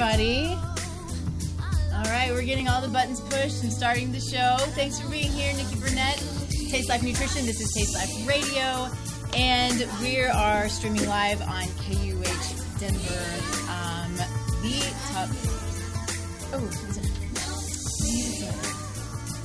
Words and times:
everybody. 0.00 0.58
All 1.92 2.02
right, 2.04 2.30
we're 2.32 2.42
getting 2.42 2.68
all 2.68 2.80
the 2.80 2.88
buttons 2.88 3.20
pushed 3.20 3.62
and 3.62 3.72
starting 3.72 4.10
the 4.10 4.18
show. 4.20 4.56
Thanks 4.72 4.98
for 4.98 5.08
being 5.08 5.30
here, 5.30 5.54
Nikki 5.54 5.76
Burnett. 5.76 6.18
Taste 6.68 6.88
Life 6.88 7.04
Nutrition. 7.04 7.46
This 7.46 7.60
is 7.60 7.72
Taste 7.72 7.94
Life 7.94 8.26
Radio, 8.28 8.88
and 9.36 9.86
we 10.02 10.20
are 10.24 10.68
streaming 10.68 11.06
live 11.06 11.40
on 11.42 11.62
KUH 11.86 12.80
Denver. 12.80 13.24
Um, 13.70 14.16
the 14.62 14.82
top. 15.12 15.28
Oh, 16.52 16.68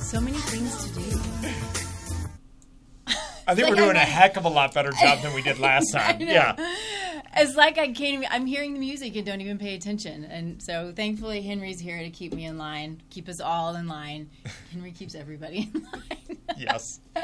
so 0.02 0.20
many 0.20 0.38
things 0.38 0.84
to 0.84 0.94
do. 0.98 1.20
I 3.46 3.54
think 3.54 3.68
like 3.68 3.76
we're 3.76 3.84
doing 3.84 3.96
a 3.96 4.00
heck 4.00 4.36
of 4.36 4.44
a 4.44 4.48
lot 4.48 4.74
better 4.74 4.90
job 4.90 5.20
than 5.22 5.32
we 5.32 5.42
did 5.42 5.60
last 5.60 5.92
time. 5.94 6.20
Yeah. 6.20 6.56
It's 7.36 7.54
like 7.56 7.78
I 7.78 7.86
can't 7.86 8.14
even, 8.14 8.26
I'm 8.30 8.46
hearing 8.46 8.74
the 8.74 8.80
music 8.80 9.14
and 9.16 9.24
don't 9.24 9.40
even 9.40 9.58
pay 9.58 9.74
attention. 9.74 10.24
And 10.24 10.62
so 10.62 10.92
thankfully 10.94 11.42
Henry's 11.42 11.80
here 11.80 11.98
to 12.00 12.10
keep 12.10 12.34
me 12.34 12.44
in 12.44 12.58
line, 12.58 13.02
keep 13.10 13.28
us 13.28 13.40
all 13.40 13.76
in 13.76 13.86
line. 13.86 14.30
Henry 14.72 14.92
keeps 14.92 15.14
everybody 15.14 15.70
in 15.72 15.82
line. 15.82 16.38
Yes. 16.56 17.00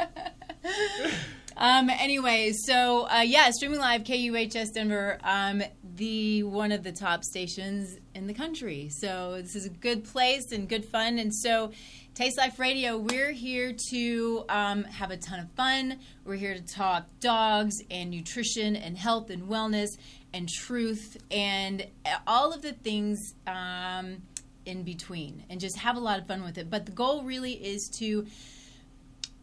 Um, 1.58 1.88
anyway, 1.88 2.52
so 2.52 3.08
uh, 3.08 3.22
yeah, 3.22 3.50
streaming 3.50 3.80
live 3.80 4.04
KUHS 4.04 4.72
Denver, 4.74 5.18
um, 5.24 5.62
the 5.82 6.42
one 6.42 6.70
of 6.70 6.82
the 6.82 6.92
top 6.92 7.24
stations 7.24 7.96
in 8.14 8.26
the 8.26 8.34
country. 8.34 8.90
So 8.90 9.40
this 9.40 9.56
is 9.56 9.64
a 9.64 9.70
good 9.70 10.04
place 10.04 10.52
and 10.52 10.68
good 10.68 10.84
fun. 10.84 11.18
And 11.18 11.34
so, 11.34 11.72
Taste 12.16 12.38
Life 12.38 12.58
Radio, 12.58 12.96
we're 12.96 13.30
here 13.30 13.74
to 13.90 14.44
um, 14.48 14.84
have 14.84 15.10
a 15.10 15.18
ton 15.18 15.38
of 15.38 15.50
fun. 15.50 15.98
We're 16.24 16.36
here 16.36 16.54
to 16.54 16.62
talk 16.62 17.04
dogs 17.20 17.74
and 17.90 18.10
nutrition 18.10 18.74
and 18.74 18.96
health 18.96 19.28
and 19.28 19.42
wellness 19.50 19.88
and 20.32 20.48
truth 20.48 21.18
and 21.30 21.86
all 22.26 22.54
of 22.54 22.62
the 22.62 22.72
things. 22.72 23.34
Um, 23.46 24.22
in 24.64 24.82
between 24.82 25.44
and 25.48 25.60
just 25.60 25.76
have 25.78 25.96
a 25.96 26.00
lot 26.00 26.18
of 26.18 26.26
fun 26.26 26.42
with 26.42 26.58
it. 26.58 26.68
But 26.68 26.86
the 26.86 26.92
goal 26.92 27.22
really 27.22 27.52
is 27.52 27.88
to 27.98 28.26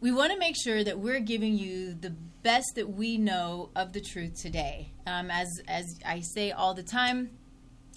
we 0.02 0.12
want 0.12 0.34
to 0.34 0.40
make 0.40 0.56
sure 0.62 0.84
that 0.84 1.00
we're 1.00 1.22
giving 1.22 1.58
you 1.58 1.94
the 1.94 2.10
best 2.42 2.74
that 2.76 2.90
we 2.90 3.18
know 3.18 3.70
of 3.76 3.94
the 3.94 4.02
truth 4.02 4.42
today. 4.42 4.92
Um, 5.06 5.30
as 5.30 5.48
as 5.68 5.86
I 6.06 6.22
say 6.22 6.52
all 6.52 6.74
the 6.74 6.84
time, 6.84 7.30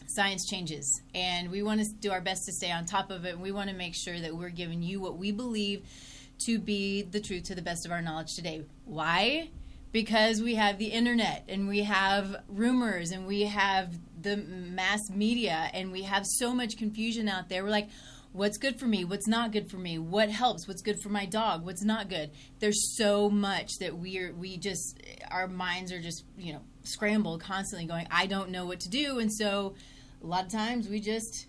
science 0.09 0.47
changes, 0.49 1.03
and 1.15 1.51
we 1.51 1.63
want 1.63 1.81
to 1.81 1.87
do 2.01 2.11
our 2.11 2.21
best 2.21 2.45
to 2.47 2.53
stay 2.53 2.71
on 2.71 2.85
top 2.85 3.11
of 3.11 3.25
it. 3.25 3.39
We 3.39 3.53
want 3.53 3.71
to 3.71 3.77
make 3.77 3.95
sure 3.95 4.19
that 4.19 4.37
we're 4.37 4.51
giving 4.51 4.83
you 4.83 5.01
what 5.01 5.17
we 5.17 5.33
believe 5.33 5.85
to 6.47 6.59
be 6.59 7.03
the 7.03 7.21
truth 7.21 7.45
to 7.45 7.55
the 7.55 7.63
best 7.63 7.87
of 7.87 7.93
our 7.93 8.03
knowledge 8.03 8.35
today. 8.35 8.65
Why? 8.85 9.51
Because 9.93 10.43
we 10.43 10.57
have 10.57 10.79
the 10.79 10.87
internet 10.87 11.45
and 11.49 11.69
we 11.69 11.85
have 11.85 12.37
rumors 12.49 13.11
and 13.11 13.27
we 13.27 13.43
have 13.43 13.95
the 14.21 14.37
mass 14.37 15.09
media 15.11 15.71
and 15.73 15.93
we 15.93 16.03
have 16.03 16.27
so 16.27 16.53
much 16.53 16.77
confusion 16.77 17.29
out 17.29 17.49
there. 17.49 17.63
We're 17.63 17.71
like, 17.71 17.89
what's 18.37 18.59
good 18.59 18.79
for 18.79 18.85
me 18.85 19.03
what's 19.03 19.27
not 19.27 19.51
good 19.51 19.71
for 19.71 19.79
me 19.79 19.99
what 19.99 20.29
helps 20.29 20.69
what's 20.69 20.83
good 20.83 21.01
for 21.01 21.09
my 21.09 21.25
dog 21.25 21.65
what's 21.65 21.83
not 21.83 22.11
good 22.11 22.31
there's 22.59 22.95
so 22.95 23.31
much 23.31 23.79
that 23.81 23.97
we're 23.97 24.31
we 24.35 24.59
just 24.59 25.01
our 25.31 25.49
minds 25.49 25.91
are 25.91 26.03
just 26.03 26.23
you 26.37 26.53
know 26.53 26.61
scrambled 26.83 27.41
constantly 27.41 27.87
going 27.87 28.07
i 28.11 28.27
don't 28.27 28.51
know 28.51 28.67
what 28.67 28.79
to 28.79 28.91
do 28.91 29.21
and 29.21 29.33
so 29.33 29.75
a 30.23 30.27
lot 30.27 30.47
of 30.47 30.53
times 30.53 30.89
we 30.89 31.01
just 31.01 31.47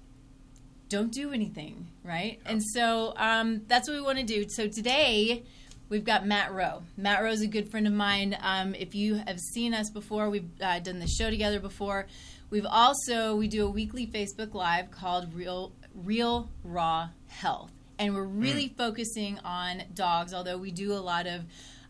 don't 0.89 1.11
do 1.11 1.31
anything 1.31 1.87
right? 2.07 2.39
And 2.45 2.63
so 2.63 3.13
um, 3.17 3.61
that's 3.67 3.87
what 3.87 3.95
we 3.95 4.01
want 4.01 4.17
to 4.17 4.23
do. 4.23 4.45
So 4.49 4.67
today 4.67 5.43
we've 5.89 6.05
got 6.05 6.25
matt 6.25 6.53
rowe. 6.53 6.83
Matt 6.95 7.21
rowe 7.21 7.31
is 7.31 7.41
a 7.41 7.47
good 7.47 7.69
friend 7.69 7.85
of 7.85 7.93
mine. 7.93 8.35
Um, 8.41 8.73
if 8.73 8.95
you 8.95 9.15
have 9.27 9.39
seen 9.39 9.73
us 9.73 9.89
before 9.89 10.29
we've 10.29 10.49
uh, 10.61 10.79
done 10.79 10.99
the 10.99 11.07
show 11.07 11.29
together 11.29 11.59
before. 11.59 12.07
We've 12.49 12.65
also 12.65 13.35
we 13.35 13.49
do 13.49 13.65
a 13.67 13.69
weekly 13.69 14.07
facebook 14.07 14.53
live 14.53 14.89
called 14.89 15.33
real 15.33 15.73
real 15.93 16.49
raw 16.63 17.09
health. 17.27 17.71
And 17.99 18.15
we're 18.15 18.23
really 18.23 18.73
focusing 18.77 19.37
on 19.43 19.83
dogs 19.93 20.33
although 20.33 20.57
we 20.57 20.71
do 20.71 20.93
a 20.93 21.01
lot 21.01 21.27
of 21.27 21.43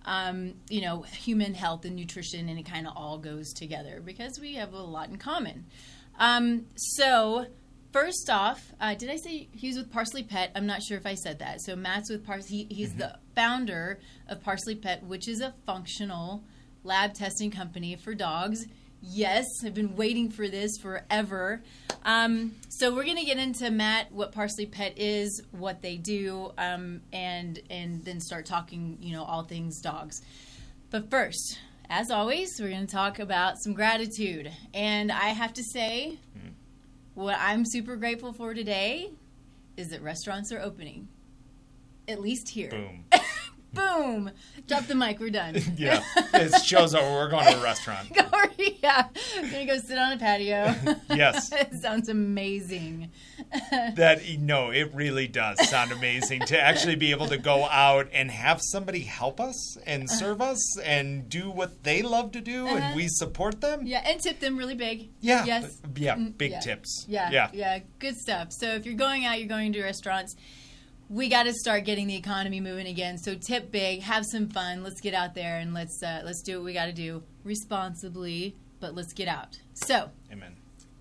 um, 0.06 0.56
you 0.70 0.82
know 0.82 1.02
human 1.02 1.54
health 1.54 1.86
and 1.86 1.96
nutrition 1.96 2.50
and 2.50 2.58
it 2.58 2.66
kind 2.66 2.88
of 2.88 2.94
all 2.96 3.20
goes 3.20 3.54
together 3.54 4.02
because 4.04 4.40
we 4.40 4.56
have 4.56 4.74
a 4.74 4.82
lot 4.82 5.10
in 5.10 5.18
common 5.18 5.66
um, 6.18 6.66
so 6.76 7.46
first 7.92 8.30
off 8.30 8.74
uh, 8.82 8.94
did 8.96 9.10
i 9.10 9.16
say 9.16 9.48
he 9.52 9.68
was 9.68 9.78
with 9.78 9.92
parsley 9.92 10.24
pet 10.24 10.52
i'm 10.56 10.68
not 10.68 10.84
sure 10.84 10.98
if 10.98 11.06
i 11.06 11.16
said 11.16 11.40
that 11.40 11.62
so 11.62 11.76
matt's 11.76 12.10
with 12.10 12.26
parsley 12.26 12.68
he, 12.70 12.76
he's 12.76 12.94
the 12.96 13.18
founder 13.34 14.00
of 14.28 14.44
parsley 14.44 14.76
pet 14.76 15.04
which 15.04 15.28
is 15.28 15.42
a 15.42 15.54
functional 15.66 16.44
lab 16.84 17.14
testing 17.14 17.50
company 17.50 17.96
for 17.96 18.14
dogs 18.14 18.66
Yes, 19.02 19.46
I've 19.64 19.74
been 19.74 19.96
waiting 19.96 20.30
for 20.32 20.48
this 20.48 20.78
forever. 20.78 21.62
Um, 22.04 22.56
so 22.70 22.94
we're 22.94 23.04
going 23.04 23.18
to 23.18 23.26
get 23.26 23.38
into 23.38 23.70
Matt, 23.70 24.12
what 24.12 24.32
Parsley 24.32 24.66
Pet 24.66 24.98
is, 24.98 25.44
what 25.52 25.82
they 25.82 25.98
do, 25.98 26.52
um, 26.58 27.02
and 27.14 27.60
and 27.70 28.04
then 28.04 28.20
start 28.20 28.46
talking, 28.46 28.98
you 29.00 29.14
know, 29.14 29.24
all 29.24 29.44
things 29.44 29.82
dogs. 29.82 30.22
But 30.90 31.12
first, 31.12 31.60
as 31.90 32.12
always, 32.12 32.60
we're 32.60 32.70
going 32.70 32.86
to 32.86 32.92
talk 32.92 33.20
about 33.20 33.58
some 33.60 33.74
gratitude. 33.74 34.52
And 34.74 35.12
I 35.12 35.30
have 35.30 35.54
to 35.54 35.64
say, 35.64 36.20
mm-hmm. 36.38 36.50
what 37.14 37.38
I'm 37.40 37.64
super 37.66 37.96
grateful 37.96 38.34
for 38.34 38.54
today 38.54 39.12
is 39.78 39.90
that 39.90 40.02
restaurants 40.02 40.52
are 40.52 40.60
opening. 40.60 41.08
At 42.08 42.22
least 42.22 42.50
here. 42.50 42.70
Boom. 42.70 43.06
Boom. 43.78 44.32
Drop 44.68 44.86
the 44.88 44.96
mic. 44.96 45.20
We're 45.20 45.30
done. 45.30 45.56
Yeah. 45.78 46.04
It 46.34 46.62
shows 46.64 46.92
that 46.94 47.04
we're 47.04 47.30
going 47.30 47.46
to 47.46 47.60
a 47.60 47.64
restaurant. 47.64 48.10
yeah. 48.82 49.08
I'm 49.38 49.52
gonna 49.52 49.66
go 49.66 49.78
sit 49.78 49.98
on 49.98 50.14
a 50.14 50.18
patio. 50.18 50.74
Yes. 51.16 51.52
it 51.52 51.70
sounds 51.82 52.10
amazing. 52.10 53.12
That 53.96 54.22
no, 54.40 54.72
it 54.72 54.94
really 54.94 55.28
does 55.28 55.68
sound 55.70 55.92
amazing 55.92 56.42
to 56.48 56.60
actually 56.60 56.96
be 56.96 57.12
able 57.12 57.28
to 57.28 57.38
go 57.38 57.66
out 57.66 58.08
and 58.12 58.30
have 58.32 58.60
somebody 58.62 59.02
help 59.02 59.40
us 59.40 59.78
and 59.86 60.10
serve 60.10 60.42
us 60.42 60.78
and 60.80 61.30
do 61.30 61.50
what 61.50 61.84
they 61.84 62.02
love 62.02 62.32
to 62.34 62.42
do 62.42 62.66
Uh-huh. 62.68 62.78
and 62.78 62.96
we 62.96 63.08
support 63.08 63.62
them. 63.62 63.86
Yeah, 63.86 64.04
and 64.06 64.20
tip 64.20 64.40
them 64.40 64.58
really 64.58 64.76
big. 64.76 65.10
Yeah. 65.22 65.46
Yes. 65.46 65.78
Yeah, 65.96 66.16
Mm, 66.16 66.38
big 66.38 66.52
yeah. 66.52 66.60
tips. 66.60 67.06
Yeah. 67.08 67.30
Yeah. 67.32 67.50
Yeah. 67.54 67.80
Good 68.00 68.18
stuff. 68.18 68.48
So 68.52 68.68
if 68.74 68.86
you're 68.86 68.96
going 68.96 69.26
out, 69.26 69.40
you're 69.40 69.48
going 69.48 69.72
to 69.74 69.84
restaurants. 69.84 70.36
We 71.10 71.30
got 71.30 71.44
to 71.44 71.54
start 71.54 71.86
getting 71.86 72.08
the 72.08 72.16
economy 72.16 72.60
moving 72.60 72.88
again. 72.88 73.18
So 73.18 73.36
tip 73.36 73.72
big, 73.72 74.02
have 74.02 74.26
some 74.26 74.50
fun. 74.50 74.84
Let's 74.84 75.00
get 75.00 75.14
out 75.14 75.34
there 75.36 75.58
and 75.60 75.74
let's 75.74 76.02
uh, 76.04 76.22
let's 76.26 76.42
do 76.42 76.58
what 76.58 76.66
we 76.66 76.74
got 76.74 76.88
to 76.88 76.94
do 76.94 77.24
responsibly, 77.44 78.56
but 78.80 78.94
let's 78.96 79.14
get 79.14 79.28
out. 79.28 79.58
So, 79.74 80.10
Amen. 80.32 80.56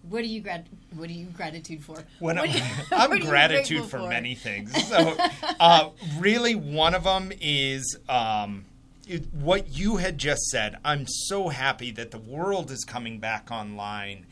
what 0.08 0.20
are 0.22 0.26
you 0.26 0.40
grat- 0.40 0.66
What 0.94 1.08
are 1.10 1.12
you 1.12 1.26
gratitude 1.26 1.82
for? 1.84 1.96
When 2.20 2.38
I'm, 2.38 2.50
you- 2.50 2.60
I'm 2.92 3.10
what 3.10 3.12
are 3.12 3.16
you 3.16 3.24
gratitude 3.24 3.78
grateful 3.78 4.00
for, 4.04 4.08
many 4.08 4.34
things. 4.34 4.72
So, 4.88 5.16
uh, 5.58 5.90
really, 6.18 6.54
one 6.54 6.94
of 6.94 7.04
them 7.04 7.32
is 7.40 7.98
um, 8.08 8.64
it, 9.08 9.32
what 9.34 9.68
you 9.76 9.96
had 9.96 10.18
just 10.18 10.42
said. 10.50 10.76
I'm 10.84 11.06
so 11.08 11.48
happy 11.48 11.90
that 11.92 12.10
the 12.12 12.18
world 12.18 12.70
is 12.70 12.84
coming 12.84 13.18
back 13.18 13.50
online, 13.50 14.26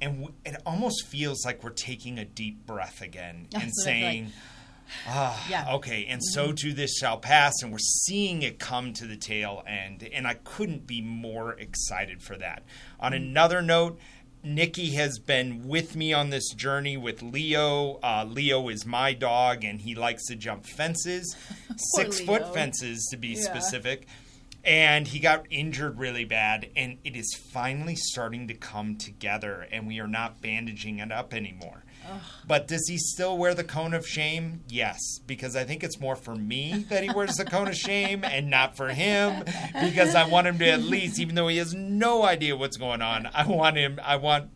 and 0.00 0.18
w- 0.20 0.34
it 0.46 0.56
almost 0.64 1.06
feels 1.06 1.44
like 1.44 1.64
we're 1.64 1.70
taking 1.70 2.18
a 2.18 2.24
deep 2.24 2.66
breath 2.66 3.00
again 3.02 3.48
That's 3.50 3.64
and 3.64 3.72
saying, 3.84 4.24
like. 4.26 4.32
Ah, 5.06 5.46
Yeah. 5.48 5.64
Mm-hmm. 5.64 5.74
okay, 5.76 6.06
and 6.06 6.22
so 6.24 6.52
too 6.52 6.72
this 6.72 6.96
shall 6.98 7.18
pass, 7.18 7.54
and 7.62 7.70
we're 7.72 7.78
seeing 7.78 8.42
it 8.42 8.58
come 8.58 8.92
to 8.94 9.06
the 9.06 9.16
tail 9.16 9.62
end, 9.66 10.08
and 10.12 10.26
I 10.26 10.34
couldn't 10.34 10.86
be 10.86 11.00
more 11.00 11.52
excited 11.52 12.22
for 12.22 12.36
that. 12.36 12.62
On 13.00 13.12
Mm-hmm. 13.12 13.22
another 13.24 13.62
note, 13.62 13.98
Nikki 14.44 14.90
has 14.92 15.18
been 15.18 15.66
with 15.66 15.96
me 15.96 16.12
on 16.12 16.30
this 16.30 16.50
journey 16.54 16.96
with 16.96 17.22
Leo. 17.22 17.98
Uh, 18.02 18.24
Leo 18.28 18.68
is 18.68 18.86
my 18.86 19.12
dog, 19.12 19.64
and 19.64 19.80
he 19.80 19.94
likes 19.96 20.26
to 20.26 20.36
jump 20.36 20.64
fences, 20.64 21.36
six 21.96 22.20
foot 22.20 22.54
fences 22.54 23.06
to 23.10 23.16
be 23.16 23.28
Yeah. 23.30 23.42
specific. 23.42 24.06
And 24.64 25.08
he 25.08 25.18
got 25.18 25.46
injured 25.50 25.98
really 25.98 26.24
bad, 26.24 26.68
and 26.76 26.98
it 27.04 27.16
is 27.16 27.34
finally 27.52 27.96
starting 27.96 28.48
to 28.48 28.54
come 28.54 28.96
together, 28.96 29.66
and 29.72 29.86
we 29.86 29.98
are 30.00 30.08
not 30.08 30.40
bandaging 30.42 30.98
it 30.98 31.10
up 31.10 31.32
anymore. 31.32 31.84
But 32.46 32.66
does 32.66 32.88
he 32.88 32.96
still 32.98 33.36
wear 33.36 33.54
the 33.54 33.64
cone 33.64 33.94
of 33.94 34.06
shame? 34.06 34.62
Yes, 34.68 35.00
because 35.26 35.54
I 35.56 35.64
think 35.64 35.84
it's 35.84 36.00
more 36.00 36.16
for 36.16 36.34
me 36.34 36.86
that 36.88 37.02
he 37.02 37.10
wears 37.10 37.36
the 37.36 37.44
cone 37.44 37.68
of 37.68 37.76
shame 37.76 38.24
and 38.24 38.48
not 38.50 38.76
for 38.76 38.88
him 38.88 39.44
because 39.80 40.14
I 40.14 40.26
want 40.28 40.46
him 40.46 40.58
to 40.58 40.68
at 40.68 40.82
least 40.82 41.18
even 41.18 41.34
though 41.34 41.48
he 41.48 41.58
has 41.58 41.74
no 41.74 42.24
idea 42.24 42.56
what's 42.56 42.76
going 42.76 43.02
on, 43.02 43.28
I 43.34 43.46
want 43.46 43.76
him 43.76 44.00
I 44.02 44.16
want 44.16 44.50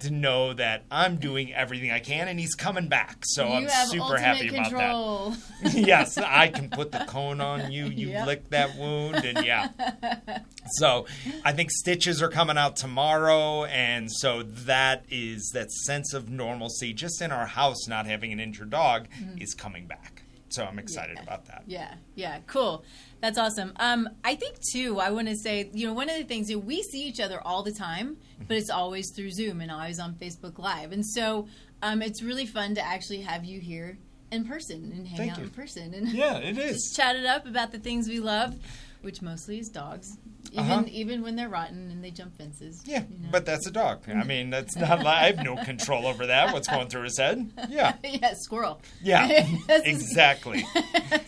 to 0.00 0.10
know 0.10 0.52
that 0.54 0.84
I'm 0.90 1.16
doing 1.16 1.52
everything 1.52 1.90
I 1.90 1.98
can 1.98 2.28
and 2.28 2.38
he's 2.38 2.54
coming 2.54 2.88
back. 2.88 3.18
So 3.24 3.44
you 3.46 3.68
I'm 3.68 3.88
super 3.88 4.16
happy 4.18 4.48
about 4.48 4.68
control. 4.70 5.34
that. 5.62 5.74
yes, 5.74 6.16
I 6.18 6.48
can 6.48 6.70
put 6.70 6.92
the 6.92 7.04
cone 7.08 7.40
on 7.40 7.72
you, 7.72 7.86
you 7.86 8.08
Yep. 8.10 8.26
lick 8.26 8.50
that 8.50 8.76
wound 8.76 9.16
and 9.24 9.44
yeah. 9.44 9.68
So 10.72 11.06
I 11.44 11.52
think 11.52 11.70
stitches 11.70 12.20
are 12.22 12.28
coming 12.28 12.58
out 12.58 12.76
tomorrow, 12.76 13.64
and 13.64 14.12
so 14.12 14.42
that 14.42 15.04
is 15.08 15.50
that 15.54 15.70
sense 15.72 16.12
of 16.12 16.28
normalcy 16.28 16.92
just 16.92 17.22
in 17.22 17.32
our 17.32 17.46
house, 17.46 17.88
not 17.88 18.04
having 18.06 18.32
an 18.32 18.40
injured 18.40 18.70
dog, 18.70 19.08
Mm-hmm. 19.18 19.40
is 19.42 19.54
coming 19.54 19.86
back. 19.86 20.22
So 20.50 20.64
I'm 20.64 20.78
excited 20.78 21.16
Yeah. 21.16 21.22
about 21.22 21.46
that. 21.46 21.62
Yeah, 21.66 21.94
yeah, 22.14 22.38
cool. 22.46 22.84
That's 23.20 23.36
awesome. 23.38 23.72
Um, 23.76 24.08
I 24.24 24.34
think 24.34 24.56
too. 24.72 24.98
I 25.00 25.10
want 25.10 25.28
to 25.28 25.36
say, 25.36 25.70
you 25.72 25.86
know, 25.86 25.92
one 25.92 26.08
of 26.08 26.16
the 26.16 26.24
things 26.24 26.48
you 26.50 26.56
know, 26.56 26.62
we 26.64 26.82
see 26.82 27.02
each 27.06 27.20
other 27.20 27.40
all 27.44 27.62
the 27.62 27.72
time, 27.72 28.16
but 28.46 28.56
it's 28.56 28.70
always 28.70 29.10
through 29.14 29.30
Zoom 29.32 29.60
and 29.60 29.70
always 29.70 29.98
on 29.98 30.14
Facebook 30.14 30.58
Live, 30.58 30.92
and 30.92 31.04
so 31.04 31.46
um, 31.82 32.00
it's 32.02 32.22
really 32.22 32.46
fun 32.46 32.74
to 32.76 32.80
actually 32.82 33.20
have 33.20 33.44
you 33.44 33.60
here 33.60 33.98
in 34.30 34.44
person 34.46 34.92
and 34.94 35.06
hang 35.08 35.16
Thank 35.18 35.32
out 35.32 35.38
you. 35.38 35.44
in 35.44 35.50
person 35.50 35.94
and 35.94 36.08
Yeah, 36.08 36.36
it 36.38 36.54
just 36.56 36.90
is. 36.90 36.92
chat 36.96 37.16
it 37.16 37.24
up 37.24 37.46
about 37.46 37.72
the 37.72 37.78
things 37.78 38.08
we 38.08 38.20
love, 38.20 38.54
which 39.02 39.22
mostly 39.22 39.58
is 39.58 39.68
dogs, 39.68 40.16
even 40.52 40.64
Uh-huh. 40.64 40.84
even 40.88 41.22
when 41.22 41.36
they're 41.36 41.48
rotten 41.48 41.90
and 41.90 42.02
they 42.02 42.10
jump 42.10 42.36
fences. 42.36 42.82
Yeah, 42.86 43.04
you 43.10 43.18
know. 43.18 43.28
but 43.30 43.44
that's 43.46 43.66
a 43.66 43.70
dog. 43.70 44.08
I 44.08 44.24
mean, 44.24 44.50
that's 44.50 44.76
not. 44.76 45.04
I 45.06 45.26
have 45.26 45.44
no 45.44 45.56
control 45.56 46.06
over 46.06 46.26
that. 46.26 46.52
What's 46.52 46.68
going 46.68 46.88
through 46.88 47.02
his 47.04 47.18
head? 47.18 47.50
Yeah, 47.68 47.94
yeah, 48.04 48.34
squirrel. 48.34 48.80
yeah, 49.02 49.46
exactly. 49.68 50.64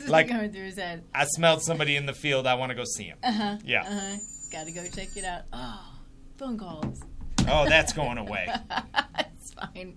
Like- 0.07 0.29
going 0.29 0.51
through 0.53 0.65
his 0.67 0.79
head. 0.79 1.05
I 1.15 1.25
smelled 1.27 1.63
somebody 1.63 1.97
in 1.97 2.07
the 2.07 2.13
field. 2.15 2.47
I 2.47 2.55
want 2.55 2.71
to 2.71 2.75
go 2.77 2.85
see 2.85 3.05
him. 3.05 3.19
Uh-huh. 3.23 3.59
Yeah. 3.65 3.83
Uh-huh. 3.83 4.17
Got 4.51 4.67
to 4.67 4.73
go 4.73 4.83
check 4.93 5.17
it 5.17 5.25
out. 5.25 5.43
Oh, 5.53 5.81
phone 6.37 6.59
calls. 6.59 7.01
Oh, 7.49 7.69
that's 7.69 7.93
going 7.93 8.19
away. 8.19 8.49
it's 9.21 9.55
fine. 9.55 9.97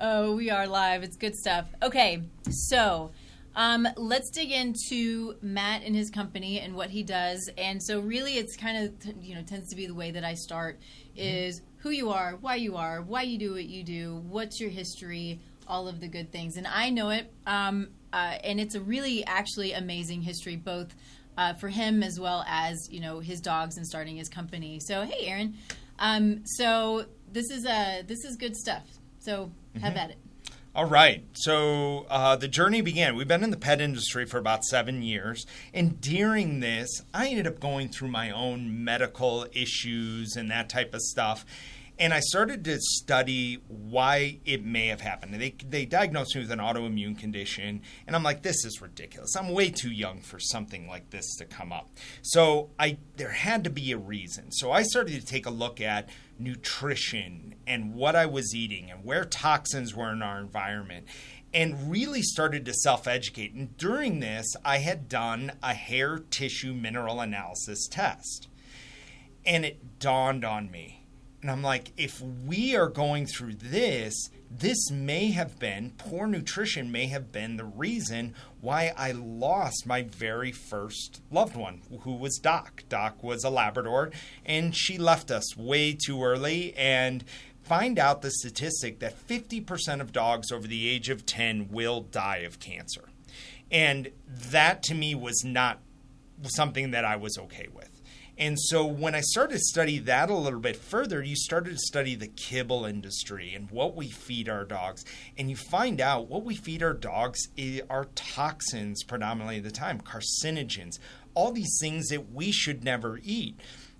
Oh, 0.00 0.36
we 0.36 0.50
are 0.50 0.66
live. 0.66 1.02
It's 1.02 1.16
good 1.16 1.34
stuff. 1.34 1.66
Okay, 1.82 2.22
so 2.50 3.10
um, 3.58 3.88
let's 3.96 4.30
dig 4.30 4.52
into 4.52 5.34
Matt 5.42 5.82
and 5.82 5.94
his 5.94 6.10
company 6.10 6.60
and 6.60 6.76
what 6.76 6.90
he 6.90 7.02
does. 7.02 7.50
And 7.58 7.82
so, 7.82 7.98
really, 7.98 8.38
it's 8.38 8.56
kind 8.56 8.86
of 8.86 9.22
you 9.22 9.34
know 9.34 9.42
tends 9.42 9.68
to 9.70 9.76
be 9.76 9.86
the 9.86 9.94
way 9.94 10.12
that 10.12 10.24
I 10.24 10.34
start 10.34 10.78
is 11.16 11.60
who 11.78 11.90
you 11.90 12.10
are, 12.10 12.38
why 12.40 12.54
you 12.54 12.76
are, 12.76 13.02
why 13.02 13.22
you 13.22 13.36
do 13.36 13.54
what 13.54 13.64
you 13.64 13.82
do, 13.82 14.22
what's 14.28 14.60
your 14.60 14.70
history, 14.70 15.40
all 15.66 15.88
of 15.88 15.98
the 15.98 16.06
good 16.06 16.30
things. 16.30 16.56
And 16.56 16.68
I 16.68 16.90
know 16.90 17.10
it, 17.10 17.32
um, 17.48 17.88
uh, 18.12 18.36
and 18.44 18.60
it's 18.60 18.76
a 18.76 18.80
really 18.80 19.24
actually 19.26 19.72
amazing 19.72 20.22
history, 20.22 20.56
both. 20.56 20.94
Uh, 21.36 21.54
for 21.54 21.68
him 21.68 22.02
as 22.02 22.18
well 22.18 22.44
as 22.48 22.88
you 22.90 22.98
know 22.98 23.20
his 23.20 23.40
dogs 23.40 23.76
and 23.76 23.86
starting 23.86 24.16
his 24.16 24.28
company. 24.28 24.80
So 24.80 25.02
hey, 25.02 25.28
Aaron. 25.28 25.54
Um, 26.00 26.44
so 26.44 27.04
this 27.32 27.52
is 27.52 27.64
uh, 27.64 28.02
this 28.08 28.24
is 28.24 28.34
good 28.34 28.56
stuff. 28.56 28.82
So 29.20 29.52
have 29.80 29.96
at 29.96 30.10
it. 30.10 30.18
All 30.78 30.84
right. 30.84 31.24
So 31.32 32.06
uh, 32.08 32.36
the 32.36 32.46
journey 32.46 32.82
began. 32.82 33.16
We've 33.16 33.26
been 33.26 33.42
in 33.42 33.50
the 33.50 33.56
pet 33.56 33.80
industry 33.80 34.24
for 34.26 34.38
about 34.38 34.62
seven 34.62 35.02
years. 35.02 35.44
And 35.74 36.00
during 36.00 36.60
this, 36.60 37.02
I 37.12 37.26
ended 37.26 37.48
up 37.48 37.58
going 37.58 37.88
through 37.88 38.12
my 38.12 38.30
own 38.30 38.84
medical 38.84 39.48
issues 39.52 40.36
and 40.36 40.48
that 40.52 40.68
type 40.68 40.94
of 40.94 41.00
stuff. 41.00 41.44
And 41.98 42.14
I 42.14 42.20
started 42.20 42.64
to 42.66 42.78
study 42.78 43.60
why 43.66 44.38
it 44.44 44.64
may 44.64 44.86
have 44.86 45.00
happened. 45.00 45.34
They, 45.34 45.56
they 45.68 45.84
diagnosed 45.84 46.36
me 46.36 46.42
with 46.42 46.52
an 46.52 46.60
autoimmune 46.60 47.18
condition. 47.18 47.82
And 48.06 48.14
I'm 48.14 48.22
like, 48.22 48.42
this 48.42 48.64
is 48.64 48.80
ridiculous. 48.80 49.34
I'm 49.34 49.48
way 49.48 49.70
too 49.70 49.90
young 49.90 50.20
for 50.20 50.38
something 50.38 50.86
like 50.86 51.10
this 51.10 51.34
to 51.38 51.44
come 51.44 51.72
up. 51.72 51.90
So 52.22 52.70
I 52.78 52.98
there 53.16 53.32
had 53.32 53.64
to 53.64 53.70
be 53.70 53.90
a 53.90 53.98
reason. 53.98 54.52
So 54.52 54.70
I 54.70 54.84
started 54.84 55.20
to 55.20 55.26
take 55.26 55.46
a 55.46 55.50
look 55.50 55.80
at 55.80 56.08
nutrition 56.38 57.54
and 57.66 57.94
what 57.94 58.16
I 58.16 58.26
was 58.26 58.54
eating 58.54 58.90
and 58.90 59.04
where 59.04 59.24
toxins 59.24 59.94
were 59.94 60.12
in 60.12 60.22
our 60.22 60.38
environment 60.40 61.06
and 61.52 61.90
really 61.90 62.22
started 62.22 62.64
to 62.66 62.74
self 62.74 63.06
educate. 63.06 63.52
And 63.52 63.76
during 63.76 64.20
this, 64.20 64.46
I 64.64 64.78
had 64.78 65.08
done 65.08 65.52
a 65.62 65.74
hair 65.74 66.18
tissue 66.18 66.74
mineral 66.74 67.20
analysis 67.20 67.86
test. 67.88 68.48
And 69.46 69.64
it 69.64 69.98
dawned 69.98 70.44
on 70.44 70.70
me. 70.70 71.06
And 71.40 71.50
I'm 71.50 71.62
like, 71.62 71.92
if 71.96 72.20
we 72.20 72.76
are 72.76 72.88
going 72.88 73.26
through 73.26 73.54
this, 73.54 74.30
this 74.50 74.90
may 74.90 75.30
have 75.32 75.58
been, 75.58 75.92
poor 75.98 76.26
nutrition 76.26 76.90
may 76.90 77.06
have 77.06 77.30
been 77.30 77.56
the 77.56 77.64
reason 77.64 78.34
why 78.60 78.92
I 78.96 79.12
lost 79.12 79.86
my 79.86 80.02
very 80.02 80.52
first 80.52 81.20
loved 81.30 81.56
one, 81.56 81.82
who 82.00 82.14
was 82.14 82.38
Doc. 82.38 82.84
Doc 82.88 83.22
was 83.22 83.44
a 83.44 83.50
Labrador, 83.50 84.10
and 84.46 84.74
she 84.74 84.96
left 84.96 85.30
us 85.30 85.56
way 85.56 85.92
too 85.92 86.24
early. 86.24 86.74
And 86.76 87.24
find 87.62 87.98
out 87.98 88.22
the 88.22 88.30
statistic 88.30 89.00
that 89.00 89.26
50% 89.28 90.00
of 90.00 90.12
dogs 90.12 90.50
over 90.50 90.66
the 90.66 90.88
age 90.88 91.10
of 91.10 91.26
10 91.26 91.68
will 91.70 92.00
die 92.00 92.38
of 92.38 92.58
cancer. 92.58 93.04
And 93.70 94.10
that 94.26 94.82
to 94.84 94.94
me 94.94 95.14
was 95.14 95.44
not 95.44 95.80
something 96.44 96.92
that 96.92 97.04
I 97.04 97.16
was 97.16 97.36
okay 97.36 97.68
with. 97.72 97.97
And 98.38 98.56
so 98.58 98.86
when 98.86 99.16
I 99.16 99.20
started 99.20 99.54
to 99.54 99.58
study 99.58 99.98
that 99.98 100.30
a 100.30 100.34
little 100.34 100.60
bit 100.60 100.76
further, 100.76 101.20
you 101.22 101.34
started 101.34 101.70
to 101.70 101.78
study 101.78 102.14
the 102.14 102.28
kibble 102.28 102.84
industry 102.84 103.52
and 103.52 103.68
what 103.70 103.96
we 103.96 104.10
feed 104.10 104.48
our 104.48 104.64
dogs. 104.64 105.04
And 105.36 105.50
you 105.50 105.56
find 105.56 106.00
out 106.00 106.28
what 106.28 106.44
we 106.44 106.54
feed 106.54 106.82
our 106.82 106.94
dogs 106.94 107.48
are 107.90 108.06
toxins 108.14 109.02
predominantly 109.02 109.56
at 109.56 109.64
the 109.64 109.72
time, 109.72 110.00
carcinogens, 110.00 111.00
all 111.34 111.50
these 111.50 111.78
things 111.80 112.08
that 112.08 112.32
we 112.32 112.52
should 112.52 112.84
never 112.84 113.18
eat. 113.24 113.58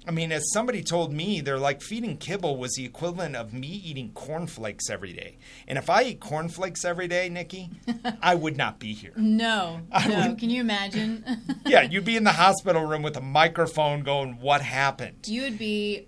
I 0.09 0.11
mean, 0.11 0.33
as 0.33 0.51
somebody 0.53 0.83
told 0.83 1.13
me, 1.13 1.43
they're 1.43 1.59
like 1.59 1.83
feeding 1.83 2.17
kibble 2.17 2.57
was 2.57 2.73
the 2.73 2.85
equivalent 2.87 3.37
of 3.37 3.53
me 3.53 3.69
eating 3.69 4.11
cornflakes 4.15 4.89
every 4.89 5.13
day. 5.13 5.37
And 5.69 5.77
if 5.77 5.91
I 5.91 6.03
eat 6.05 6.19
cornflakes 6.21 6.83
every 6.83 7.09
day, 7.09 7.29
Nikki, 7.29 7.69
I 8.23 8.35
would 8.35 8.57
not 8.57 8.79
be 8.79 8.95
here. 8.95 9.13
No, 9.17 9.81
I 9.93 10.09
no. 10.09 10.29
would- 10.31 10.39
Can 10.39 10.49
you 10.49 10.63
imagine? 10.63 11.25
Yeah, 11.67 11.83
you'd 11.83 12.07
be 12.07 12.17
in 12.17 12.25
the 12.25 12.33
hospital 12.33 12.87
room 12.87 13.03
with 13.03 13.19
a 13.19 13.21
microphone 13.21 14.03
going, 14.03 14.41
What 14.41 14.63
happened? 14.63 15.19
you 15.27 15.43
would 15.43 15.59
be 15.59 16.07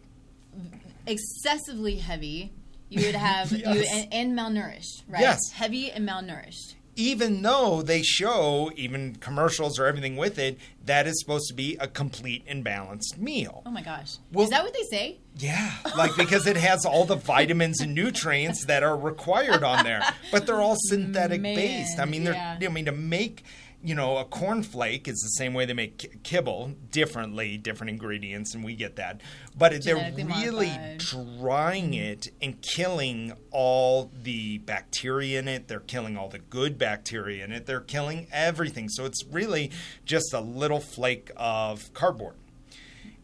excessively 1.06 1.96
heavy. 1.96 2.52
You 2.88 3.04
would 3.06 3.14
have 3.14 3.52
you 3.52 3.64
and, 3.64 4.08
and 4.12 4.38
malnourished, 4.38 5.02
right? 5.08 5.20
Yes. 5.20 5.38
heavy 5.52 5.90
and 5.90 6.08
malnourished. 6.08 6.74
Even 7.00 7.40
though 7.40 7.80
they 7.80 8.02
show, 8.02 8.70
even 8.76 9.16
commercials 9.16 9.78
or 9.78 9.86
everything 9.86 10.16
with 10.18 10.38
it, 10.38 10.58
that 10.84 11.06
is 11.06 11.18
supposed 11.18 11.48
to 11.48 11.54
be 11.54 11.76
a 11.80 11.88
complete 11.88 12.44
and 12.46 12.62
balanced 12.62 13.16
meal. 13.18 13.62
Oh 13.64 13.70
my 13.70 13.80
gosh, 13.82 14.16
Well- 14.32 14.44
is 14.44 14.50
that 14.50 14.62
what 14.62 14.74
they 14.74 14.82
say? 14.90 15.18
Yeah, 15.38 15.72
like 15.96 16.14
because 16.16 16.46
it 16.46 16.56
has 16.58 16.84
all 16.84 17.06
the 17.06 17.14
vitamins 17.16 17.80
and 17.80 17.94
nutrients 17.94 18.66
that 18.66 18.82
are 18.82 18.96
required 18.96 19.62
on 19.64 19.84
there, 19.84 20.02
but 20.30 20.46
they're 20.46 20.60
all 20.60 20.76
synthetic 20.88 21.40
Man, 21.42 21.54
based. 21.54 21.98
I 21.98 22.04
mean, 22.04 22.24
they're 22.24 22.34
yeah. 22.34 22.58
I 22.60 22.68
mean 22.68 22.84
to 22.84 22.92
make 22.92 23.44
you 23.82 23.94
know 23.94 24.18
a 24.18 24.24
cornflake 24.24 25.08
is 25.08 25.20
the 25.20 25.30
same 25.30 25.54
way 25.54 25.64
they 25.64 25.72
make 25.72 26.22
kibble, 26.22 26.74
differently, 26.90 27.56
different 27.56 27.90
ingredients, 27.90 28.54
and 28.54 28.62
we 28.62 28.74
get 28.74 28.96
that. 28.96 29.20
But 29.56 29.82
they're 29.82 30.12
really 30.16 30.66
modified. 30.66 30.98
drying 30.98 31.94
it 31.94 32.28
and 32.42 32.60
killing 32.60 33.32
all 33.50 34.10
the 34.22 34.58
bacteria 34.58 35.38
in 35.38 35.48
it. 35.48 35.68
They're 35.68 35.80
killing 35.80 36.16
all 36.16 36.28
the 36.28 36.38
good 36.38 36.78
bacteria 36.78 37.44
in 37.44 37.52
it. 37.52 37.66
They're 37.66 37.80
killing 37.80 38.26
everything. 38.32 38.88
So 38.88 39.04
it's 39.04 39.24
really 39.30 39.70
just 40.04 40.32
a 40.32 40.40
little 40.40 40.80
flake 40.80 41.30
of 41.36 41.92
cardboard. 41.94 42.34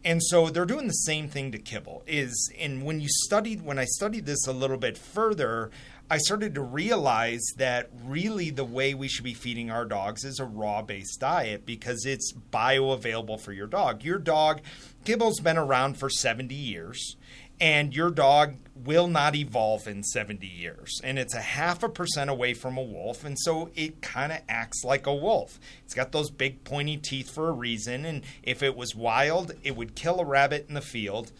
And 0.03 0.23
so 0.23 0.49
they're 0.49 0.65
doing 0.65 0.87
the 0.87 0.93
same 0.93 1.27
thing 1.27 1.51
to 1.51 1.57
kibble. 1.57 2.03
Is 2.07 2.51
and 2.57 2.83
when 2.83 3.01
you 3.01 3.07
studied 3.09 3.61
when 3.61 3.77
I 3.77 3.85
studied 3.85 4.25
this 4.25 4.47
a 4.47 4.53
little 4.53 4.77
bit 4.77 4.97
further, 4.97 5.69
I 6.09 6.19
started 6.19 6.55
to 6.55 6.61
realize 6.61 7.43
that 7.57 7.89
really 8.05 8.49
the 8.49 8.63
way 8.63 8.93
we 8.93 9.09
should 9.09 9.25
be 9.25 9.33
feeding 9.33 9.69
our 9.69 9.83
dogs 9.83 10.23
is 10.23 10.39
a 10.39 10.45
raw 10.45 10.81
based 10.81 11.19
diet 11.19 11.65
because 11.65 12.05
it's 12.05 12.33
bioavailable 12.51 13.41
for 13.41 13.51
your 13.51 13.67
dog. 13.67 14.03
Your 14.03 14.17
dog, 14.17 14.61
kibble's 15.03 15.41
been 15.41 15.57
around 15.57 15.97
for 15.97 16.09
70 16.09 16.55
years, 16.55 17.17
and 17.59 17.93
your 17.93 18.09
dog 18.09 18.55
will 18.73 19.07
not 19.07 19.35
evolve 19.35 19.85
in 19.85 20.01
70 20.01 20.47
years. 20.47 21.01
And 21.03 21.19
it's 21.19 21.33
a 21.35 21.41
half 21.41 21.83
a 21.83 21.89
percent 21.89 22.29
away 22.29 22.53
from 22.53 22.77
a 22.77 22.83
wolf, 22.83 23.25
and 23.25 23.37
so 23.37 23.69
it 23.75 24.01
kind 24.01 24.31
of 24.31 24.39
acts 24.47 24.85
like 24.85 25.07
a 25.07 25.15
wolf. 25.15 25.59
It's 25.83 25.93
got 25.93 26.13
those 26.13 26.31
big 26.31 26.63
pointy 26.63 26.95
teeth 26.95 27.29
for 27.29 27.49
a 27.49 27.53
reason, 27.53 28.05
and 28.05 28.23
if 28.43 28.63
it 28.63 28.77
was 28.77 28.95
wild, 28.95 29.51
it 29.61 29.75
would 29.75 29.93
kill 29.95 30.21
a 30.21 30.25
rabbit 30.25 30.67
in 30.69 30.73
the 30.75 30.81
field 30.81 31.33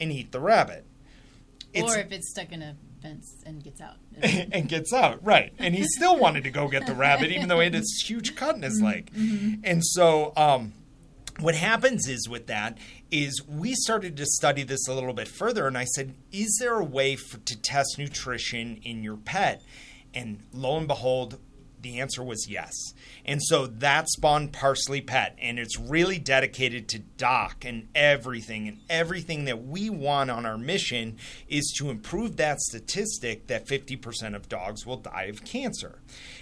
and 0.00 0.12
eat 0.12 0.30
the 0.30 0.40
rabbit. 0.40 0.84
It's- 1.72 1.92
or 1.92 1.98
if 1.98 2.12
it's 2.12 2.30
stuck 2.30 2.52
in 2.52 2.62
a 2.62 2.76
fence 3.02 3.42
and 3.44 3.62
gets 3.62 3.80
out. 3.80 3.96
and 4.52 4.68
gets 4.68 4.92
out. 4.92 5.24
Right. 5.24 5.52
And 5.58 5.74
he 5.74 5.84
still 5.84 6.18
wanted 6.18 6.44
to 6.44 6.50
go 6.50 6.68
get 6.68 6.86
the 6.86 6.94
rabbit, 6.94 7.30
even 7.30 7.48
though 7.48 7.58
he 7.58 7.64
had 7.64 7.74
this 7.74 8.02
huge 8.04 8.34
cut 8.36 8.56
in 8.56 8.62
his 8.62 8.80
leg. 8.80 9.10
And 9.64 9.84
so, 9.84 10.32
um, 10.36 10.72
what 11.40 11.56
happens 11.56 12.06
is 12.06 12.28
with 12.28 12.46
that 12.46 12.78
is 13.10 13.42
we 13.48 13.74
started 13.74 14.16
to 14.16 14.26
study 14.26 14.62
this 14.62 14.86
a 14.86 14.94
little 14.94 15.12
bit 15.12 15.28
further, 15.28 15.66
and 15.66 15.76
I 15.76 15.84
said, 15.84 16.14
is 16.30 16.56
there 16.60 16.78
a 16.78 16.84
way 16.84 17.16
for, 17.16 17.38
to 17.38 17.60
test 17.60 17.98
nutrition 17.98 18.80
in 18.84 19.02
your 19.02 19.16
pet? 19.16 19.62
And 20.12 20.44
lo 20.52 20.76
and 20.76 20.86
behold, 20.86 21.40
the 21.80 22.00
answer 22.00 22.22
was 22.22 22.48
yes. 22.48 22.72
And 23.24 23.42
so 23.42 23.66
that 23.66 24.08
spawned 24.10 24.52
Parsley 24.52 25.00
Pet, 25.00 25.36
and 25.40 25.58
it's 25.58 25.78
really 25.78 26.18
dedicated 26.18 26.88
to 26.88 26.98
Doc 26.98 27.64
and 27.64 27.88
everything. 27.94 28.68
And 28.68 28.80
everything 28.90 29.46
that 29.46 29.64
we 29.64 29.88
want 29.88 30.30
on 30.30 30.44
our 30.44 30.58
mission 30.58 31.16
is 31.48 31.72
to 31.78 31.90
improve 31.90 32.36
that 32.36 32.60
statistic 32.60 33.46
that 33.46 33.66
50% 33.66 34.34
of 34.34 34.48
dogs 34.48 34.84
will 34.84 34.98
die 34.98 35.24
of 35.24 35.44
cancer. 35.44 36.00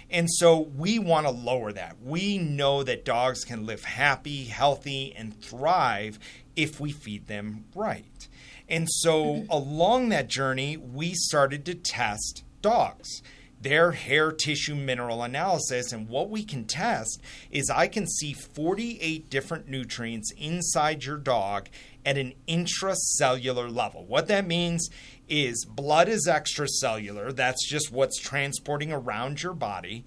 And 0.09 0.27
so 0.29 0.59
we 0.59 0.99
want 0.99 1.25
to 1.25 1.31
lower 1.31 1.71
that. 1.71 1.97
We 2.03 2.37
know 2.37 2.83
that 2.83 3.05
dogs 3.05 3.45
can 3.45 3.65
live 3.65 3.85
happy, 3.85 4.45
healthy, 4.45 5.13
and 5.15 5.39
thrive 5.41 6.19
if 6.55 6.79
we 6.79 6.91
feed 6.91 7.27
them 7.27 7.65
right. 7.73 8.27
And 8.67 8.87
so 8.89 9.23
mm-hmm. 9.23 9.51
along 9.51 10.09
that 10.09 10.27
journey, 10.27 10.77
we 10.77 11.13
started 11.13 11.65
to 11.65 11.75
test 11.75 12.43
dogs 12.61 13.21
their 13.63 13.93
hair 13.93 14.31
tissue 14.31 14.75
mineral 14.75 15.23
analysis. 15.23 15.91
And 15.91 16.07
what 16.07 16.29
we 16.29 16.43
can 16.43 16.65
test 16.65 17.21
is 17.49 17.69
I 17.69 17.87
can 17.87 18.05
see 18.07 18.33
48 18.33 19.29
different 19.29 19.67
nutrients 19.67 20.31
inside 20.37 21.03
your 21.03 21.17
dog 21.17 21.69
at 22.05 22.17
an 22.17 22.33
intracellular 22.47 23.73
level. 23.73 24.05
What 24.05 24.27
that 24.27 24.45
means 24.45 24.89
is 25.27 25.65
blood 25.65 26.09
is 26.09 26.27
extracellular, 26.29 27.33
that's 27.35 27.67
just 27.67 27.91
what's 27.91 28.19
transporting 28.19 28.91
around 28.91 29.41
your 29.41 29.53
body. 29.53 30.05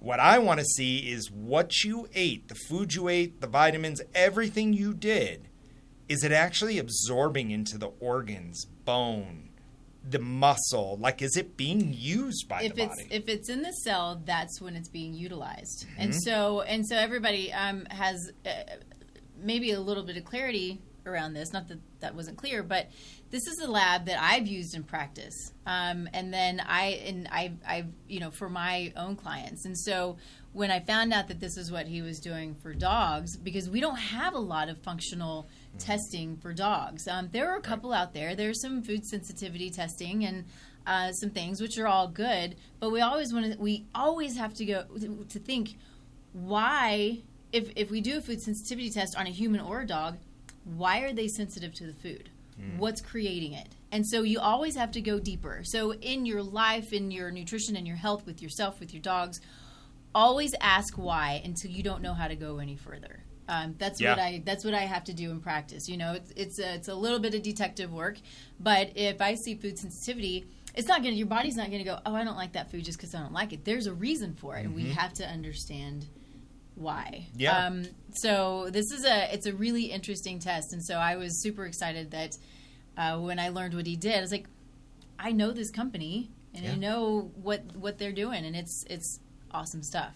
What 0.00 0.20
I 0.20 0.38
want 0.38 0.60
to 0.60 0.66
see 0.66 1.10
is 1.10 1.30
what 1.30 1.82
you 1.84 2.08
ate, 2.14 2.48
the 2.48 2.54
food 2.54 2.94
you 2.94 3.08
ate, 3.08 3.40
the 3.40 3.46
vitamins, 3.46 4.02
everything 4.14 4.72
you 4.72 4.92
did. 4.92 5.48
Is 6.08 6.22
it 6.22 6.32
actually 6.32 6.78
absorbing 6.78 7.50
into 7.50 7.78
the 7.78 7.90
organs, 8.00 8.66
bone, 8.84 9.48
the 10.08 10.18
muscle? 10.18 10.98
Like, 11.00 11.22
is 11.22 11.36
it 11.36 11.56
being 11.56 11.92
used 11.92 12.48
by 12.48 12.62
if 12.62 12.74
the 12.74 12.84
it's 12.84 13.02
body? 13.02 13.08
if 13.10 13.28
it's 13.28 13.48
in 13.48 13.62
the 13.62 13.72
cell, 13.72 14.22
that's 14.24 14.60
when 14.60 14.76
it's 14.76 14.88
being 14.88 15.14
utilized. 15.14 15.86
Mm-hmm. 15.86 16.00
And 16.00 16.14
so 16.14 16.60
and 16.62 16.86
so 16.86 16.96
everybody 16.96 17.52
um, 17.52 17.86
has 17.86 18.32
uh, 18.46 18.50
maybe 19.36 19.72
a 19.72 19.80
little 19.80 20.04
bit 20.04 20.16
of 20.16 20.24
clarity 20.24 20.80
around 21.06 21.34
this. 21.34 21.52
Not 21.52 21.68
that 21.68 21.78
that 22.00 22.14
wasn't 22.14 22.36
clear, 22.36 22.62
but 22.62 22.90
this 23.30 23.46
is 23.46 23.60
a 23.60 23.70
lab 23.70 24.06
that 24.06 24.20
I've 24.20 24.46
used 24.46 24.74
in 24.74 24.84
practice, 24.84 25.52
um, 25.66 26.08
and 26.12 26.32
then 26.32 26.60
I 26.60 27.02
and 27.06 27.28
I 27.30 27.52
I 27.66 27.86
you 28.06 28.20
know 28.20 28.30
for 28.30 28.48
my 28.48 28.92
own 28.96 29.16
clients. 29.16 29.64
And 29.64 29.78
so 29.78 30.18
when 30.54 30.70
I 30.70 30.80
found 30.80 31.12
out 31.12 31.28
that 31.28 31.40
this 31.40 31.56
is 31.56 31.70
what 31.70 31.88
he 31.88 32.00
was 32.00 32.20
doing 32.20 32.54
for 32.54 32.72
dogs, 32.72 33.36
because 33.36 33.68
we 33.68 33.80
don't 33.80 33.98
have 33.98 34.34
a 34.34 34.38
lot 34.38 34.68
of 34.68 34.78
functional 34.78 35.48
testing 35.78 36.36
for 36.36 36.52
dogs. 36.52 37.08
Um, 37.08 37.28
there 37.32 37.50
are 37.52 37.56
a 37.56 37.60
couple 37.60 37.92
out 37.92 38.14
there. 38.14 38.36
There's 38.36 38.62
some 38.62 38.80
food 38.80 39.04
sensitivity 39.04 39.68
testing 39.68 40.24
and 40.24 40.44
uh, 40.86 41.10
some 41.12 41.30
things 41.30 41.60
which 41.60 41.76
are 41.76 41.88
all 41.88 42.06
good, 42.06 42.54
but 42.78 42.90
we 42.90 43.00
always 43.00 43.34
want 43.34 43.52
to. 43.52 43.58
We 43.58 43.86
always 43.94 44.36
have 44.36 44.54
to 44.54 44.64
go 44.64 44.84
to 45.28 45.38
think 45.38 45.76
why 46.32 47.22
if 47.52 47.70
if 47.74 47.90
we 47.90 48.00
do 48.00 48.18
a 48.18 48.20
food 48.20 48.40
sensitivity 48.40 48.90
test 48.90 49.16
on 49.16 49.26
a 49.26 49.30
human 49.30 49.60
or 49.60 49.80
a 49.80 49.86
dog, 49.86 50.18
why 50.64 51.00
are 51.00 51.12
they 51.12 51.26
sensitive 51.26 51.74
to 51.74 51.86
the 51.86 51.94
food? 51.94 52.30
What's 52.78 53.00
creating 53.00 53.54
it? 53.54 53.68
And 53.90 54.06
so 54.06 54.22
you 54.22 54.38
always 54.38 54.76
have 54.76 54.92
to 54.92 55.00
go 55.00 55.18
deeper. 55.18 55.62
So 55.64 55.94
in 55.94 56.24
your 56.26 56.42
life, 56.42 56.92
in 56.92 57.10
your 57.10 57.32
nutrition 57.32 57.74
and 57.74 57.86
your 57.86 57.96
health 57.96 58.26
with 58.26 58.40
yourself, 58.40 58.78
with 58.78 58.92
your 58.94 59.02
dogs, 59.02 59.40
always 60.14 60.54
ask 60.60 60.94
why 60.94 61.42
until 61.44 61.70
you 61.70 61.82
don't 61.82 62.02
know 62.02 62.14
how 62.14 62.28
to 62.28 62.36
go 62.36 62.58
any 62.58 62.76
further. 62.76 63.24
Um, 63.48 63.74
that's 63.78 64.00
what 64.00 64.18
I 64.18 64.42
that's 64.44 64.64
what 64.64 64.74
I 64.74 64.82
have 64.82 65.04
to 65.04 65.12
do 65.12 65.30
in 65.30 65.40
practice. 65.40 65.88
You 65.88 65.96
know, 65.96 66.14
it's 66.14 66.30
it's 66.34 66.58
a, 66.58 66.74
it's 66.74 66.88
a 66.88 66.94
little 66.94 67.18
bit 67.18 67.34
of 67.34 67.42
detective 67.42 67.92
work, 67.92 68.18
but 68.58 68.92
if 68.94 69.20
I 69.20 69.34
see 69.34 69.54
food 69.54 69.78
sensitivity, 69.78 70.46
it's 70.74 70.88
not 70.88 71.02
gonna 71.02 71.14
your 71.14 71.26
body's 71.26 71.56
not 71.56 71.70
gonna 71.70 71.84
go, 71.84 71.98
oh, 72.06 72.14
I 72.14 72.24
don't 72.24 72.36
like 72.36 72.52
that 72.52 72.70
food 72.70 72.84
just 72.84 72.98
because 72.98 73.14
I 73.14 73.20
don't 73.20 73.32
like 73.32 73.52
it. 73.52 73.64
There's 73.64 73.86
a 73.86 73.92
reason 73.92 74.34
for 74.34 74.56
it, 74.56 74.64
and 74.64 74.74
we 74.74 74.84
have 74.90 75.12
to 75.14 75.26
understand 75.26 76.06
why. 76.74 77.26
Yeah. 77.36 77.66
Um, 77.66 77.84
so 78.14 78.70
this 78.70 78.90
is 78.92 79.04
a 79.04 79.32
it's 79.34 79.46
a 79.46 79.52
really 79.52 79.84
interesting 79.84 80.38
test, 80.38 80.72
and 80.72 80.82
so 80.82 80.94
I 80.94 81.16
was 81.16 81.42
super 81.42 81.66
excited 81.66 82.12
that 82.12 82.38
uh, 82.96 83.18
when 83.18 83.38
I 83.38 83.50
learned 83.50 83.74
what 83.74 83.86
he 83.86 83.96
did, 83.96 84.16
I 84.16 84.20
was 84.22 84.32
like, 84.32 84.46
I 85.18 85.32
know 85.32 85.50
this 85.50 85.70
company 85.70 86.30
and 86.54 86.66
I 86.66 86.76
know 86.76 87.32
what 87.34 87.62
what 87.76 87.98
they're 87.98 88.12
doing, 88.12 88.44
and 88.44 88.56
it's 88.56 88.84
it's 88.88 89.20
awesome 89.54 89.82
stuff. 89.82 90.12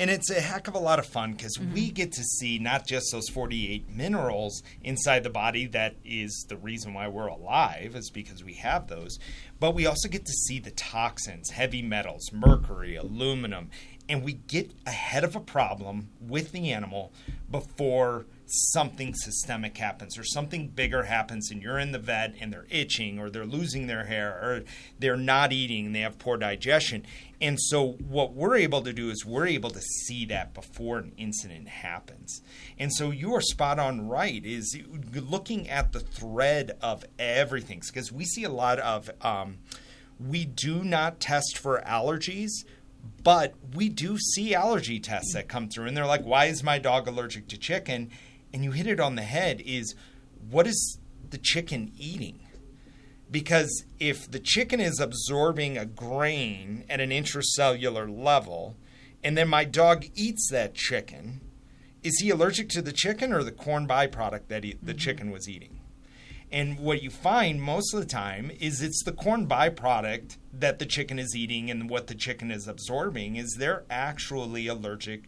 And 0.00 0.10
it's 0.10 0.30
a 0.30 0.40
heck 0.40 0.66
of 0.66 0.74
a 0.74 0.78
lot 0.80 0.98
of 0.98 1.06
fun 1.06 1.32
because 1.32 1.56
Mm-hmm. 1.56 1.74
we 1.74 1.90
get 1.90 2.10
to 2.12 2.22
see 2.24 2.58
not 2.58 2.86
just 2.86 3.12
those 3.12 3.28
48 3.28 3.88
minerals 3.88 4.62
inside 4.82 5.22
the 5.22 5.30
body 5.30 5.66
that 5.66 5.94
is 6.04 6.44
the 6.48 6.56
reason 6.56 6.92
why 6.94 7.06
we're 7.06 7.28
alive, 7.28 7.94
is 7.94 8.10
because 8.10 8.42
we 8.42 8.54
have 8.54 8.88
those, 8.88 9.18
but 9.60 9.74
we 9.74 9.86
also 9.86 10.08
get 10.08 10.24
to 10.26 10.32
see 10.32 10.58
the 10.58 10.72
toxins, 10.72 11.50
heavy 11.50 11.82
metals, 11.82 12.32
mercury, 12.32 12.96
aluminum, 12.96 13.70
and 14.08 14.24
we 14.24 14.32
get 14.32 14.72
ahead 14.86 15.22
of 15.22 15.36
a 15.36 15.40
problem 15.40 16.08
with 16.20 16.50
the 16.50 16.72
animal 16.72 17.12
before 17.48 18.26
something 18.50 19.14
systemic 19.14 19.76
happens 19.78 20.18
or 20.18 20.24
something 20.24 20.68
bigger 20.68 21.04
happens 21.04 21.50
and 21.50 21.62
you're 21.62 21.78
in 21.78 21.92
the 21.92 21.98
vet 21.98 22.34
and 22.40 22.52
they're 22.52 22.66
itching 22.68 23.18
or 23.18 23.30
they're 23.30 23.46
losing 23.46 23.86
their 23.86 24.04
hair 24.04 24.30
or 24.30 24.62
they're 24.98 25.16
not 25.16 25.52
eating 25.52 25.92
they 25.92 26.00
have 26.00 26.18
poor 26.18 26.36
digestion. 26.36 27.04
And 27.40 27.58
so 27.60 27.92
what 27.92 28.34
we're 28.34 28.56
able 28.56 28.82
to 28.82 28.92
do 28.92 29.08
is 29.10 29.24
we're 29.24 29.46
able 29.46 29.70
to 29.70 29.80
see 29.80 30.24
that 30.26 30.52
before 30.52 30.98
an 30.98 31.12
incident 31.16 31.68
happens. 31.68 32.42
And 32.78 32.92
so 32.92 33.10
you 33.10 33.34
are 33.34 33.40
spot 33.40 33.78
on 33.78 34.08
right 34.08 34.44
is 34.44 34.76
looking 35.14 35.68
at 35.68 35.92
the 35.92 36.00
thread 36.00 36.76
of 36.82 37.04
everything. 37.18 37.82
Because 37.86 38.12
we 38.12 38.24
see 38.24 38.44
a 38.44 38.50
lot 38.50 38.78
of 38.80 39.10
um, 39.22 39.58
we 40.18 40.44
do 40.44 40.84
not 40.84 41.20
test 41.20 41.56
for 41.56 41.82
allergies 41.86 42.50
but 43.22 43.54
we 43.74 43.88
do 43.88 44.18
see 44.18 44.54
allergy 44.54 45.00
tests 45.00 45.32
that 45.32 45.48
come 45.48 45.68
through 45.68 45.86
and 45.86 45.96
they're 45.96 46.06
like 46.06 46.22
why 46.22 46.46
is 46.46 46.62
my 46.62 46.78
dog 46.78 47.08
allergic 47.08 47.48
to 47.48 47.56
chicken 47.56 48.10
and 48.52 48.64
you 48.64 48.72
hit 48.72 48.86
it 48.86 49.00
on 49.00 49.14
the 49.14 49.22
head 49.22 49.62
is 49.64 49.94
what 50.50 50.66
is 50.66 50.98
the 51.30 51.38
chicken 51.38 51.92
eating? 51.96 52.40
Because 53.30 53.84
if 54.00 54.30
the 54.30 54.40
chicken 54.40 54.80
is 54.80 54.98
absorbing 54.98 55.78
a 55.78 55.86
grain 55.86 56.84
at 56.90 57.00
an 57.00 57.10
intracellular 57.10 58.10
level 58.10 58.76
and 59.22 59.36
then 59.36 59.48
my 59.48 59.64
dog 59.64 60.06
eats 60.14 60.48
that 60.50 60.74
chicken 60.74 61.40
is 62.02 62.18
he 62.20 62.30
allergic 62.30 62.68
to 62.70 62.82
the 62.82 62.92
chicken 62.92 63.32
or 63.32 63.42
the 63.42 63.52
corn 63.52 63.86
byproduct 63.86 64.48
that 64.48 64.64
he, 64.64 64.72
the 64.82 64.92
mm-hmm. 64.92 64.98
chicken 64.98 65.30
was 65.30 65.48
eating? 65.48 65.80
And 66.52 66.80
what 66.80 67.02
you 67.02 67.10
find 67.10 67.62
most 67.62 67.94
of 67.94 68.00
the 68.00 68.06
time 68.06 68.50
is 68.58 68.82
it's 68.82 69.04
the 69.04 69.12
corn 69.12 69.46
byproduct 69.46 70.36
that 70.52 70.78
the 70.78 70.86
chicken 70.86 71.18
is 71.18 71.36
eating 71.36 71.70
and 71.70 71.88
what 71.88 72.08
the 72.08 72.14
chicken 72.14 72.50
is 72.50 72.66
absorbing 72.66 73.36
is 73.36 73.54
they're 73.58 73.84
actually 73.88 74.66
allergic 74.66 75.24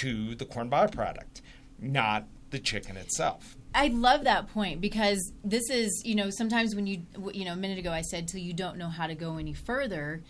to 0.00 0.34
the 0.34 0.44
corn 0.44 0.68
byproduct, 0.68 1.40
not 1.78 2.26
the 2.50 2.58
chicken 2.58 2.96
itself. 2.96 3.56
I 3.74 3.88
love 3.88 4.24
that 4.24 4.48
point 4.48 4.80
because 4.80 5.32
this 5.44 5.68
is, 5.70 6.02
you 6.04 6.14
know, 6.14 6.30
sometimes 6.30 6.74
when 6.74 6.86
you, 6.86 7.02
you 7.32 7.44
know, 7.44 7.52
a 7.52 7.56
minute 7.56 7.78
ago 7.78 7.92
I 7.92 8.02
said 8.02 8.28
till 8.28 8.40
you 8.40 8.52
don't 8.52 8.78
know 8.78 8.88
how 8.88 9.06
to 9.06 9.14
go 9.14 9.36
any 9.36 9.52
further, 9.52 10.22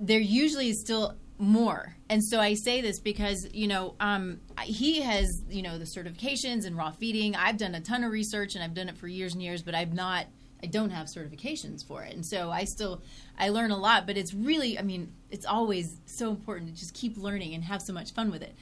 there 0.00 0.18
usually 0.18 0.70
is 0.70 0.80
still 0.80 1.16
more. 1.38 1.94
And 2.08 2.24
so 2.24 2.40
I 2.40 2.54
say 2.54 2.80
this 2.80 2.98
because, 3.00 3.48
you 3.52 3.68
know, 3.68 3.94
um, 4.00 4.40
he 4.62 5.00
has, 5.00 5.42
you 5.48 5.62
know, 5.62 5.78
the 5.78 5.84
certifications 5.84 6.66
and 6.66 6.76
raw 6.76 6.90
feeding. 6.90 7.36
I've 7.36 7.56
done 7.56 7.74
a 7.74 7.80
ton 7.80 8.04
of 8.04 8.12
research 8.12 8.54
and 8.54 8.64
I've 8.64 8.74
done 8.74 8.88
it 8.88 8.96
for 8.96 9.08
years 9.08 9.34
and 9.34 9.42
years, 9.42 9.62
but 9.62 9.74
I've 9.74 9.94
not, 9.94 10.26
I 10.62 10.66
don't 10.66 10.90
have 10.90 11.06
certifications 11.06 11.86
for 11.86 12.02
it. 12.02 12.14
And 12.14 12.26
so 12.26 12.50
I 12.50 12.64
still, 12.64 13.02
I 13.38 13.48
learn 13.50 13.70
a 13.70 13.78
lot, 13.78 14.06
but 14.06 14.18
it's 14.18 14.34
really, 14.34 14.78
I 14.78 14.82
mean, 14.82 15.12
it's 15.30 15.46
always 15.46 15.96
so 16.04 16.30
important 16.30 16.74
to 16.74 16.78
just 16.78 16.94
keep 16.94 17.16
learning 17.16 17.54
and 17.54 17.64
have 17.64 17.80
so 17.80 17.92
much 17.92 18.12
fun 18.12 18.30
with 18.30 18.42
it. 18.42 18.54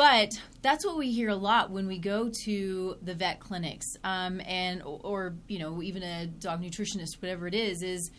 But 0.00 0.40
that's 0.62 0.86
what 0.86 0.96
we 0.96 1.12
hear 1.12 1.28
a 1.28 1.36
lot 1.36 1.70
when 1.70 1.86
we 1.86 1.98
go 1.98 2.30
to 2.30 2.96
the 3.02 3.12
vet 3.12 3.38
clinics, 3.38 3.98
um, 4.02 4.40
and 4.46 4.80
or 4.82 5.34
you 5.46 5.58
know 5.58 5.82
even 5.82 6.02
a 6.02 6.26
dog 6.26 6.62
nutritionist, 6.62 7.20
whatever 7.20 7.46
it 7.46 7.54
is, 7.54 7.82
is 7.82 8.10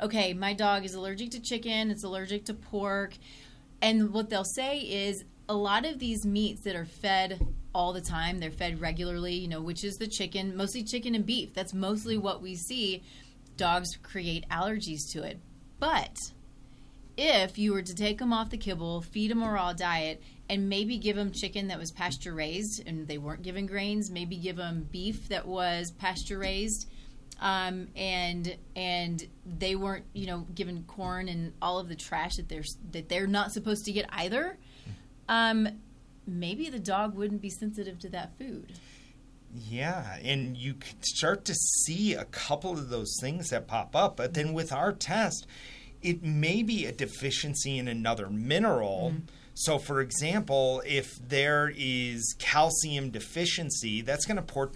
okay. 0.00 0.32
My 0.32 0.54
dog 0.54 0.86
is 0.86 0.94
allergic 0.94 1.32
to 1.32 1.40
chicken. 1.40 1.90
It's 1.90 2.04
allergic 2.04 2.46
to 2.46 2.54
pork, 2.54 3.18
and 3.82 4.14
what 4.14 4.30
they'll 4.30 4.44
say 4.44 4.78
is 4.78 5.24
a 5.46 5.54
lot 5.54 5.84
of 5.84 5.98
these 5.98 6.24
meats 6.24 6.62
that 6.62 6.74
are 6.74 6.86
fed 6.86 7.46
all 7.74 7.92
the 7.92 8.00
time, 8.00 8.40
they're 8.40 8.50
fed 8.50 8.80
regularly. 8.80 9.34
You 9.34 9.48
know, 9.48 9.60
which 9.60 9.84
is 9.84 9.98
the 9.98 10.06
chicken, 10.06 10.56
mostly 10.56 10.84
chicken 10.84 11.14
and 11.14 11.26
beef. 11.26 11.52
That's 11.52 11.74
mostly 11.74 12.16
what 12.16 12.40
we 12.40 12.54
see. 12.54 13.02
Dogs 13.58 13.98
create 14.02 14.48
allergies 14.48 15.12
to 15.12 15.22
it, 15.22 15.38
but 15.80 16.16
if 17.18 17.58
you 17.58 17.74
were 17.74 17.82
to 17.82 17.94
take 17.94 18.18
them 18.18 18.32
off 18.32 18.48
the 18.48 18.56
kibble, 18.56 19.02
feed 19.02 19.30
them 19.30 19.42
a 19.42 19.50
raw 19.50 19.72
diet, 19.72 20.22
and 20.48 20.68
maybe 20.68 20.98
give 20.98 21.16
them 21.16 21.32
chicken 21.32 21.68
that 21.68 21.78
was 21.78 21.90
pasture 21.90 22.32
raised 22.32 22.86
and 22.86 23.08
they 23.08 23.18
weren't 23.18 23.42
given 23.42 23.66
grains, 23.66 24.10
maybe 24.10 24.36
give 24.36 24.56
them 24.56 24.88
beef 24.90 25.28
that 25.28 25.46
was 25.46 25.90
pasture 25.92 26.38
raised, 26.38 26.88
um, 27.40 27.88
and 27.96 28.56
and 28.74 29.26
they 29.44 29.76
weren't 29.76 30.04
you 30.12 30.26
know 30.26 30.46
given 30.54 30.84
corn 30.84 31.28
and 31.28 31.52
all 31.60 31.78
of 31.78 31.88
the 31.88 31.96
trash 31.96 32.36
that 32.36 32.48
they're 32.48 32.64
that 32.92 33.08
they're 33.08 33.26
not 33.26 33.52
supposed 33.52 33.84
to 33.84 33.92
get 33.92 34.06
either. 34.12 34.56
Um, 35.28 35.68
maybe 36.26 36.70
the 36.70 36.78
dog 36.78 37.14
wouldn't 37.14 37.42
be 37.42 37.50
sensitive 37.50 37.98
to 38.00 38.08
that 38.10 38.36
food. 38.38 38.72
Yeah, 39.54 40.18
and 40.22 40.56
you 40.56 40.74
can 40.74 41.02
start 41.02 41.44
to 41.46 41.54
see 41.54 42.14
a 42.14 42.24
couple 42.26 42.72
of 42.72 42.90
those 42.90 43.16
things 43.20 43.50
that 43.50 43.66
pop 43.66 43.96
up. 43.96 44.16
But 44.16 44.34
then 44.34 44.52
with 44.52 44.72
our 44.72 44.92
test, 44.92 45.46
it 46.02 46.22
may 46.22 46.62
be 46.62 46.84
a 46.84 46.92
deficiency 46.92 47.78
in 47.78 47.88
another 47.88 48.28
mineral. 48.28 49.14
So, 49.58 49.78
for 49.78 50.02
example, 50.02 50.82
if 50.84 51.16
there 51.16 51.72
is 51.74 52.36
calcium 52.38 53.08
deficiency, 53.08 54.02
that's 54.02 54.26
going 54.26 54.36
to 54.36 54.42
port, 54.42 54.74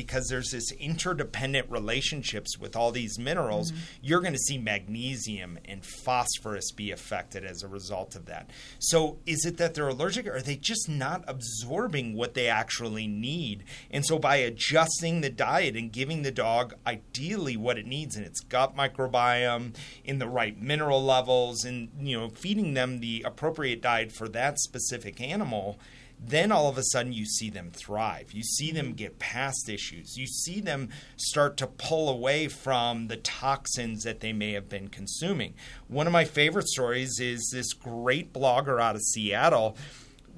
because 0.00 0.28
there's 0.28 0.50
this 0.50 0.72
interdependent 0.72 1.70
relationships 1.70 2.56
with 2.58 2.74
all 2.74 2.90
these 2.90 3.18
minerals, 3.18 3.70
mm-hmm. 3.70 3.82
you're 4.00 4.22
going 4.22 4.32
to 4.32 4.38
see 4.38 4.56
magnesium 4.56 5.58
and 5.66 5.84
phosphorus 5.84 6.72
be 6.72 6.90
affected 6.90 7.44
as 7.44 7.62
a 7.62 7.68
result 7.68 8.16
of 8.16 8.24
that. 8.24 8.48
So 8.78 9.18
is 9.26 9.44
it 9.44 9.58
that 9.58 9.74
they're 9.74 9.88
allergic 9.88 10.26
or 10.26 10.36
are 10.36 10.40
they 10.40 10.56
just 10.56 10.88
not 10.88 11.22
absorbing 11.28 12.14
what 12.14 12.32
they 12.32 12.48
actually 12.48 13.06
need? 13.06 13.64
And 13.90 14.06
so 14.06 14.18
by 14.18 14.36
adjusting 14.36 15.20
the 15.20 15.28
diet 15.28 15.76
and 15.76 15.92
giving 15.92 16.22
the 16.22 16.32
dog 16.32 16.72
ideally 16.86 17.58
what 17.58 17.76
it 17.76 17.84
needs 17.84 18.16
in 18.16 18.24
its 18.24 18.40
gut 18.40 18.74
microbiome, 18.74 19.76
in 20.02 20.18
the 20.18 20.28
right 20.28 20.58
mineral 20.58 21.04
levels, 21.04 21.62
and 21.66 21.90
you 22.00 22.18
know, 22.18 22.30
feeding 22.30 22.72
them 22.72 23.00
the 23.00 23.22
appropriate 23.26 23.82
diet 23.82 24.12
for 24.12 24.30
that 24.30 24.58
specific 24.60 25.20
animal, 25.20 25.78
then 26.22 26.52
all 26.52 26.68
of 26.68 26.76
a 26.76 26.82
sudden 26.82 27.12
you 27.12 27.24
see 27.24 27.48
them 27.48 27.70
thrive. 27.70 28.32
You 28.32 28.42
see 28.42 28.72
them 28.72 28.92
get 28.92 29.18
past 29.18 29.68
issues. 29.68 30.16
You 30.16 30.26
see 30.26 30.60
them 30.60 30.90
start 31.16 31.56
to 31.58 31.66
pull 31.66 32.10
away 32.10 32.48
from 32.48 33.08
the 33.08 33.16
toxins 33.16 34.02
that 34.04 34.20
they 34.20 34.32
may 34.32 34.52
have 34.52 34.68
been 34.68 34.88
consuming. 34.88 35.54
One 35.88 36.06
of 36.06 36.12
my 36.12 36.24
favorite 36.24 36.68
stories 36.68 37.18
is 37.20 37.50
this 37.52 37.72
great 37.72 38.32
blogger 38.32 38.80
out 38.80 38.96
of 38.96 39.02
Seattle. 39.02 39.76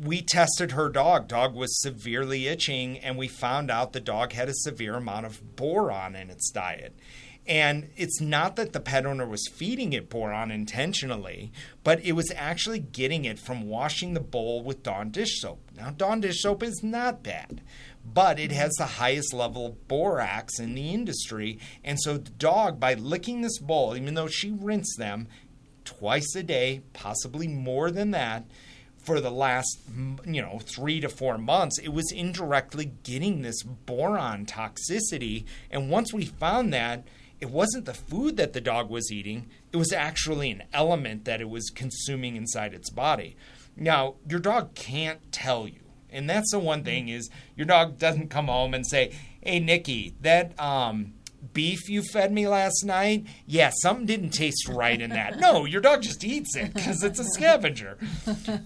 We 0.01 0.23
tested 0.23 0.73
her 0.73 0.89
dog. 0.89 1.27
Dog 1.29 1.55
was 1.55 1.81
severely 1.81 2.47
itching, 2.47 2.99
and 2.99 3.19
we 3.19 3.29
found 3.29 3.71
out 3.71 3.93
the 3.93 4.01
dog 4.01 4.33
had 4.33 4.49
a 4.49 4.55
severe 4.55 4.95
amount 4.95 5.27
of 5.27 5.57
boron 5.57 6.15
in 6.15 6.31
its 6.31 6.51
diet. 6.51 6.95
And 7.47 7.91
it's 7.97 8.21
not 8.21 8.55
that 8.57 8.73
the 8.73 8.81
pet 8.81 9.05
owner 9.05 9.27
was 9.27 9.49
feeding 9.53 9.93
it 9.93 10.09
boron 10.09 10.53
intentionally, 10.53 11.53
but 11.83 12.05
it 12.05 12.13
was 12.13 12.33
actually 12.37 12.79
getting 12.79 13.25
it 13.25 13.39
from 13.39 13.67
washing 13.69 14.15
the 14.15 14.21
bowl 14.21 14.63
with 14.63 14.85
Dawn 14.85 15.11
dish 15.11 15.41
soap. 15.41 15.61
Now, 15.77 15.91
Dawn 15.91 16.21
dish 16.21 16.41
soap 16.41 16.63
is 16.63 16.85
not 16.85 17.25
bad, 17.25 17.61
but 18.05 18.39
it 18.39 18.53
has 18.53 18.73
the 18.75 18.87
highest 18.87 19.35
level 19.35 19.67
of 19.67 19.89
borax 19.89 20.61
in 20.61 20.75
the 20.75 20.95
industry. 20.95 21.59
And 21.83 22.01
so 22.01 22.17
the 22.17 22.31
dog, 22.31 22.79
by 22.79 22.95
licking 22.95 23.41
this 23.41 23.59
bowl, 23.59 23.97
even 23.97 24.15
though 24.15 24.29
she 24.29 24.53
rinsed 24.53 24.99
them 24.99 25.27
twice 25.85 26.37
a 26.37 26.45
day, 26.45 26.83
possibly 26.93 27.49
more 27.49 27.91
than 27.91 28.13
that, 28.13 28.45
for 29.03 29.21
the 29.21 29.31
last 29.33 29.81
you 30.25 30.41
know 30.41 30.61
three 30.65 31.01
to 31.01 31.09
four 31.09 31.37
months 31.37 31.77
it 31.81 31.93
was 31.93 32.13
indirectly 32.13 32.93
getting 33.03 33.43
this 33.43 33.61
boron 33.65 34.47
toxicity 34.47 35.45
and 35.73 35.91
once 35.91 36.13
we 36.13 36.25
found 36.25 36.73
that 36.73 37.05
it 37.43 37.51
wasn't 37.51 37.87
the 37.87 37.93
food 37.93 38.37
that 38.37 38.53
the 38.53 38.61
dog 38.61 38.89
was 38.89 39.11
eating, 39.11 39.49
it 39.73 39.77
was 39.77 39.93
actually 39.93 40.53
an 40.53 40.63
element 40.73 41.25
that 41.25 41.41
it 41.41 41.51
was 41.51 41.71
consuming 41.71 42.37
inside 42.37 42.73
its 42.73 42.89
body. 42.89 43.37
Now, 43.77 44.15
your 44.29 44.39
dog 44.39 44.77
can't 44.77 45.33
tell 45.33 45.67
you. 45.67 45.81
And 46.09 46.31
that's 46.31 46.53
the 46.53 46.61
one 46.61 46.85
thing 46.85 47.09
is 47.09 47.31
your 47.57 47.67
dog 47.67 47.99
doesn't 47.99 48.29
come 48.29 48.47
home 48.47 48.75
and 48.75 48.87
say, 48.87 49.13
"Hey 49.41 49.59
Nikki, 49.59 50.15
that 50.21 50.59
um 50.61 51.15
beef 51.53 51.89
you 51.89 52.03
fed 52.03 52.33
me 52.33 52.49
last 52.49 52.85
night, 52.85 53.27
yeah, 53.47 53.71
something 53.83 54.07
didn't 54.07 54.31
taste 54.31 54.69
right 54.69 55.01
in 55.01 55.11
that. 55.11 55.39
No, 55.39 55.65
your 55.65 55.81
dog 55.81 56.03
just 56.03 56.25
eats 56.25 56.57
it 56.57 56.75
because 56.75 57.03
it's 57.03 57.19
a 57.19 57.25
scavenger. 57.25 57.99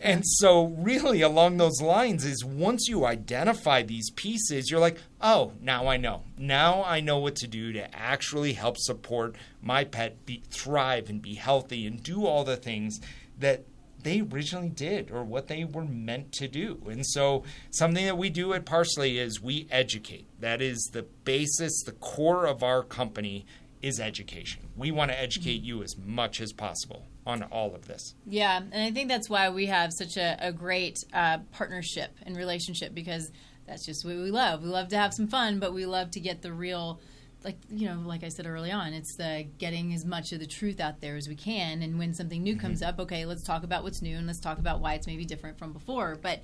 And 0.01 0.23
so, 0.25 0.67
really, 0.79 1.23
along 1.23 1.57
those 1.57 1.81
lines, 1.81 2.25
is 2.25 2.45
once 2.45 2.89
you 2.89 3.05
identify 3.05 3.83
these 3.83 4.11
pieces, 4.11 4.71
you're 4.71 4.81
like, 4.81 4.99
oh, 5.21 5.53
now 5.61 5.89
I 5.89 5.97
know. 5.97 6.23
Now 6.39 6.83
I 6.85 7.01
know 7.01 7.19
what 7.19 7.37
to 7.37 7.47
do 7.47 7.73
to 7.73 7.95
actually 7.97 8.53
help 8.53 8.77
support 8.79 9.37
my 9.63 9.85
pet 9.85 10.25
be, 10.27 10.43
thrive 10.51 11.09
and 11.09 11.21
be 11.21 11.35
healthy 11.35 11.87
and 11.87 12.03
do 12.03 12.27
all 12.27 12.45
the 12.45 12.57
things 12.57 13.01
that 13.39 13.65
they 14.07 14.21
originally 14.21 14.69
did 14.69 15.11
or 15.11 15.25
what 15.25 15.49
they 15.49 15.65
were 15.65 15.85
meant 15.85 16.31
to 16.31 16.47
do. 16.47 16.81
And 16.89 17.05
so, 17.05 17.43
something 17.71 18.07
that 18.07 18.17
we 18.17 18.31
do 18.31 18.53
at 18.53 18.65
Parsley 18.65 19.19
is 19.19 19.43
we 19.43 19.67
educate. 19.71 20.29
That 20.41 20.63
is 20.63 20.79
the 20.93 21.03
basis, 21.25 21.83
the 21.83 21.93
core 21.93 22.47
of 22.47 22.63
our 22.63 22.85
company 22.85 23.47
is 23.83 23.99
education. 23.99 24.63
We 24.77 24.93
want 24.93 25.11
to 25.11 25.21
educate 25.21 25.63
you 25.63 25.83
as 25.83 25.97
much 25.99 26.41
as 26.41 26.53
possible 26.53 27.07
on 27.27 27.43
all 27.43 27.75
of 27.75 27.89
this. 27.89 28.15
Yeah, 28.25 28.59
and 28.59 28.83
I 28.83 28.93
think 28.93 29.09
that's 29.09 29.29
why 29.29 29.51
we 29.51 29.67
have 29.67 29.93
such 29.93 30.17
a, 30.17 30.37
a 30.41 30.53
great 30.53 30.99
uh, 31.13 31.39
partnership 31.51 32.17
and 32.23 32.37
relationship 32.37 32.95
because 32.95 33.33
that's 33.67 33.85
just 33.85 34.05
what 34.05 34.15
we 34.15 34.31
love. 34.31 34.63
We 34.63 34.69
love 34.69 34.89
to 34.91 34.97
have 34.97 35.15
some 35.15 35.27
fun, 35.27 35.59
but 35.59 35.75
we 35.75 35.85
love 35.85 36.13
to 36.13 36.21
get 36.21 36.43
the 36.43 36.53
real 36.53 37.01
like 37.47 37.59
you 37.71 37.87
know, 37.87 38.03
like 38.05 38.25
I 38.25 38.29
said 38.29 38.45
early 38.45 38.73
on, 38.73 38.93
it's 38.93 39.15
the 39.15 39.47
getting 39.59 39.95
as 39.95 40.05
much 40.05 40.33
of 40.33 40.41
the 40.41 40.47
truth 40.47 40.81
out 40.81 41.01
there 41.01 41.15
as 41.15 41.29
we 41.29 41.37
can. 41.37 41.81
And 41.81 41.97
when 41.97 42.13
something 42.13 42.43
new 42.43 42.55
mm-hmm. 42.55 42.61
comes 42.61 42.83
up, 42.83 42.99
okay, 42.99 43.25
let's 43.25 43.45
talk 43.45 43.63
about 43.63 43.85
what's 43.85 44.03
new 44.03 44.17
and 44.17 44.27
let's 44.27 44.41
talk 44.41 44.59
about 44.59 44.81
why 44.81 44.95
it's 44.95 45.07
maybe 45.07 45.25
different 45.25 45.57
from 45.57 45.73
before. 45.73 46.19
But 46.21 46.43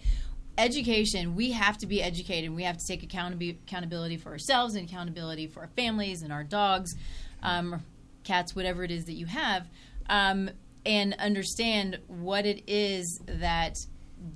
education, 0.56 1.34
we 1.34 1.50
have 1.50 1.76
to 1.78 1.86
be 1.88 2.00
educated. 2.00 2.44
And 2.44 2.54
we 2.54 2.62
have 2.62 2.78
to 2.78 2.86
take 2.86 3.02
accountability 3.02 4.16
for 4.16 4.30
ourselves 4.30 4.76
and 4.76 4.88
accountability 4.88 5.48
for 5.48 5.60
our 5.60 5.70
families 5.74 6.22
and 6.22 6.32
our 6.32 6.44
dogs, 6.44 6.94
um, 7.42 7.82
cats, 8.22 8.54
whatever 8.54 8.84
it 8.84 8.92
is 8.92 9.06
that 9.06 9.14
you 9.14 9.26
have, 9.26 9.68
um, 10.08 10.50
and 10.86 11.14
understand 11.14 11.98
what 12.06 12.46
it 12.46 12.62
is 12.68 13.20
that 13.26 13.76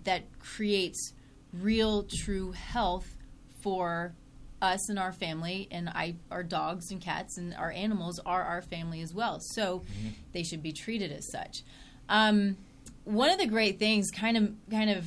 that 0.02 0.24
creates 0.40 1.12
real, 1.52 2.02
true 2.02 2.50
health 2.50 3.16
for 3.60 4.16
us 4.62 4.88
and 4.88 4.98
our 4.98 5.12
family 5.12 5.68
and 5.70 5.88
I 5.88 6.16
our 6.30 6.42
dogs 6.42 6.90
and 6.90 7.00
cats 7.00 7.36
and 7.36 7.54
our 7.54 7.70
animals 7.70 8.18
are 8.24 8.42
our 8.42 8.62
family 8.62 9.00
as 9.02 9.12
well. 9.12 9.38
So 9.40 9.80
mm-hmm. 9.80 10.08
they 10.32 10.42
should 10.42 10.62
be 10.62 10.72
treated 10.72 11.12
as 11.12 11.30
such. 11.30 11.62
Um, 12.08 12.56
one 13.04 13.30
of 13.30 13.38
the 13.38 13.46
great 13.46 13.78
things, 13.78 14.10
kind 14.10 14.36
of, 14.36 14.52
kind 14.70 14.90
of, 14.90 15.06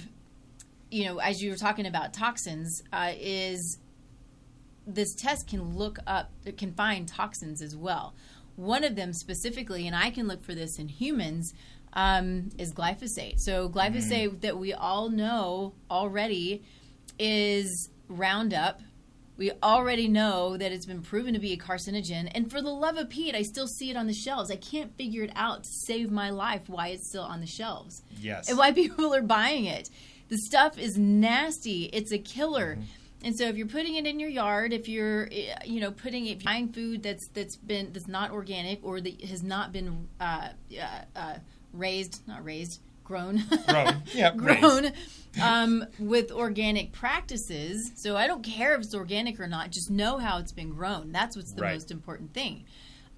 you 0.90 1.06
know, 1.06 1.18
as 1.20 1.42
you 1.42 1.52
were 1.52 1.58
talking 1.58 1.86
about 1.86 2.14
toxins, 2.14 2.82
uh, 2.94 3.12
is 3.18 3.78
this 4.88 5.14
test 5.16 5.48
can 5.48 5.76
look 5.76 6.00
up, 6.08 6.32
it 6.46 6.58
can 6.58 6.74
find 6.74 7.08
toxins 7.08 7.62
as 7.62 7.76
well. 7.76 8.14
One 8.56 8.84
of 8.84 8.96
them 8.96 9.14
specifically, 9.14 9.86
and 9.86 9.96
I 9.96 10.10
can 10.12 10.28
look 10.28 10.44
for 10.44 10.56
this 10.56 10.80
in 10.80 10.88
humans, 10.88 11.54
um, 11.94 12.50
is 12.58 12.74
glyphosate. 12.74 13.40
So 13.40 13.70
glyphosate 13.70 14.30
mm. 14.30 14.42
that 14.42 14.58
we 14.58 14.74
all 14.74 15.10
know 15.10 15.74
already 15.92 16.64
is 17.20 17.90
Roundup 18.08 18.82
we 19.40 19.54
already 19.64 20.10
know 20.10 20.58
that 20.58 20.74
it's 20.74 20.86
been 20.86 21.02
proven 21.02 21.34
to 21.34 21.40
be 21.40 21.54
a 21.54 21.58
carcinogen. 21.58 22.30
And 22.36 22.52
for 22.52 22.62
the 22.62 22.70
love 22.70 22.98
of 22.98 23.10
Pete, 23.10 23.34
I 23.36 23.44
still 23.44 23.68
see 23.68 23.90
it 23.90 23.96
on 23.96 24.06
the 24.06 24.14
shelves. 24.14 24.52
I 24.52 24.58
can't 24.58 24.94
figure 24.98 25.24
it 25.24 25.32
out 25.34 25.64
to 25.64 25.70
save 25.70 26.12
my 26.12 26.30
life 26.30 26.68
why 26.68 26.90
it's 26.90 27.08
still 27.08 27.24
on 27.24 27.40
the 27.40 27.48
shelves. 27.48 28.04
Yes. 28.20 28.50
And 28.50 28.58
why 28.58 28.72
people 28.74 29.16
are 29.16 29.22
buying 29.22 29.64
it. 29.64 29.90
The 30.28 30.38
stuff 30.38 30.78
is 30.78 30.98
nasty. 30.98 31.86
It's 31.86 32.12
a 32.12 32.18
killer. 32.18 32.76
Mm-hmm. 32.76 32.84
And 33.24 33.38
so 33.38 33.46
if 33.46 33.56
you're 33.56 33.68
putting 33.68 33.96
it 33.96 34.06
in 34.06 34.20
your 34.20 34.30
yard, 34.30 34.74
if 34.74 34.90
you're 34.90 35.30
eh, 35.32 35.56
you 35.66 35.80
know 35.80 35.92
putting 35.92 36.26
it 36.26 36.44
buying 36.44 36.70
food 36.70 37.04
that's 37.04 37.28
that's 37.34 37.56
been 37.56 37.92
that's 37.92 38.08
not 38.08 38.32
organic 38.32 38.84
or 38.84 39.02
that 39.02 39.22
has 39.22 39.44
not 39.44 39.74
been 39.74 40.08
uh, 40.22 40.50
uh, 40.80 41.02
uh, 41.16 41.36
raised, 41.74 42.26
not 42.28 42.46
raised, 42.46 42.80
grown, 43.10 43.44
grown, 43.68 44.04
yeah, 44.14 44.32
grown 44.36 44.92
um, 45.42 45.84
with 45.98 46.32
organic 46.32 46.92
practices. 46.92 47.92
So 47.96 48.16
I 48.16 48.28
don't 48.28 48.44
care 48.44 48.76
if 48.76 48.82
it's 48.82 48.94
organic 48.94 49.40
or 49.40 49.48
not. 49.48 49.72
Just 49.72 49.90
know 49.90 50.20
how 50.20 50.38
it's 50.38 50.52
been 50.52 50.70
grown. 50.70 51.12
That's 51.12 51.36
what's 51.36 51.54
the 51.54 51.64
right. 51.64 51.74
most 51.74 51.90
important 51.90 52.34
thing. 52.36 52.66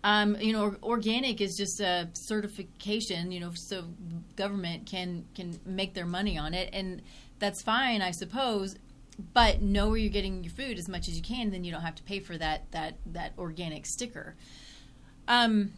Um, 0.04 0.38
you 0.40 0.54
know, 0.54 0.76
organic 0.82 1.42
is 1.42 1.58
just 1.58 1.82
a 1.82 2.10
certification. 2.14 3.34
You 3.34 3.42
know, 3.42 3.52
so 3.54 3.84
government 4.38 4.86
can 4.86 5.26
can 5.36 5.60
make 5.66 5.94
their 5.94 6.06
money 6.06 6.38
on 6.38 6.54
it, 6.54 6.70
and 6.72 7.02
that's 7.40 7.62
fine, 7.62 8.02
I 8.02 8.12
suppose. 8.12 8.78
But 9.34 9.62
know 9.62 9.90
where 9.90 9.98
you're 9.98 10.10
getting 10.10 10.42
your 10.42 10.54
food 10.54 10.80
as 10.80 10.88
much 10.88 11.10
as 11.10 11.18
you 11.18 11.22
can, 11.22 11.52
then 11.52 11.66
you 11.66 11.72
don't 11.72 11.82
have 11.82 11.96
to 11.96 12.04
pay 12.04 12.22
for 12.22 12.38
that 12.38 12.72
that 12.72 12.96
that 13.08 13.34
organic 13.38 13.86
sticker. 13.86 14.36
Um, 15.28 15.74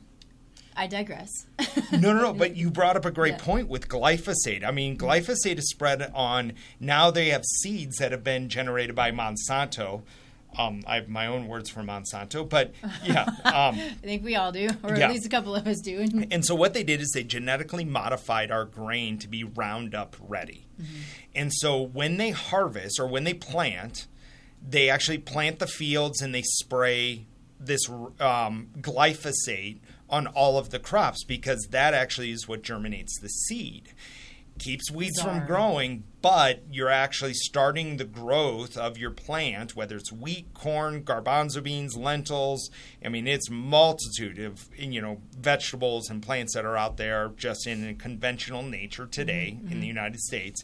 I 0.76 0.88
digress. 0.88 1.30
no, 1.92 2.14
no, 2.14 2.22
no. 2.22 2.34
But 2.34 2.56
you 2.56 2.70
brought 2.70 2.96
up 2.98 3.06
a 3.06 3.12
great 3.12 3.34
yeah. 3.34 3.44
point 3.44 3.68
with 3.68 3.88
glyphosate. 3.88 4.64
I 4.64 4.72
mean, 4.72 4.98
glyphosate 4.98 5.58
is 5.58 5.70
spread 5.70 6.12
on 6.14 6.54
now 6.80 7.12
they 7.12 7.30
have 7.30 7.44
seeds 7.62 7.98
that 7.98 8.12
have 8.12 8.24
been 8.24 8.50
generated 8.50 8.96
by 8.96 9.12
Monsanto. 9.12 10.04
Um, 10.58 10.84
I 10.86 10.96
have 10.96 11.10
my 11.10 11.26
own 11.28 11.48
words 11.48 11.70
for 11.70 11.82
Monsanto, 11.82 12.48
but 12.48 12.74
yeah. 13.04 13.24
Um, 13.44 13.76
I 13.76 13.96
think 14.04 14.24
we 14.24 14.36
all 14.36 14.52
do, 14.52 14.70
or 14.84 14.96
yeah. 14.96 15.06
at 15.06 15.12
least 15.12 15.26
a 15.26 15.30
couple 15.30 15.56
of 15.56 15.66
us 15.66 15.80
do. 15.80 16.06
and 16.30 16.46
so 16.46 16.54
what 16.54 16.74
they 16.74 16.84
did 16.84 17.02
is 17.02 17.12
they 17.14 17.24
genetically 17.24 17.86
modified 17.86 18.52
our 18.52 18.66
grain 18.66 19.18
to 19.20 19.28
be 19.28 19.44
Roundup 19.44 20.16
ready. 20.20 20.68
Mm-hmm. 20.80 21.02
And 21.36 21.52
so 21.54 21.82
when 21.82 22.18
they 22.18 22.30
harvest 22.32 23.00
or 23.00 23.08
when 23.08 23.24
they 23.24 23.34
plant, 23.34 24.08
they 24.68 24.90
actually 24.90 25.18
plant 25.18 25.60
the 25.60 25.68
fields 25.68 26.22
and 26.22 26.34
they 26.34 26.44
spray 26.44 27.26
this 27.60 27.90
um, 27.90 28.70
glyphosate 28.80 29.80
on 30.14 30.28
all 30.28 30.60
of 30.60 30.70
the 30.70 30.78
crops 30.78 31.24
because 31.24 31.68
that 31.72 31.96
actually 31.96 32.30
is 32.30 32.48
what 32.48 32.62
germinates 32.62 33.20
the 33.20 33.28
seed. 33.28 33.90
Keeps 34.60 34.92
weeds 34.92 35.18
Bizarre. 35.18 35.40
from 35.40 35.48
growing, 35.48 36.04
but 36.22 36.62
you're 36.72 36.88
actually 36.88 37.34
starting 37.34 37.98
the 37.98 38.04
growth 38.04 38.78
of 38.78 39.00
your 39.00 39.10
plant, 39.10 39.76
whether 39.76 39.96
it's 39.96 40.12
wheat, 40.12 40.54
corn, 40.54 41.04
garbanzo 41.04 41.64
beans, 41.64 41.98
lentils. 41.98 42.70
I 43.04 43.10
mean, 43.10 43.26
it's 43.26 43.50
multitude 43.50 44.38
of 44.38 44.70
you 44.78 45.02
know 45.02 45.22
vegetables 45.36 46.12
and 46.12 46.22
plants 46.22 46.54
that 46.54 46.66
are 46.66 46.78
out 46.78 46.98
there 46.98 47.32
just 47.36 47.66
in 47.66 47.84
a 47.88 47.96
conventional 47.96 48.62
nature 48.62 49.08
today 49.08 49.58
mm-hmm. 49.58 49.72
in 49.72 49.80
the 49.80 49.88
United 49.88 50.20
States 50.20 50.64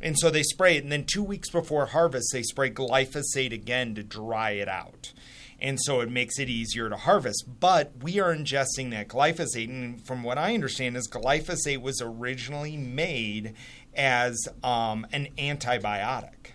And 0.00 0.18
so 0.18 0.28
they 0.30 0.42
spray 0.42 0.76
it, 0.76 0.82
and 0.82 0.90
then 0.90 1.04
two 1.04 1.22
weeks 1.22 1.50
before 1.50 1.86
harvest, 1.86 2.30
they 2.32 2.42
spray 2.42 2.70
glyphosate 2.70 3.52
again 3.52 3.94
to 3.94 4.02
dry 4.02 4.50
it 4.52 4.68
out. 4.68 5.12
And 5.60 5.78
so 5.80 6.00
it 6.00 6.10
makes 6.10 6.38
it 6.38 6.48
easier 6.48 6.88
to 6.88 6.96
harvest. 6.96 7.44
But 7.60 7.92
we 8.02 8.18
are 8.18 8.34
ingesting 8.34 8.90
that 8.90 9.08
glyphosate. 9.08 9.68
And 9.68 10.04
from 10.06 10.22
what 10.22 10.38
I 10.38 10.54
understand, 10.54 10.96
is 10.96 11.08
glyphosate 11.08 11.82
was 11.82 12.00
originally 12.00 12.76
made 12.76 13.54
as 13.94 14.38
um, 14.62 15.06
an 15.12 15.28
antibiotic. 15.36 16.52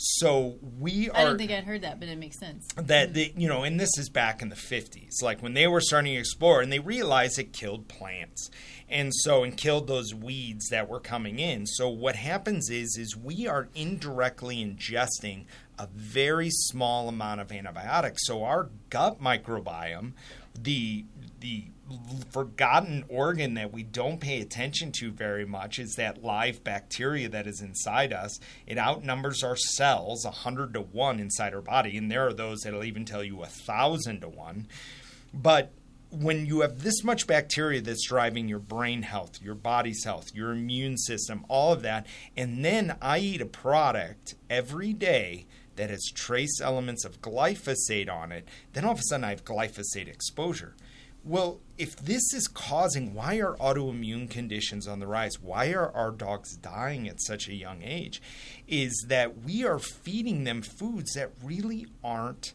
So 0.00 0.58
we 0.78 1.10
are. 1.10 1.16
I 1.16 1.24
don't 1.24 1.38
think 1.38 1.50
I'd 1.50 1.64
heard 1.64 1.82
that, 1.82 1.98
but 1.98 2.08
it 2.08 2.18
makes 2.18 2.38
sense. 2.38 2.68
That 2.76 3.14
the, 3.14 3.32
you 3.36 3.48
know, 3.48 3.64
and 3.64 3.80
this 3.80 3.98
is 3.98 4.08
back 4.08 4.40
in 4.40 4.48
the 4.48 4.54
fifties, 4.54 5.18
like 5.22 5.42
when 5.42 5.54
they 5.54 5.66
were 5.66 5.80
starting 5.80 6.14
to 6.14 6.20
explore, 6.20 6.60
and 6.60 6.72
they 6.72 6.78
realized 6.78 7.36
it 7.40 7.52
killed 7.52 7.88
plants, 7.88 8.48
and 8.88 9.12
so 9.12 9.42
and 9.42 9.56
killed 9.56 9.88
those 9.88 10.14
weeds 10.14 10.68
that 10.68 10.88
were 10.88 11.00
coming 11.00 11.40
in. 11.40 11.66
So 11.66 11.88
what 11.88 12.14
happens 12.14 12.70
is, 12.70 12.96
is 12.96 13.16
we 13.16 13.48
are 13.48 13.70
indirectly 13.74 14.64
ingesting 14.64 15.46
a 15.78 15.88
very 15.94 16.50
small 16.50 17.08
amount 17.08 17.40
of 17.40 17.52
antibiotics. 17.52 18.26
So 18.26 18.44
our 18.44 18.70
gut 18.90 19.20
microbiome, 19.20 20.12
the 20.54 21.04
the 21.40 21.66
forgotten 22.30 23.04
organ 23.08 23.54
that 23.54 23.72
we 23.72 23.82
don't 23.82 24.20
pay 24.20 24.40
attention 24.40 24.92
to 24.92 25.10
very 25.10 25.46
much 25.46 25.78
is 25.78 25.94
that 25.94 26.22
live 26.22 26.62
bacteria 26.62 27.28
that 27.28 27.46
is 27.46 27.62
inside 27.62 28.12
us. 28.12 28.38
It 28.66 28.76
outnumbers 28.76 29.42
our 29.42 29.56
cells 29.56 30.24
a 30.24 30.30
hundred 30.30 30.74
to 30.74 30.80
one 30.80 31.20
inside 31.20 31.54
our 31.54 31.62
body, 31.62 31.96
and 31.96 32.10
there 32.10 32.26
are 32.26 32.32
those 32.32 32.60
that'll 32.60 32.84
even 32.84 33.04
tell 33.04 33.24
you 33.24 33.42
a 33.42 33.46
thousand 33.46 34.20
to 34.20 34.28
one. 34.28 34.66
But 35.32 35.72
when 36.10 36.46
you 36.46 36.60
have 36.60 36.82
this 36.82 37.04
much 37.04 37.26
bacteria 37.26 37.80
that's 37.80 38.06
driving 38.08 38.48
your 38.48 38.58
brain 38.58 39.02
health, 39.02 39.42
your 39.42 39.54
body's 39.54 40.04
health, 40.04 40.34
your 40.34 40.52
immune 40.52 40.96
system, 40.96 41.44
all 41.48 41.72
of 41.72 41.82
that, 41.82 42.06
and 42.36 42.64
then 42.64 42.96
I 43.00 43.18
eat 43.18 43.40
a 43.40 43.46
product 43.46 44.34
every 44.48 44.92
day 44.92 45.46
that 45.78 45.90
has 45.90 46.10
trace 46.12 46.60
elements 46.60 47.04
of 47.04 47.22
glyphosate 47.22 48.10
on 48.10 48.30
it, 48.32 48.46
then 48.74 48.84
all 48.84 48.92
of 48.92 48.98
a 48.98 49.02
sudden 49.04 49.24
I 49.24 49.30
have 49.30 49.44
glyphosate 49.44 50.08
exposure. 50.08 50.74
Well, 51.24 51.60
if 51.76 51.96
this 51.96 52.32
is 52.32 52.48
causing, 52.48 53.14
why 53.14 53.36
are 53.36 53.56
autoimmune 53.56 54.30
conditions 54.30 54.86
on 54.86 54.98
the 54.98 55.06
rise? 55.06 55.40
Why 55.40 55.72
are 55.72 55.90
our 55.92 56.10
dogs 56.10 56.56
dying 56.56 57.08
at 57.08 57.22
such 57.22 57.48
a 57.48 57.54
young 57.54 57.82
age? 57.82 58.20
Is 58.66 59.06
that 59.08 59.42
we 59.42 59.64
are 59.64 59.78
feeding 59.78 60.44
them 60.44 60.62
foods 60.62 61.14
that 61.14 61.32
really 61.42 61.86
aren't 62.04 62.54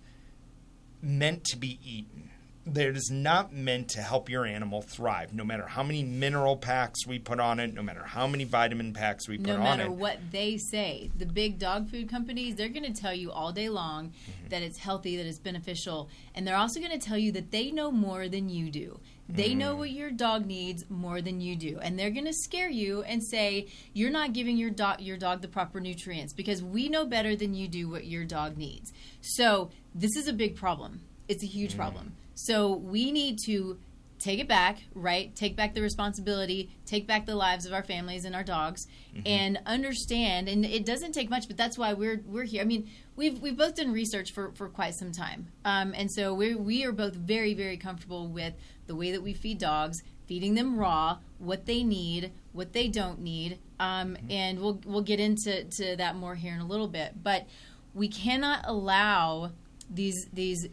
meant 1.02 1.44
to 1.46 1.58
be 1.58 1.80
eaten 1.84 2.32
that 2.66 2.96
is 2.96 3.10
not 3.12 3.52
meant 3.52 3.90
to 3.90 4.02
help 4.02 4.30
your 4.30 4.46
animal 4.46 4.82
thrive. 4.82 5.34
No 5.34 5.44
matter 5.44 5.68
how 5.68 5.84
many 5.84 6.04
mineral 6.04 6.56
packs 6.56 7.06
we 7.06 7.20
put 7.20 7.40
on 7.40 7.60
it, 7.60 7.74
no 7.74 7.84
matter 7.84 8.04
how 8.04 8.26
many 8.26 8.46
vitamin 8.46 8.94
packs 8.94 9.28
we 9.28 9.38
put 9.38 9.48
no 9.48 9.56
on 9.56 9.60
it. 9.60 9.64
No 9.64 9.78
matter 9.78 9.92
what 9.92 10.20
they 10.32 10.58
say, 10.58 11.12
the 11.18 11.26
big 11.26 11.60
dog 11.60 11.90
food 11.90 12.10
companies, 12.10 12.56
they're 12.56 12.70
going 12.70 12.92
to 12.92 13.02
tell 13.02 13.14
you 13.14 13.32
all 13.32 13.52
day 13.52 13.68
long 13.68 14.10
mm-hmm. 14.10 14.48
that 14.50 14.62
it's 14.62 14.78
healthy, 14.78 15.18
that 15.18 15.26
it's 15.26 15.40
beneficial, 15.40 16.10
and 16.36 16.48
they're 16.48 16.56
also 16.56 16.80
going 16.80 16.98
to 16.98 17.06
tell 17.06 17.18
you 17.18 17.34
that 17.34 17.52
they 17.52 17.70
know 17.70 17.92
more 17.92 18.30
than 18.30 18.48
you 18.48 18.72
do. 18.72 19.00
They 19.30 19.52
mm. 19.52 19.58
know 19.58 19.76
what 19.78 19.92
your 19.92 20.12
dog 20.12 20.46
needs 20.46 20.84
more 20.90 21.22
than 21.22 21.40
you 21.40 21.56
do, 21.56 21.80
and 21.82 21.98
they're 21.98 22.12
going 22.12 22.26
to 22.26 22.34
scare 22.34 22.70
you 22.70 23.04
and 23.04 23.24
say 23.24 23.68
you're 23.94 24.12
not 24.12 24.34
giving 24.34 24.58
your 24.58 24.70
dog 24.70 25.00
your 25.00 25.18
dog 25.18 25.42
the 25.42 25.48
proper 25.48 25.80
nutrients 25.80 26.34
because 26.34 26.62
we 26.62 26.90
know 26.90 27.06
better 27.06 27.34
than 27.34 27.54
you 27.54 27.70
do 27.70 27.90
what 27.90 28.06
your 28.06 28.26
dog 28.26 28.58
needs. 28.58 28.92
So 29.22 29.72
this 29.96 30.18
is 30.18 30.28
a 30.28 30.34
big 30.34 30.58
problem. 30.58 31.02
It's 31.30 31.44
a 31.44 31.48
huge 31.48 31.74
mm. 31.74 31.78
problem. 31.78 32.14
So 32.36 32.76
we 32.76 33.12
need 33.12 33.40
to 33.40 33.78
take 34.24 34.40
it 34.40 34.48
back, 34.48 34.84
right? 34.96 35.36
Take 35.36 35.58
back 35.58 35.74
the 35.74 35.82
responsibility, 35.82 36.70
take 36.86 37.06
back 37.06 37.26
the 37.26 37.36
lives 37.36 37.66
of 37.66 37.74
our 37.74 37.84
families 37.84 38.24
and 38.24 38.34
our 38.34 38.44
dogs, 38.44 38.88
mm-hmm. 39.14 39.22
and 39.26 39.60
understand. 39.66 40.48
And 40.48 40.64
it 40.64 40.86
doesn't 40.86 41.12
take 41.12 41.30
much, 41.30 41.48
but 41.48 41.58
that's 41.58 41.78
why 41.78 41.94
we're 41.94 42.22
we're 42.26 42.46
here. 42.46 42.62
I 42.62 42.66
mean, 42.66 42.90
we've 43.16 43.40
we've 43.40 43.58
both 43.58 43.76
done 43.76 43.92
research 43.92 44.32
for, 44.32 44.52
for 44.54 44.70
quite 44.70 44.96
some 44.96 45.12
time, 45.12 45.48
um, 45.66 45.94
and 45.96 46.10
so 46.10 46.34
we 46.34 46.56
we 46.56 46.86
are 46.86 46.94
both 46.94 47.14
very 47.14 47.54
very 47.54 47.78
comfortable 47.78 48.28
with 48.28 48.54
the 48.88 48.96
way 48.96 49.12
that 49.12 49.22
we 49.22 49.34
feed 49.34 49.58
dogs, 49.58 50.04
feeding 50.26 50.56
them 50.56 50.80
raw, 50.80 51.18
what 51.38 51.66
they 51.66 51.84
need, 51.84 52.32
what 52.54 52.72
they 52.72 52.88
don't 52.88 53.20
need, 53.20 53.60
um, 53.80 54.16
mm-hmm. 54.16 54.32
and 54.32 54.60
we'll 54.60 54.80
we'll 54.86 55.02
get 55.02 55.20
into 55.20 55.66
to 55.66 55.98
that 55.98 56.16
more 56.16 56.36
here 56.36 56.54
in 56.54 56.62
a 56.62 56.68
little 56.68 56.88
bit, 56.88 57.22
but 57.22 57.46
we 57.94 58.08
cannot 58.08 58.64
allow 58.66 59.52
these 59.90 60.28
these 60.28 60.70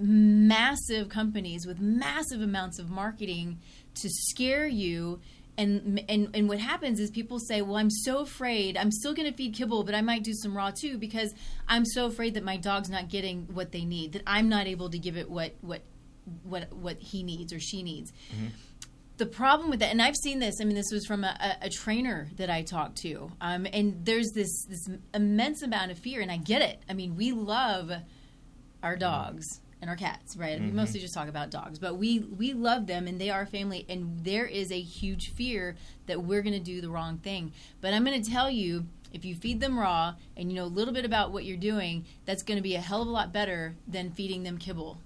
massive 0.00 1.08
companies 1.08 1.66
with 1.66 1.80
massive 1.80 2.40
amounts 2.40 2.78
of 2.78 2.90
marketing 2.90 3.60
to 3.94 4.08
scare 4.08 4.66
you 4.66 5.20
and 5.56 6.04
and 6.08 6.30
and 6.34 6.48
what 6.48 6.58
happens 6.58 6.98
is 6.98 7.10
people 7.10 7.38
say, 7.38 7.62
"Well, 7.62 7.76
I'm 7.76 7.90
so 7.90 8.18
afraid. 8.18 8.76
I'm 8.76 8.90
still 8.90 9.14
going 9.14 9.30
to 9.30 9.36
feed 9.36 9.54
kibble, 9.54 9.84
but 9.84 9.94
I 9.94 10.00
might 10.00 10.24
do 10.24 10.32
some 10.34 10.56
raw 10.56 10.70
too 10.70 10.98
because 10.98 11.32
I'm 11.68 11.84
so 11.84 12.06
afraid 12.06 12.34
that 12.34 12.44
my 12.44 12.56
dog's 12.56 12.90
not 12.90 13.08
getting 13.08 13.46
what 13.52 13.72
they 13.72 13.84
need. 13.84 14.14
That 14.14 14.22
I'm 14.26 14.48
not 14.48 14.66
able 14.66 14.90
to 14.90 14.98
give 14.98 15.16
it 15.16 15.30
what 15.30 15.54
what 15.60 15.82
what 16.42 16.72
what 16.72 16.98
he 16.98 17.22
needs 17.22 17.52
or 17.52 17.60
she 17.60 17.82
needs." 17.82 18.12
Mm-hmm. 18.34 18.48
The 19.16 19.26
problem 19.26 19.70
with 19.70 19.78
that, 19.78 19.92
and 19.92 20.02
I've 20.02 20.16
seen 20.16 20.40
this. 20.40 20.56
I 20.60 20.64
mean, 20.64 20.74
this 20.74 20.90
was 20.90 21.06
from 21.06 21.22
a, 21.22 21.36
a, 21.62 21.66
a 21.66 21.70
trainer 21.70 22.28
that 22.34 22.50
I 22.50 22.62
talked 22.62 22.96
to, 23.02 23.30
um, 23.40 23.64
and 23.72 24.04
there's 24.04 24.32
this 24.34 24.64
this 24.68 24.88
immense 25.14 25.62
amount 25.62 25.92
of 25.92 25.98
fear, 26.00 26.20
and 26.20 26.32
I 26.32 26.36
get 26.38 26.62
it. 26.62 26.82
I 26.88 26.94
mean, 26.94 27.14
we 27.14 27.30
love 27.30 27.92
our 28.82 28.96
dogs 28.96 29.60
and 29.84 29.90
our 29.90 29.96
cats, 29.96 30.34
right? 30.34 30.56
Mm-hmm. 30.56 30.68
We 30.68 30.72
mostly 30.72 30.98
just 30.98 31.12
talk 31.12 31.28
about 31.28 31.50
dogs, 31.50 31.78
but 31.78 31.98
we 31.98 32.20
we 32.20 32.54
love 32.54 32.86
them 32.86 33.06
and 33.06 33.20
they 33.20 33.28
are 33.28 33.44
family 33.44 33.84
and 33.86 34.24
there 34.24 34.46
is 34.46 34.72
a 34.72 34.80
huge 34.80 35.34
fear 35.34 35.76
that 36.06 36.22
we're 36.22 36.40
going 36.40 36.54
to 36.54 36.58
do 36.58 36.80
the 36.80 36.88
wrong 36.88 37.18
thing. 37.18 37.52
But 37.82 37.92
I'm 37.92 38.02
going 38.02 38.20
to 38.22 38.30
tell 38.30 38.50
you 38.50 38.86
if 39.12 39.26
you 39.26 39.34
feed 39.34 39.60
them 39.60 39.78
raw 39.78 40.14
and 40.38 40.50
you 40.50 40.56
know 40.56 40.64
a 40.64 40.72
little 40.72 40.94
bit 40.94 41.04
about 41.04 41.32
what 41.32 41.44
you're 41.44 41.58
doing, 41.58 42.06
that's 42.24 42.42
going 42.42 42.56
to 42.56 42.62
be 42.62 42.76
a 42.76 42.80
hell 42.80 43.02
of 43.02 43.08
a 43.08 43.10
lot 43.10 43.30
better 43.30 43.76
than 43.86 44.10
feeding 44.10 44.42
them 44.42 44.56
kibble. 44.56 44.96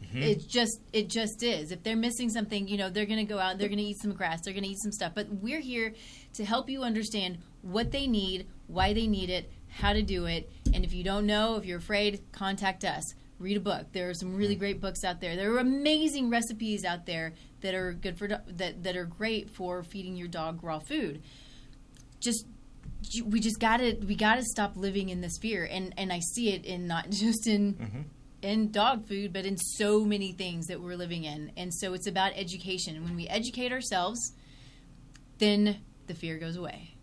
Mm-hmm. 0.00 0.22
It 0.22 0.48
just 0.48 0.80
it 0.92 1.08
just 1.08 1.42
is. 1.42 1.72
If 1.72 1.82
they're 1.82 1.96
missing 1.96 2.30
something, 2.30 2.68
you 2.68 2.78
know, 2.78 2.90
they're 2.90 3.06
going 3.06 3.18
to 3.18 3.24
go 3.24 3.40
out, 3.40 3.58
they're 3.58 3.66
going 3.66 3.78
to 3.78 3.84
eat 3.84 3.98
some 3.98 4.12
grass, 4.12 4.40
they're 4.44 4.54
going 4.54 4.62
to 4.62 4.70
eat 4.70 4.78
some 4.80 4.92
stuff. 4.92 5.16
But 5.16 5.26
we're 5.30 5.60
here 5.60 5.94
to 6.34 6.44
help 6.44 6.70
you 6.70 6.84
understand 6.84 7.38
what 7.62 7.90
they 7.90 8.06
need, 8.06 8.46
why 8.68 8.92
they 8.92 9.08
need 9.08 9.30
it, 9.30 9.50
how 9.68 9.92
to 9.94 10.02
do 10.02 10.26
it. 10.26 10.48
And 10.72 10.84
if 10.84 10.94
you 10.94 11.02
don't 11.02 11.26
know, 11.26 11.56
if 11.56 11.64
you're 11.64 11.78
afraid, 11.78 12.20
contact 12.30 12.84
us 12.84 13.14
read 13.38 13.56
a 13.56 13.60
book. 13.60 13.86
There 13.92 14.08
are 14.08 14.14
some 14.14 14.34
really 14.34 14.56
mm. 14.56 14.60
great 14.60 14.80
books 14.80 15.04
out 15.04 15.20
there. 15.20 15.36
There 15.36 15.52
are 15.54 15.58
amazing 15.58 16.30
recipes 16.30 16.84
out 16.84 17.06
there 17.06 17.34
that 17.60 17.74
are 17.74 17.92
good 17.92 18.18
for 18.18 18.28
that 18.28 18.82
that 18.82 18.96
are 18.96 19.04
great 19.04 19.50
for 19.50 19.82
feeding 19.82 20.16
your 20.16 20.28
dog 20.28 20.62
raw 20.62 20.78
food. 20.78 21.22
Just 22.20 22.46
we 23.24 23.40
just 23.40 23.60
got 23.60 23.78
to 23.78 23.94
we 24.06 24.14
got 24.14 24.36
to 24.36 24.42
stop 24.42 24.76
living 24.76 25.08
in 25.08 25.20
this 25.20 25.38
fear 25.40 25.68
and 25.70 25.94
and 25.96 26.12
I 26.12 26.20
see 26.34 26.52
it 26.52 26.64
in 26.64 26.86
not 26.86 27.10
just 27.10 27.46
in 27.46 27.74
mm-hmm. 27.74 28.00
in 28.42 28.70
dog 28.70 29.06
food 29.06 29.32
but 29.32 29.46
in 29.46 29.56
so 29.56 30.04
many 30.04 30.32
things 30.32 30.66
that 30.66 30.80
we're 30.80 30.96
living 30.96 31.24
in. 31.24 31.52
And 31.56 31.72
so 31.72 31.94
it's 31.94 32.06
about 32.06 32.32
education. 32.34 32.96
And 32.96 33.04
when 33.04 33.16
we 33.16 33.28
educate 33.28 33.72
ourselves, 33.72 34.32
then 35.38 35.78
the 36.06 36.14
fear 36.14 36.38
goes 36.38 36.56
away. 36.56 36.94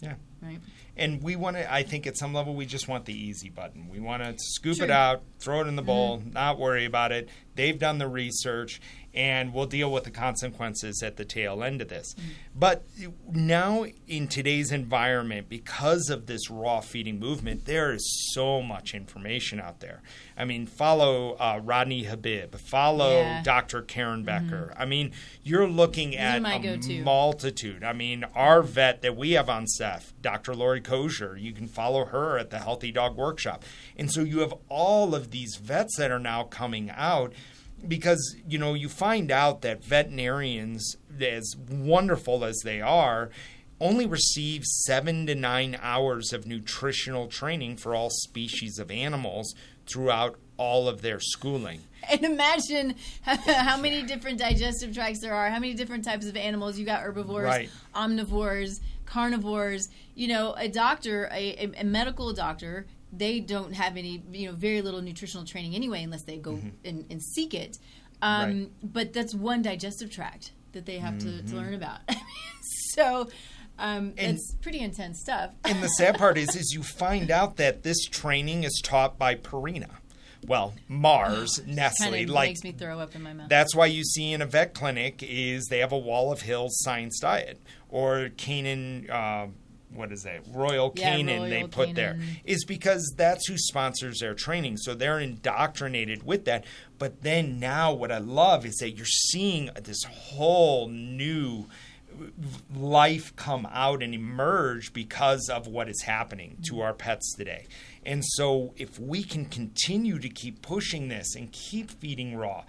Yeah. 0.00 0.14
Right 0.40 0.60
and 1.00 1.22
we 1.22 1.34
want 1.34 1.56
to. 1.56 1.72
I 1.72 1.82
think 1.82 2.06
at 2.06 2.16
some 2.16 2.32
level 2.32 2.54
we 2.54 2.66
just 2.66 2.86
want 2.86 3.06
the 3.06 3.14
easy 3.14 3.48
button. 3.48 3.88
We 3.88 3.98
want 3.98 4.22
to 4.22 4.34
scoop 4.38 4.76
True. 4.76 4.84
it 4.84 4.90
out, 4.90 5.22
throw 5.40 5.62
it 5.62 5.66
in 5.66 5.74
the 5.74 5.82
bowl, 5.82 6.18
mm-hmm. 6.18 6.32
not 6.32 6.58
worry 6.58 6.84
about 6.84 7.10
it. 7.10 7.28
They've 7.56 7.78
done 7.78 7.98
the 7.98 8.08
research, 8.08 8.80
and 9.12 9.52
we'll 9.52 9.66
deal 9.66 9.90
with 9.90 10.04
the 10.04 10.10
consequences 10.10 11.02
at 11.02 11.16
the 11.16 11.24
tail 11.24 11.62
end 11.62 11.82
of 11.82 11.88
this. 11.88 12.14
Mm-hmm. 12.14 12.28
But 12.54 12.84
now, 13.32 13.86
in 14.06 14.28
today's 14.28 14.72
environment, 14.72 15.48
because 15.48 16.10
of 16.10 16.26
this 16.26 16.48
raw 16.48 16.80
feeding 16.80 17.18
movement, 17.18 17.64
there 17.64 17.92
is 17.92 18.30
so 18.34 18.62
much 18.62 18.94
information 18.94 19.60
out 19.60 19.80
there. 19.80 20.02
I 20.36 20.44
mean, 20.44 20.66
follow 20.66 21.32
uh, 21.34 21.60
Rodney 21.62 22.04
Habib, 22.04 22.54
follow 22.54 23.20
yeah. 23.20 23.42
Dr. 23.42 23.82
Karen 23.82 24.22
Becker. 24.22 24.70
Mm-hmm. 24.72 24.82
I 24.82 24.84
mean, 24.86 25.12
you're 25.42 25.68
looking 25.68 26.16
at 26.16 26.38
a 26.38 26.58
go-to. 26.58 27.02
multitude. 27.02 27.82
I 27.82 27.92
mean, 27.92 28.24
our 28.34 28.62
vet 28.62 29.02
that 29.02 29.16
we 29.16 29.32
have 29.32 29.50
on 29.50 29.66
staff, 29.66 30.12
Dr. 30.20 30.54
Laurie 30.54 30.80
Coger, 30.90 31.40
you 31.40 31.52
can 31.52 31.68
follow 31.68 32.04
her 32.06 32.36
at 32.36 32.50
the 32.50 32.58
Healthy 32.58 32.90
Dog 32.90 33.16
Workshop. 33.16 33.64
And 33.96 34.10
so 34.10 34.22
you 34.22 34.40
have 34.40 34.54
all 34.68 35.14
of 35.14 35.30
these 35.30 35.56
vets 35.56 35.96
that 35.98 36.10
are 36.10 36.18
now 36.18 36.42
coming 36.44 36.90
out 36.90 37.32
because 37.86 38.36
you 38.46 38.58
know 38.58 38.74
you 38.74 38.88
find 38.88 39.30
out 39.30 39.62
that 39.62 39.82
veterinarians 39.82 40.96
as 41.20 41.54
wonderful 41.70 42.44
as 42.44 42.60
they 42.64 42.80
are 42.80 43.30
only 43.80 44.04
receive 44.04 44.64
seven 44.64 45.26
to 45.26 45.34
nine 45.34 45.78
hours 45.80 46.32
of 46.34 46.46
nutritional 46.46 47.26
training 47.28 47.76
for 47.76 47.94
all 47.94 48.10
species 48.10 48.78
of 48.78 48.90
animals 48.90 49.54
throughout 49.86 50.38
all 50.58 50.88
of 50.88 51.00
their 51.00 51.18
schooling. 51.18 51.80
And 52.10 52.22
imagine 52.22 52.94
how 53.22 53.78
many 53.78 54.02
different 54.02 54.38
digestive 54.38 54.94
tracts 54.94 55.20
there 55.20 55.34
are, 55.34 55.48
how 55.48 55.58
many 55.58 55.72
different 55.72 56.04
types 56.04 56.26
of 56.26 56.36
animals. 56.36 56.78
You 56.78 56.84
got 56.84 57.00
herbivores, 57.00 57.46
right. 57.46 57.70
omnivores, 57.94 58.80
carnivores. 59.10 59.88
You 60.14 60.28
know, 60.28 60.54
a 60.56 60.68
doctor, 60.68 61.28
a, 61.32 61.72
a 61.76 61.84
medical 61.84 62.32
doctor, 62.32 62.86
they 63.12 63.40
don't 63.40 63.72
have 63.74 63.96
any, 63.96 64.22
you 64.32 64.48
know, 64.48 64.54
very 64.54 64.82
little 64.82 65.02
nutritional 65.02 65.46
training 65.46 65.74
anyway, 65.74 66.02
unless 66.02 66.22
they 66.22 66.36
go 66.36 66.52
mm-hmm. 66.52 66.68
and, 66.84 67.06
and, 67.10 67.22
seek 67.22 67.54
it. 67.54 67.78
Um, 68.22 68.60
right. 68.60 68.70
But 68.82 69.12
that's 69.12 69.34
one 69.34 69.62
digestive 69.62 70.10
tract 70.10 70.52
that 70.72 70.86
they 70.86 70.98
have 70.98 71.14
mm-hmm. 71.14 71.30
to, 71.30 71.36
to, 71.38 71.42
mm-hmm. 71.42 71.56
learn 71.56 71.74
about. 71.74 72.00
so, 72.94 73.28
Um, 73.78 74.12
And- 74.18 74.36
it's 74.36 74.54
pretty 74.60 74.80
intense 74.80 75.20
stuff. 75.20 75.52
And 75.64 75.82
the 75.82 75.88
sad 75.88 76.18
part 76.18 76.38
is, 76.38 76.54
is 76.54 76.72
you 76.72 76.82
find 76.82 77.30
out 77.30 77.56
that 77.56 77.82
this 77.82 78.04
training 78.04 78.64
is 78.64 78.80
taught 78.84 79.18
by 79.18 79.34
Purina. 79.34 79.88
Well, 80.46 80.74
Mars, 80.88 81.60
Nestle, 81.66 82.26
like 82.26 82.50
makes 82.50 82.64
me 82.64 82.72
throw 82.72 82.98
up 82.98 83.14
in 83.14 83.22
my 83.22 83.32
mouth. 83.32 83.48
that's 83.48 83.74
why 83.74 83.86
you 83.86 84.04
see 84.04 84.32
in 84.32 84.40
a 84.42 84.46
vet 84.46 84.74
clinic 84.74 85.22
is 85.22 85.66
they 85.66 85.78
have 85.78 85.92
a 85.92 85.98
Wall 85.98 86.32
of 86.32 86.42
Hill's 86.42 86.78
science 86.82 87.18
diet 87.20 87.60
or 87.90 88.30
Canin. 88.36 89.08
Uh, 89.10 89.48
what 89.92 90.12
is 90.12 90.22
that? 90.22 90.42
Royal 90.52 90.92
Yeah, 90.94 91.16
Canin 91.16 91.50
they 91.50 91.64
put 91.64 91.94
there 91.96 92.14
Canin. 92.14 92.40
is 92.44 92.64
because 92.64 93.12
that's 93.16 93.48
who 93.48 93.56
sponsors 93.58 94.20
their 94.20 94.34
training. 94.34 94.76
So 94.76 94.94
they're 94.94 95.18
indoctrinated 95.18 96.22
with 96.24 96.44
that. 96.44 96.64
But 96.98 97.22
then 97.22 97.58
now 97.58 97.92
what 97.92 98.12
I 98.12 98.18
love 98.18 98.64
is 98.64 98.76
that 98.76 98.90
you're 98.90 99.04
seeing 99.06 99.68
this 99.82 100.04
whole 100.04 100.86
new 100.88 101.66
life 102.74 103.34
come 103.36 103.66
out 103.72 104.02
and 104.02 104.14
emerge 104.14 104.92
because 104.92 105.48
of 105.48 105.66
what 105.66 105.88
is 105.88 106.02
happening 106.02 106.58
to 106.68 106.80
our 106.80 106.92
pets 106.94 107.34
today. 107.36 107.66
And 108.04 108.24
so 108.24 108.74
if 108.76 108.98
we 108.98 109.22
can 109.22 109.44
continue 109.46 110.18
to 110.18 110.28
keep 110.28 110.62
pushing 110.62 111.08
this 111.08 111.34
and 111.34 111.50
keep 111.52 111.90
feeding 111.90 112.36
raw, 112.36 112.64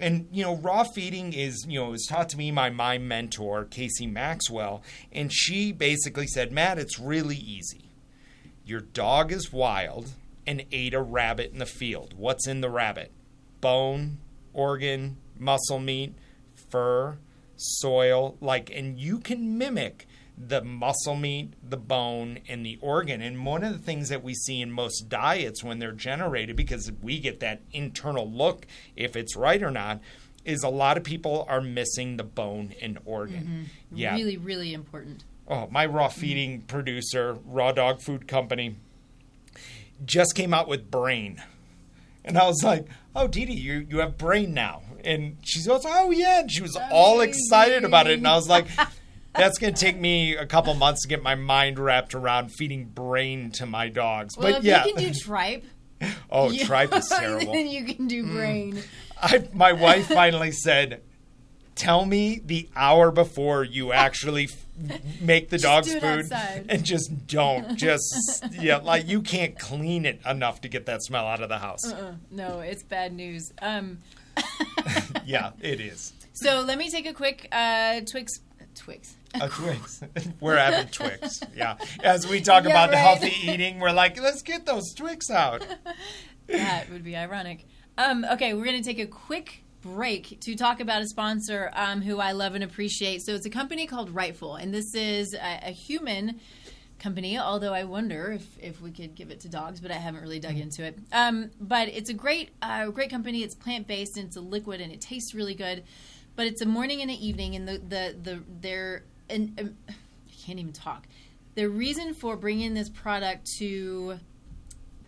and 0.00 0.28
you 0.32 0.42
know, 0.42 0.56
raw 0.56 0.84
feeding 0.84 1.32
is, 1.32 1.66
you 1.68 1.78
know, 1.78 1.88
it 1.88 1.90
was 1.90 2.06
taught 2.06 2.28
to 2.30 2.38
me 2.38 2.50
by 2.50 2.70
my 2.70 2.98
mentor, 2.98 3.64
Casey 3.64 4.06
Maxwell, 4.06 4.82
and 5.12 5.32
she 5.32 5.72
basically 5.72 6.26
said, 6.26 6.52
Matt, 6.52 6.78
it's 6.78 6.98
really 6.98 7.36
easy. 7.36 7.90
Your 8.64 8.80
dog 8.80 9.32
is 9.32 9.52
wild 9.52 10.10
and 10.46 10.64
ate 10.72 10.94
a 10.94 11.02
rabbit 11.02 11.52
in 11.52 11.58
the 11.58 11.66
field. 11.66 12.14
What's 12.16 12.46
in 12.46 12.60
the 12.60 12.70
rabbit? 12.70 13.12
Bone, 13.60 14.18
organ, 14.52 15.18
muscle 15.38 15.78
meat, 15.78 16.14
fur, 16.70 17.18
soil, 17.56 18.36
like 18.40 18.70
and 18.70 18.98
you 18.98 19.18
can 19.18 19.58
mimic 19.58 20.06
the 20.48 20.62
muscle 20.62 21.16
meat, 21.16 21.52
the 21.68 21.76
bone, 21.76 22.38
and 22.48 22.64
the 22.64 22.78
organ. 22.80 23.20
And 23.20 23.44
one 23.44 23.62
of 23.62 23.72
the 23.72 23.78
things 23.78 24.08
that 24.08 24.22
we 24.22 24.34
see 24.34 24.60
in 24.60 24.72
most 24.72 25.08
diets 25.08 25.62
when 25.62 25.78
they're 25.78 25.92
generated, 25.92 26.56
because 26.56 26.90
we 27.02 27.18
get 27.18 27.40
that 27.40 27.60
internal 27.72 28.30
look 28.30 28.66
if 28.96 29.16
it's 29.16 29.36
right 29.36 29.62
or 29.62 29.70
not, 29.70 30.00
is 30.44 30.62
a 30.62 30.68
lot 30.68 30.96
of 30.96 31.04
people 31.04 31.44
are 31.48 31.60
missing 31.60 32.16
the 32.16 32.24
bone 32.24 32.74
and 32.80 32.98
organ. 33.04 33.68
Mm-hmm. 33.90 33.96
Yeah. 33.96 34.14
Really, 34.14 34.36
really 34.38 34.72
important. 34.72 35.24
Oh, 35.46 35.68
my 35.70 35.84
raw 35.84 36.08
mm-hmm. 36.08 36.20
feeding 36.20 36.60
producer, 36.62 37.36
Raw 37.44 37.72
Dog 37.72 38.00
Food 38.00 38.26
Company, 38.26 38.76
just 40.04 40.34
came 40.34 40.54
out 40.54 40.68
with 40.68 40.90
brain. 40.90 41.42
And 42.24 42.38
I 42.38 42.46
was 42.46 42.62
like, 42.62 42.86
oh, 43.14 43.26
Dee 43.26 43.44
Dee, 43.44 43.54
you, 43.54 43.86
you 43.88 43.98
have 43.98 44.16
brain 44.16 44.54
now. 44.54 44.82
And 45.04 45.38
she 45.42 45.62
goes, 45.64 45.84
oh, 45.86 46.10
yeah. 46.10 46.40
And 46.40 46.50
she 46.50 46.62
was 46.62 46.78
all 46.90 47.20
excited 47.20 47.84
about 47.84 48.06
it. 48.06 48.18
And 48.18 48.28
I 48.28 48.36
was 48.36 48.48
like, 48.48 48.66
that's 49.34 49.58
going 49.58 49.74
to 49.74 49.80
take 49.80 49.98
me 49.98 50.34
a 50.36 50.46
couple 50.46 50.74
months 50.74 51.02
to 51.02 51.08
get 51.08 51.22
my 51.22 51.34
mind 51.34 51.78
wrapped 51.78 52.14
around 52.14 52.50
feeding 52.52 52.86
brain 52.86 53.50
to 53.52 53.66
my 53.66 53.88
dogs. 53.88 54.36
Well, 54.36 54.52
but 54.54 54.64
yeah. 54.64 54.84
you 54.84 54.94
can 54.94 55.12
do 55.12 55.18
tripe, 55.18 55.64
oh, 56.30 56.50
you- 56.50 56.64
tripe 56.64 56.92
is 56.94 57.08
terrible. 57.16 57.52
then 57.52 57.66
you 57.68 57.84
can 57.84 58.06
do 58.06 58.24
brain. 58.32 58.82
I, 59.22 59.46
my 59.52 59.72
wife 59.72 60.06
finally 60.06 60.50
said, 60.50 61.02
"Tell 61.74 62.06
me 62.06 62.40
the 62.44 62.68
hour 62.74 63.10
before 63.10 63.64
you 63.64 63.92
actually 63.92 64.44
f- 64.44 65.00
make 65.20 65.50
the 65.50 65.58
dog's 65.58 65.88
do 65.88 66.00
food, 66.00 66.20
outside. 66.32 66.66
and 66.70 66.82
just 66.84 67.26
don't. 67.26 67.76
Just 67.76 68.44
yeah, 68.52 68.78
like 68.78 69.06
you 69.06 69.20
can't 69.20 69.58
clean 69.58 70.06
it 70.06 70.20
enough 70.24 70.62
to 70.62 70.68
get 70.68 70.86
that 70.86 71.02
smell 71.02 71.26
out 71.26 71.42
of 71.42 71.50
the 71.50 71.58
house. 71.58 71.84
Uh, 71.92 72.14
no, 72.30 72.60
it's 72.60 72.82
bad 72.82 73.12
news. 73.12 73.52
Um, 73.60 73.98
Yeah, 75.26 75.50
it 75.60 75.80
is. 75.80 76.12
so 76.32 76.62
let 76.62 76.78
me 76.78 76.90
take 76.90 77.06
a 77.06 77.12
quick 77.12 77.46
uh, 77.52 78.00
Twix. 78.10 78.40
Twix. 78.74 79.16
A 79.34 79.48
Twix. 79.48 80.02
we're 80.40 80.56
having 80.56 80.88
Twix. 80.88 81.40
Yeah, 81.54 81.76
as 82.02 82.26
we 82.26 82.40
talk 82.40 82.64
Yeah, 82.64 82.70
about 82.70 82.90
right. 82.90 82.98
healthy 82.98 83.32
eating, 83.50 83.78
we're 83.78 83.92
like, 83.92 84.20
let's 84.20 84.42
get 84.42 84.66
those 84.66 84.92
Twix 84.94 85.30
out. 85.30 85.64
that 86.48 86.90
would 86.90 87.04
be 87.04 87.16
ironic. 87.16 87.66
Um, 87.96 88.24
okay, 88.24 88.54
we're 88.54 88.64
going 88.64 88.82
to 88.82 88.84
take 88.88 88.98
a 88.98 89.06
quick 89.06 89.62
break 89.82 90.40
to 90.40 90.54
talk 90.56 90.80
about 90.80 91.02
a 91.02 91.06
sponsor 91.06 91.70
um, 91.74 92.02
who 92.02 92.18
I 92.18 92.32
love 92.32 92.54
and 92.54 92.64
appreciate. 92.64 93.22
So 93.22 93.34
it's 93.34 93.46
a 93.46 93.50
company 93.50 93.86
called 93.86 94.10
Rightful, 94.10 94.56
and 94.56 94.74
this 94.74 94.94
is 94.94 95.34
a, 95.34 95.68
a 95.68 95.70
human 95.70 96.40
company. 96.98 97.38
Although 97.38 97.72
I 97.72 97.84
wonder 97.84 98.32
if, 98.32 98.58
if 98.60 98.80
we 98.82 98.90
could 98.90 99.14
give 99.14 99.30
it 99.30 99.40
to 99.40 99.48
dogs, 99.48 99.80
but 99.80 99.90
I 99.90 99.94
haven't 99.94 100.22
really 100.22 100.40
dug 100.40 100.56
into 100.56 100.84
it. 100.84 100.98
Um, 101.12 101.50
but 101.60 101.88
it's 101.88 102.10
a 102.10 102.14
great 102.14 102.50
uh, 102.62 102.86
great 102.88 103.10
company. 103.10 103.42
It's 103.42 103.54
plant 103.54 103.86
based 103.86 104.16
and 104.16 104.26
it's 104.26 104.36
a 104.36 104.40
liquid 104.40 104.80
and 104.80 104.92
it 104.92 105.00
tastes 105.00 105.34
really 105.34 105.54
good. 105.54 105.84
But 106.36 106.46
it's 106.46 106.62
a 106.62 106.66
morning 106.66 107.00
and 107.02 107.10
an 107.10 107.16
evening, 107.16 107.54
and 107.54 107.66
the 107.68 107.78
the 107.78 108.16
the 108.22 108.42
their 108.60 109.04
and 109.30 109.58
um, 109.60 109.76
I 109.88 109.92
can't 110.44 110.58
even 110.58 110.72
talk. 110.72 111.06
The 111.54 111.68
reason 111.68 112.14
for 112.14 112.36
bringing 112.36 112.74
this 112.74 112.88
product 112.88 113.46
to 113.58 114.18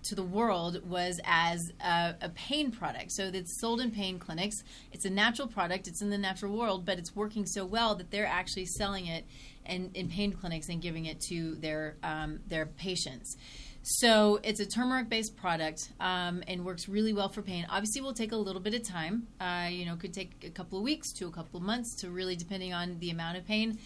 to 0.05 0.15
the 0.15 0.23
world 0.23 0.89
was 0.89 1.21
as 1.25 1.73
a, 1.81 2.15
a 2.21 2.29
pain 2.31 2.71
product. 2.71 3.13
So 3.13 3.31
it's 3.33 3.61
sold 3.61 3.81
in 3.81 3.91
pain 3.91 4.19
clinics. 4.19 4.65
It's 4.93 5.05
a 5.05 5.11
natural 5.11 5.47
product. 5.47 5.87
It's 5.87 6.03
in 6.03 6.11
the 6.11 6.19
natural 6.19 6.57
world, 6.57 6.85
but 6.85 6.99
it's 6.99 7.15
working 7.15 7.47
so 7.47 7.65
well 7.65 7.95
that 7.95 8.11
they're 8.11 8.27
actually 8.27 8.67
selling 8.67 9.07
it 9.07 9.25
in, 9.65 9.91
in 9.95 10.09
pain 10.09 10.33
clinics 10.33 10.69
and 10.69 10.83
giving 10.83 11.07
it 11.07 11.21
to 11.29 11.55
their 11.57 11.97
um, 12.03 12.41
their 12.49 12.67
patients. 12.67 13.37
So 13.85 14.39
it's 14.45 14.61
a 14.61 14.67
turmeric-based 14.67 15.37
product 15.37 15.91
um, 15.99 16.45
and 16.47 16.65
works 16.65 16.89
really 16.89 17.13
well 17.13 17.29
for 17.29 17.43
pain. 17.43 17.67
Obviously, 17.69 18.01
it 18.01 18.05
will 18.05 18.15
take 18.15 18.31
a 18.31 18.37
little 18.37 18.63
bit 18.63 18.75
of 18.75 18.85
time. 18.85 19.27
Uh, 19.41 19.67
you 19.71 19.87
know, 19.87 19.97
could 19.97 20.15
take 20.15 20.45
a 20.45 20.51
couple 20.51 20.79
of 20.79 20.85
weeks 20.85 21.13
to 21.15 21.27
a 21.27 21.33
couple 21.33 21.59
of 21.59 21.65
months 21.65 21.97
to 22.01 22.11
really 22.11 22.37
depending 22.37 22.73
on 22.73 22.99
the 23.01 23.11
amount 23.11 23.39
of 23.39 23.47
pain 23.47 23.79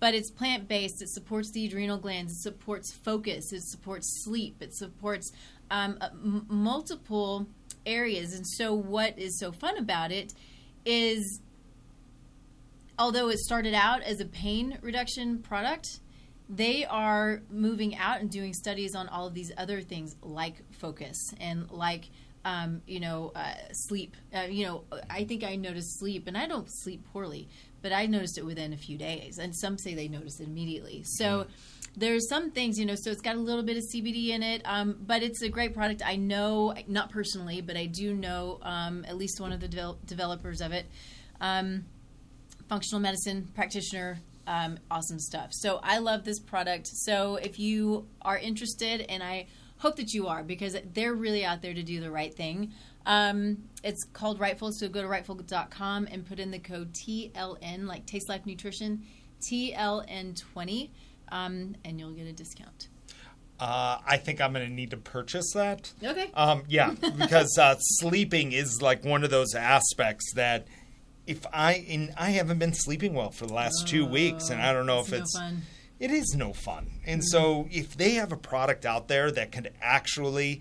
but 0.00 0.14
it's 0.14 0.30
plant 0.30 0.68
based. 0.68 1.02
It 1.02 1.08
supports 1.08 1.50
the 1.50 1.66
adrenal 1.66 1.98
glands. 1.98 2.32
It 2.32 2.40
supports 2.42 2.92
focus. 2.92 3.52
It 3.52 3.62
supports 3.62 4.22
sleep. 4.24 4.56
It 4.60 4.74
supports 4.74 5.32
um, 5.70 5.98
uh, 6.00 6.08
m- 6.12 6.46
multiple 6.48 7.46
areas. 7.86 8.34
And 8.34 8.46
so, 8.46 8.74
what 8.74 9.18
is 9.18 9.38
so 9.38 9.52
fun 9.52 9.78
about 9.78 10.12
it 10.12 10.32
is, 10.84 11.40
although 12.98 13.28
it 13.28 13.38
started 13.38 13.74
out 13.74 14.02
as 14.02 14.20
a 14.20 14.26
pain 14.26 14.78
reduction 14.82 15.38
product, 15.38 16.00
they 16.48 16.84
are 16.84 17.42
moving 17.50 17.96
out 17.96 18.20
and 18.20 18.30
doing 18.30 18.52
studies 18.52 18.94
on 18.94 19.08
all 19.08 19.26
of 19.26 19.34
these 19.34 19.50
other 19.56 19.80
things 19.80 20.16
like 20.22 20.56
focus 20.72 21.32
and 21.40 21.70
like 21.70 22.10
um, 22.44 22.82
you 22.86 23.00
know 23.00 23.32
uh, 23.34 23.54
sleep 23.72 24.14
uh, 24.36 24.42
you 24.42 24.66
know 24.66 24.84
i 25.08 25.24
think 25.24 25.42
i 25.42 25.56
noticed 25.56 25.98
sleep 25.98 26.26
and 26.26 26.36
i 26.36 26.46
don't 26.46 26.68
sleep 26.70 27.02
poorly 27.12 27.48
but 27.84 27.92
i 27.92 28.06
noticed 28.06 28.36
it 28.36 28.44
within 28.44 28.72
a 28.72 28.76
few 28.76 28.98
days 28.98 29.38
and 29.38 29.54
some 29.54 29.78
say 29.78 29.94
they 29.94 30.08
noticed 30.08 30.40
it 30.40 30.48
immediately 30.48 31.02
so 31.04 31.46
there's 31.96 32.28
some 32.28 32.50
things 32.50 32.76
you 32.76 32.84
know 32.84 32.96
so 32.96 33.12
it's 33.12 33.20
got 33.20 33.36
a 33.36 33.40
little 33.40 33.62
bit 33.62 33.76
of 33.76 33.84
cbd 33.94 34.30
in 34.30 34.42
it 34.42 34.60
um, 34.64 34.96
but 35.06 35.22
it's 35.22 35.42
a 35.42 35.48
great 35.48 35.72
product 35.72 36.02
i 36.04 36.16
know 36.16 36.74
not 36.88 37.10
personally 37.10 37.60
but 37.60 37.76
i 37.76 37.86
do 37.86 38.12
know 38.12 38.58
um, 38.62 39.04
at 39.06 39.16
least 39.16 39.40
one 39.40 39.52
of 39.52 39.60
the 39.60 39.68
devel- 39.68 39.98
developers 40.06 40.60
of 40.60 40.72
it 40.72 40.86
um, 41.40 41.84
functional 42.68 43.00
medicine 43.00 43.48
practitioner. 43.54 44.18
Um, 44.46 44.78
awesome 44.90 45.18
stuff. 45.18 45.48
So 45.52 45.80
I 45.82 45.98
love 45.98 46.24
this 46.24 46.38
product. 46.38 46.86
So 46.86 47.36
if 47.36 47.58
you 47.58 48.06
are 48.20 48.36
interested, 48.36 49.00
and 49.08 49.22
I 49.22 49.46
hope 49.78 49.96
that 49.96 50.12
you 50.12 50.26
are, 50.26 50.42
because 50.42 50.76
they're 50.92 51.14
really 51.14 51.44
out 51.46 51.62
there 51.62 51.72
to 51.72 51.82
do 51.82 52.00
the 52.00 52.10
right 52.10 52.34
thing. 52.34 52.72
Um, 53.06 53.64
it's 53.82 54.04
called 54.12 54.40
Rightful. 54.40 54.72
So 54.72 54.88
go 54.88 55.02
to 55.02 55.08
rightful.com 55.08 56.08
and 56.10 56.24
put 56.26 56.38
in 56.40 56.50
the 56.50 56.58
code 56.58 56.92
TLN, 56.94 57.86
like 57.86 58.06
Taste 58.06 58.28
Life 58.28 58.46
Nutrition, 58.46 59.02
TLN20, 59.42 60.90
um, 61.30 61.76
and 61.84 61.98
you'll 61.98 62.12
get 62.12 62.26
a 62.26 62.32
discount. 62.32 62.88
Uh, 63.60 63.98
I 64.06 64.16
think 64.16 64.40
I'm 64.40 64.52
going 64.52 64.66
to 64.66 64.72
need 64.72 64.90
to 64.90 64.96
purchase 64.96 65.52
that. 65.54 65.92
Okay. 66.02 66.30
Um, 66.34 66.64
yeah, 66.68 66.90
because 67.18 67.56
uh, 67.58 67.76
sleeping 67.78 68.52
is 68.52 68.80
like 68.82 69.04
one 69.04 69.22
of 69.22 69.30
those 69.30 69.54
aspects 69.54 70.32
that 70.34 70.66
if 71.26 71.46
I 71.52 71.84
and 71.88 72.12
I 72.18 72.30
haven't 72.30 72.58
been 72.58 72.74
sleeping 72.74 73.14
well 73.14 73.30
for 73.30 73.46
the 73.46 73.54
last 73.54 73.86
two 73.86 74.04
weeks, 74.06 74.50
and 74.50 74.60
I 74.60 74.72
don't 74.72 74.86
know 74.86 74.98
Oh, 74.98 75.00
It's 75.00 75.08
if 75.12 75.12
no 75.14 75.22
it's 75.22 75.38
fun. 75.38 75.62
it 76.00 76.10
is 76.10 76.34
no 76.36 76.52
fun. 76.52 76.90
And 77.06 77.24
so 77.24 77.68
if 77.70 77.96
they 77.96 78.12
have 78.14 78.32
a 78.32 78.36
product 78.36 78.84
out 78.84 79.08
there 79.08 79.30
that 79.30 79.52
could 79.52 79.72
actually 79.80 80.60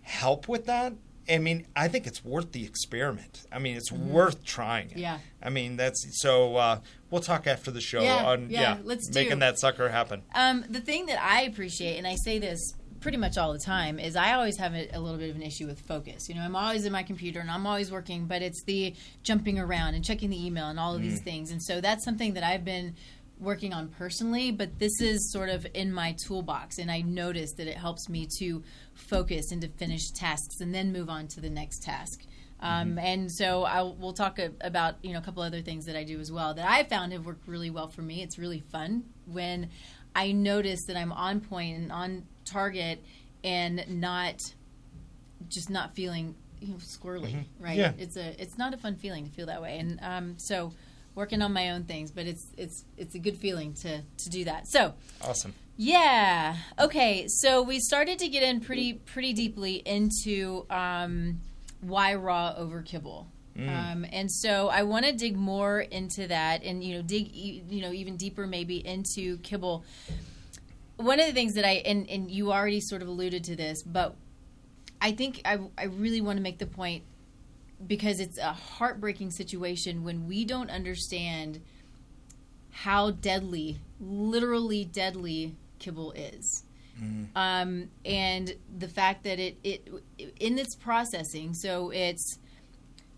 help 0.00 0.48
with 0.48 0.66
that, 0.66 0.94
I 1.28 1.38
mean, 1.38 1.66
I 1.76 1.88
think 1.88 2.06
it's 2.06 2.24
worth 2.24 2.52
the 2.52 2.64
experiment. 2.64 3.44
I 3.52 3.58
mean, 3.58 3.76
it's 3.76 3.92
worth 3.92 4.44
trying 4.44 4.86
it. 4.88 4.92
Mm-hmm. 4.92 5.00
Yeah. 5.00 5.18
I 5.42 5.50
mean, 5.50 5.76
that's 5.76 6.20
so. 6.20 6.56
Uh, 6.56 6.80
we'll 7.10 7.20
talk 7.22 7.46
after 7.46 7.70
the 7.70 7.80
show 7.80 8.02
Yeah, 8.02 8.24
on 8.26 8.50
yeah, 8.50 8.78
let's 8.84 9.08
do. 9.08 9.20
making 9.20 9.38
that 9.40 9.58
sucker 9.58 9.88
happen. 9.88 10.22
Um, 10.34 10.64
the 10.68 10.80
thing 10.80 11.06
that 11.06 11.22
I 11.22 11.42
appreciate, 11.42 11.98
and 11.98 12.06
I 12.06 12.16
say 12.16 12.38
this 12.38 12.74
pretty 13.00 13.18
much 13.18 13.36
all 13.36 13.52
the 13.52 13.58
time, 13.58 13.98
is 13.98 14.14
I 14.16 14.34
always 14.34 14.56
have 14.58 14.74
a, 14.74 14.88
a 14.92 15.00
little 15.00 15.18
bit 15.18 15.30
of 15.30 15.36
an 15.36 15.42
issue 15.42 15.66
with 15.66 15.80
focus. 15.80 16.28
You 16.28 16.34
know, 16.36 16.42
I'm 16.42 16.54
always 16.56 16.84
in 16.84 16.92
my 16.92 17.02
computer 17.02 17.40
and 17.40 17.50
I'm 17.50 17.66
always 17.66 17.90
working, 17.90 18.26
but 18.26 18.42
it's 18.42 18.62
the 18.64 18.94
jumping 19.24 19.58
around 19.58 19.94
and 19.94 20.04
checking 20.04 20.30
the 20.30 20.46
email 20.46 20.66
and 20.68 20.78
all 20.78 20.94
of 20.94 21.02
these 21.02 21.20
things. 21.20 21.50
And 21.50 21.62
so 21.62 21.80
that's 21.80 22.04
something 22.04 22.34
that 22.34 22.44
I've 22.44 22.64
been 22.64 22.94
working 23.40 23.74
on 23.74 23.88
personally, 23.88 24.52
but 24.52 24.78
this 24.78 25.00
is 25.00 25.32
sort 25.32 25.48
of 25.48 25.66
in 25.74 25.92
my 25.92 26.14
toolbox. 26.24 26.78
And 26.78 26.92
I 26.92 27.00
noticed 27.00 27.56
that 27.56 27.66
it 27.66 27.76
helps 27.76 28.08
me 28.08 28.28
to 28.38 28.62
focus 28.94 29.52
and 29.52 29.60
to 29.62 29.68
finish 29.68 30.10
tasks 30.10 30.60
and 30.60 30.74
then 30.74 30.92
move 30.92 31.08
on 31.08 31.26
to 31.28 31.40
the 31.40 31.50
next 31.50 31.82
task. 31.82 32.24
Um, 32.60 32.96
And 32.98 33.30
so 33.30 33.64
I 33.64 33.82
we'll 33.82 34.12
talk 34.12 34.38
a, 34.38 34.52
about 34.60 34.94
you 35.02 35.12
know 35.12 35.18
a 35.18 35.22
couple 35.22 35.42
other 35.42 35.62
things 35.62 35.84
that 35.86 35.96
I 35.96 36.04
do 36.04 36.20
as 36.20 36.30
well 36.30 36.54
that 36.54 36.68
I 36.68 36.84
found 36.84 37.12
have 37.12 37.26
worked 37.26 37.48
really 37.48 37.70
well 37.70 37.88
for 37.88 38.02
me. 38.02 38.22
It's 38.22 38.38
really 38.38 38.60
fun 38.60 39.04
when 39.26 39.68
I 40.14 40.30
notice 40.32 40.84
that 40.84 40.96
I'm 40.96 41.10
on 41.12 41.40
point 41.40 41.76
and 41.76 41.90
on 41.90 42.24
target 42.44 43.02
and 43.42 43.84
not 43.88 44.54
just 45.48 45.70
not 45.70 45.94
feeling 45.96 46.36
you 46.60 46.68
know 46.68 46.76
squirrely, 46.76 47.44
right? 47.58 47.76
Yeah. 47.76 47.92
It's 47.98 48.16
a 48.16 48.40
it's 48.40 48.56
not 48.56 48.74
a 48.74 48.76
fun 48.76 48.94
feeling 48.94 49.24
to 49.26 49.30
feel 49.32 49.46
that 49.46 49.60
way, 49.60 49.78
and 49.78 49.98
um, 50.00 50.34
so 50.38 50.72
working 51.16 51.42
on 51.42 51.52
my 51.52 51.70
own 51.70 51.84
things, 51.84 52.12
but 52.12 52.26
it's 52.26 52.46
it's 52.56 52.84
it's 52.96 53.16
a 53.16 53.18
good 53.18 53.36
feeling 53.36 53.74
to 53.74 54.02
to 54.18 54.30
do 54.30 54.44
that. 54.44 54.68
So 54.68 54.94
Awesome. 55.20 55.54
Yeah. 55.76 56.56
Okay. 56.78 57.26
So 57.28 57.62
we 57.62 57.80
started 57.80 58.18
to 58.20 58.28
get 58.28 58.42
in 58.42 58.60
pretty 58.60 58.94
pretty 58.94 59.32
deeply 59.32 59.76
into 59.76 60.66
um, 60.70 61.40
why 61.80 62.14
raw 62.14 62.54
over 62.56 62.82
kibble. 62.82 63.28
Um, 63.58 64.06
and 64.10 64.30
so 64.30 64.68
I 64.68 64.82
want 64.82 65.04
to 65.04 65.12
dig 65.12 65.36
more 65.36 65.80
into 65.80 66.26
that, 66.28 66.62
and 66.64 66.82
you 66.82 66.94
know, 66.94 67.02
dig 67.02 67.34
you 67.34 67.82
know 67.82 67.92
even 67.92 68.16
deeper 68.16 68.46
maybe 68.46 68.86
into 68.86 69.38
kibble. 69.38 69.84
One 70.96 71.20
of 71.20 71.26
the 71.26 71.32
things 71.32 71.54
that 71.54 71.64
I 71.66 71.82
and, 71.84 72.08
and 72.08 72.30
you 72.30 72.50
already 72.50 72.80
sort 72.80 73.02
of 73.02 73.08
alluded 73.08 73.44
to 73.44 73.56
this, 73.56 73.82
but 73.82 74.16
I 75.00 75.12
think 75.12 75.42
I 75.44 75.58
I 75.76 75.84
really 75.84 76.20
want 76.20 76.38
to 76.38 76.42
make 76.42 76.58
the 76.58 76.66
point 76.66 77.04
because 77.86 78.20
it's 78.20 78.38
a 78.38 78.52
heartbreaking 78.52 79.32
situation 79.32 80.04
when 80.04 80.26
we 80.26 80.44
don't 80.44 80.70
understand 80.70 81.60
how 82.70 83.10
deadly, 83.10 83.80
literally 84.00 84.84
deadly, 84.84 85.56
kibble 85.82 86.12
is. 86.12 86.64
Um, 87.34 87.88
and 88.04 88.54
the 88.78 88.86
fact 88.86 89.24
that 89.24 89.38
it, 89.40 89.56
it 89.64 89.88
in 90.38 90.58
its 90.58 90.76
processing, 90.76 91.52
so 91.54 91.90
it's 91.90 92.38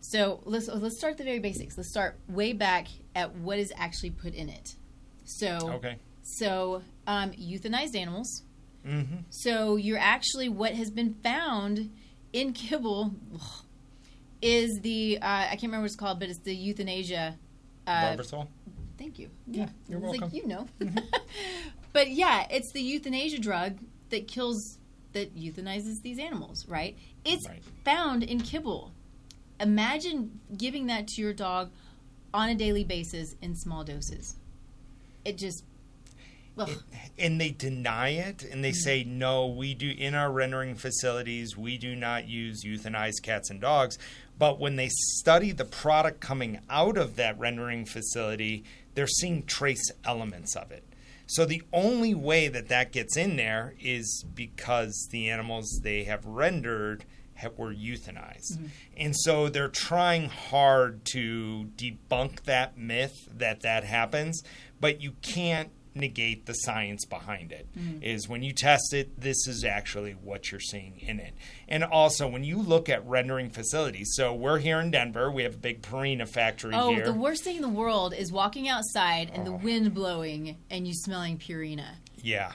so 0.00 0.40
let's 0.46 0.68
let's 0.68 0.96
start 0.96 1.18
the 1.18 1.24
very 1.24 1.38
basics. 1.40 1.76
Let's 1.76 1.90
start 1.90 2.18
way 2.28 2.52
back 2.54 2.86
at 3.14 3.34
what 3.36 3.58
is 3.58 3.72
actually 3.76 4.10
put 4.12 4.32
in 4.34 4.48
it. 4.48 4.76
So 5.24 5.72
Okay. 5.74 5.96
so 6.22 6.82
um, 7.06 7.32
euthanized 7.32 7.94
animals. 7.96 8.42
Mm-hmm. 8.86 9.16
So 9.28 9.76
you're 9.76 9.98
actually 9.98 10.48
what 10.48 10.72
has 10.74 10.90
been 10.90 11.14
found 11.22 11.90
in 12.32 12.52
kibble 12.54 13.12
is 14.40 14.80
the 14.80 15.18
uh, 15.20 15.26
I 15.26 15.46
can't 15.50 15.64
remember 15.64 15.82
what 15.82 15.86
it's 15.86 15.96
called, 15.96 16.20
but 16.20 16.28
it's 16.30 16.38
the 16.40 16.54
euthanasia. 16.54 17.36
Uh, 17.86 18.16
Barbitol. 18.16 18.46
Thank 18.96 19.18
you. 19.18 19.28
Yeah, 19.48 19.68
you're 19.88 19.98
It's 19.98 20.08
like, 20.08 20.20
welcome. 20.20 20.38
you 20.38 20.46
know. 20.46 20.68
but 21.94 22.10
yeah, 22.10 22.46
it's 22.50 22.72
the 22.72 22.82
euthanasia 22.82 23.38
drug 23.38 23.78
that 24.10 24.28
kills, 24.28 24.78
that 25.12 25.34
euthanizes 25.34 26.02
these 26.02 26.18
animals, 26.18 26.66
right? 26.68 26.98
It's 27.24 27.48
Right. 27.48 27.62
found 27.84 28.22
in 28.24 28.40
kibble. 28.40 28.92
Imagine 29.60 30.40
giving 30.54 30.88
that 30.88 31.06
to 31.08 31.22
your 31.22 31.32
dog 31.32 31.70
on 32.34 32.48
a 32.50 32.54
daily 32.56 32.82
basis 32.84 33.36
in 33.40 33.54
small 33.54 33.84
doses. 33.84 34.34
It 35.24 35.38
just, 35.38 35.62
ugh. 36.58 36.82
and 37.16 37.40
they 37.40 37.50
deny 37.50 38.08
it 38.08 38.42
and 38.42 38.64
they 38.64 38.72
say 38.72 39.04
no 39.04 39.46
we 39.46 39.72
do 39.72 39.88
in 39.96 40.14
our 40.16 40.30
rendering 40.32 40.74
facilities 40.74 41.56
we 41.56 41.78
do 41.78 41.94
not 41.94 42.26
use 42.28 42.64
euthanized 42.64 43.22
cats 43.22 43.50
and 43.50 43.60
dogs 43.60 43.96
but 44.36 44.58
when 44.58 44.74
they 44.76 44.88
study 44.90 45.52
the 45.52 45.64
product 45.64 46.20
coming 46.20 46.58
out 46.68 46.96
of 46.98 47.16
that 47.16 47.38
rendering 47.38 47.84
facility 47.84 48.64
they're 48.94 49.06
seeing 49.06 49.42
trace 49.44 49.90
elements 50.04 50.54
of 50.56 50.70
it 50.70 50.84
so 51.26 51.44
the 51.44 51.62
only 51.72 52.14
way 52.14 52.48
that 52.48 52.68
that 52.68 52.92
gets 52.92 53.16
in 53.16 53.36
there 53.36 53.74
is 53.80 54.24
because 54.34 55.08
the 55.10 55.30
animals 55.30 55.80
they 55.82 56.04
have 56.04 56.24
rendered 56.26 57.04
have, 57.34 57.58
were 57.58 57.74
euthanized. 57.74 58.52
Mm-hmm. 58.52 58.66
And 58.96 59.16
so 59.16 59.48
they're 59.48 59.68
trying 59.68 60.28
hard 60.28 61.04
to 61.06 61.70
debunk 61.76 62.42
that 62.44 62.78
myth 62.78 63.28
that 63.36 63.62
that 63.62 63.84
happens, 63.84 64.42
but 64.80 65.00
you 65.00 65.12
can't 65.22 65.70
negate 65.94 66.46
the 66.46 66.52
science 66.52 67.04
behind 67.04 67.52
it. 67.52 67.66
Mm-hmm. 67.78 68.02
Is 68.02 68.28
when 68.28 68.42
you 68.42 68.52
test 68.52 68.92
it 68.92 69.20
this 69.20 69.46
is 69.46 69.64
actually 69.64 70.12
what 70.12 70.50
you're 70.50 70.60
seeing 70.60 70.98
in 71.00 71.20
it 71.20 71.34
and 71.68 71.84
also 71.84 72.26
when 72.28 72.42
you 72.44 72.60
look 72.60 72.88
at 72.88 73.06
rendering 73.06 73.48
facilities 73.50 74.10
so 74.14 74.34
we're 74.34 74.58
here 74.58 74.80
in 74.80 74.90
denver 74.90 75.30
we 75.30 75.42
have 75.44 75.54
a 75.54 75.58
big 75.58 75.82
Purina 75.82 76.28
factory 76.28 76.74
Oh, 76.74 76.90
here 76.94 77.04
the 77.04 77.12
worst 77.12 77.44
thing 77.44 77.56
in 77.56 77.62
the 77.62 77.68
world 77.68 78.12
is 78.14 78.32
walking 78.32 78.68
outside 78.68 79.30
and 79.32 79.46
the 79.46 79.50
Oh. 79.52 79.60
wind 79.62 79.94
blowing 79.94 80.56
and 80.70 80.86
you 80.86 80.94
smelling 80.94 81.38
Purina. 81.38 81.96
yeah 82.16 82.52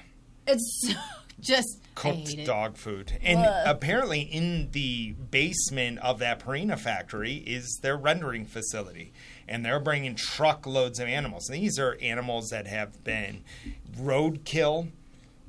It's 0.47 0.87
so, 0.87 0.93
just 1.39 1.79
cooked 1.95 2.45
dog 2.45 2.75
food. 2.77 3.11
And 3.21 3.39
Ugh. 3.39 3.63
apparently, 3.65 4.21
in 4.21 4.71
the 4.71 5.13
basement 5.31 5.99
of 5.99 6.19
that 6.19 6.39
Purina 6.39 6.77
factory 6.79 7.35
is 7.35 7.79
their 7.81 7.97
rendering 7.97 8.45
facility. 8.45 9.11
And 9.49 9.65
they're 9.65 9.79
bringing 9.79 10.15
truckloads 10.15 10.99
of 10.99 11.07
animals. 11.07 11.47
These 11.49 11.79
are 11.79 11.97
animals 12.01 12.49
that 12.51 12.67
have 12.67 13.03
been 13.03 13.43
roadkill 13.97 14.91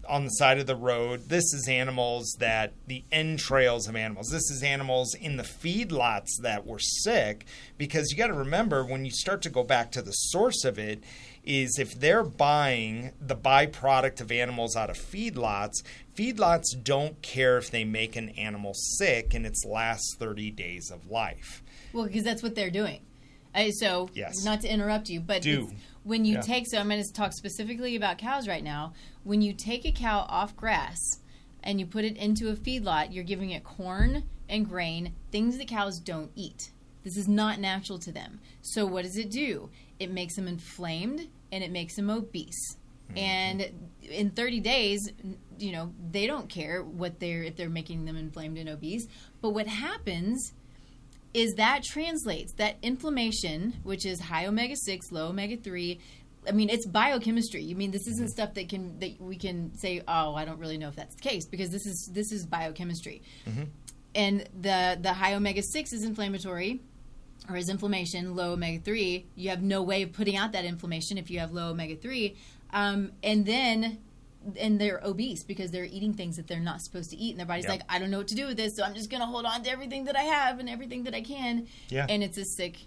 on 0.09 0.25
the 0.25 0.31
side 0.31 0.59
of 0.59 0.67
the 0.67 0.75
road. 0.75 1.29
This 1.29 1.53
is 1.53 1.69
animals 1.69 2.37
that 2.41 2.73
the 2.87 3.05
entrails 3.13 3.87
of 3.89 3.95
animals. 3.95 4.29
This 4.31 4.51
is 4.51 4.63
animals 4.63 5.15
in 5.15 5.37
the 5.37 5.45
feedlots 5.45 6.31
that 6.43 6.67
were 6.67 6.79
sick 6.79 7.47
because 7.79 8.11
you 8.11 8.17
got 8.17 8.27
to 8.27 8.35
remember 8.35 8.85
when 8.85 9.05
you 9.05 9.11
start 9.11 9.43
to 9.43 9.51
go 9.51 9.63
back 9.63 9.93
to 9.93 10.03
the 10.03 10.13
source 10.13 10.65
of 10.65 10.79
it 10.79 11.05
is 11.45 11.79
if 11.79 11.99
they're 11.99 12.25
buying 12.25 13.13
the 13.21 13.37
byproduct 13.37 14.21
of 14.21 14.33
animals 14.33 14.77
out 14.77 14.91
of 14.91 14.97
feedlots, 14.97 15.83
feedlots 16.15 16.67
don't 16.83 17.23
care 17.23 17.57
if 17.57 17.71
they 17.71 17.85
make 17.85 18.17
an 18.17 18.31
animal 18.31 18.75
sick 18.75 19.35
in 19.35 19.45
its 19.47 19.65
last 19.65 20.17
30 20.19 20.51
days 20.51 20.91
of 20.91 21.11
life. 21.11 21.63
Well, 21.93 22.07
because 22.07 22.25
that's 22.25 22.43
what 22.43 22.55
they're 22.55 22.71
doing. 22.71 23.01
I, 23.55 23.71
so, 23.71 24.09
Yes. 24.15 24.45
not 24.45 24.61
to 24.63 24.69
interrupt 24.73 25.09
you, 25.09 25.21
but 25.21 25.45
when 26.05 26.25
you 26.25 26.35
Yeah. 26.35 26.41
take, 26.41 26.67
so 26.67 26.79
I'm 26.79 26.89
going 26.89 27.03
to 27.03 27.13
talk 27.13 27.33
specifically 27.33 27.97
about 27.97 28.19
cows 28.19 28.47
right 28.49 28.63
now. 28.65 28.93
When 29.25 29.43
you 29.43 29.53
take 29.53 29.85
a 29.85 29.93
cow 29.93 30.21
off 30.29 30.57
grass 30.57 30.99
and 31.63 31.79
you 31.81 31.87
put 31.87 32.05
it 32.05 32.17
into 32.17 32.49
a 32.49 32.57
feedlot, 32.57 33.13
you're 33.13 33.25
giving 33.25 33.51
it 33.51 33.65
corn 33.65 34.25
and 34.49 34.69
grain, 34.69 35.15
things 35.31 35.59
that 35.59 35.69
cows 35.69 35.99
don't 35.99 36.31
eat. 36.35 36.71
This 37.03 37.17
is 37.17 37.29
not 37.29 37.59
natural 37.61 37.99
to 38.01 38.13
them. 38.13 38.41
So, 38.63 38.85
what 38.87 39.05
does 39.05 39.17
it 39.17 39.31
do? 39.31 39.71
It 39.99 40.11
makes 40.11 40.37
them 40.37 40.47
inflamed 40.47 41.29
and 41.51 41.65
it 41.65 41.71
makes 41.71 41.97
them 41.97 42.11
obese. 42.11 42.77
Mm-hmm. 43.09 43.19
And 43.19 43.71
in 44.03 44.31
30 44.31 44.61
days, 44.61 45.11
you 45.59 45.73
know, 45.73 45.93
they 46.11 46.27
don't 46.27 46.49
care 46.49 46.83
what 46.83 47.19
they're 47.21 47.43
if 47.43 47.57
they're 47.57 47.69
making 47.71 48.05
them 48.05 48.17
inflamed 48.17 48.59
and 48.59 48.69
obese. 48.69 49.07
But 49.41 49.51
what 49.51 49.67
happens 49.67 50.53
is 51.33 51.55
that 51.55 51.83
translates 51.85 52.53
that 52.55 52.77
inflammation, 52.83 53.75
which 53.83 54.05
is 54.05 54.21
high 54.21 54.47
omega 54.47 54.77
six, 54.77 55.13
low 55.13 55.29
omega 55.29 55.57
three. 55.57 56.01
I 56.49 56.53
mean, 56.53 56.71
it's 56.71 56.87
biochemistry. 56.87 57.63
You 57.63 57.77
mean 57.77 57.91
this 57.91 58.07
isn't 58.07 58.31
stuff 58.31 58.55
that 58.55 58.69
can 58.69 58.99
that 58.99 59.21
we 59.21 59.37
can 59.37 59.77
say, 59.77 60.03
oh, 60.09 60.35
I 60.35 60.45
don't 60.45 60.59
really 60.59 60.79
know 60.79 60.89
if 60.89 60.97
that's 60.97 61.15
the 61.15 61.23
case 61.23 61.47
because 61.47 61.71
this 61.71 61.87
is 61.87 62.11
this 62.13 62.33
is 62.33 62.47
biochemistry. 62.47 63.23
And 64.15 64.49
the 64.59 64.99
the 65.01 65.13
high 65.13 65.35
omega 65.35 65.63
six 65.63 65.93
is 65.93 66.03
inflammatory, 66.03 66.81
or 67.49 67.57
is 67.57 67.69
inflammation. 67.69 68.35
Low 68.35 68.55
omega 68.55 68.83
three, 68.83 69.27
you 69.37 69.51
have 69.51 69.63
no 69.63 69.83
way 69.83 70.03
of 70.03 70.13
putting 70.13 70.37
out 70.37 70.53
that 70.53 70.65
inflammation 70.65 71.19
if 71.19 71.31
you 71.31 71.39
have 71.39 71.53
low 71.53 71.71
omega 71.71 71.95
three. 71.95 72.37
Um, 72.73 73.13
and 73.23 73.45
then 73.47 73.99
and 74.59 74.81
they're 74.81 75.01
obese 75.05 75.43
because 75.45 75.71
they're 75.71 75.85
eating 75.85 76.15
things 76.15 76.37
that 76.37 76.47
they're 76.47 76.61
not 76.61 76.81
supposed 76.81 77.11
to 77.11 77.17
eat, 77.17 77.31
and 77.31 77.39
their 77.41 77.47
body's 77.47 77.65
Yep. 77.65 77.71
like, 77.73 77.83
I 77.89 77.99
don't 77.99 78.11
know 78.11 78.19
what 78.19 78.29
to 78.29 78.35
do 78.35 78.47
with 78.47 78.57
this, 78.57 78.75
so 78.77 78.83
I'm 78.85 78.95
just 78.95 79.11
gonna 79.11 79.27
hold 79.27 79.45
on 79.45 79.63
to 79.65 79.71
everything 79.71 80.05
that 80.05 80.17
I 80.17 80.23
have 80.23 80.59
and 80.59 80.69
everything 80.69 81.05
that 81.05 81.15
I 81.15 81.21
can. 81.21 81.67
Yeah. 81.91 82.07
And 82.09 82.23
it's 82.23 82.39
a 82.39 82.45
sick 82.45 82.79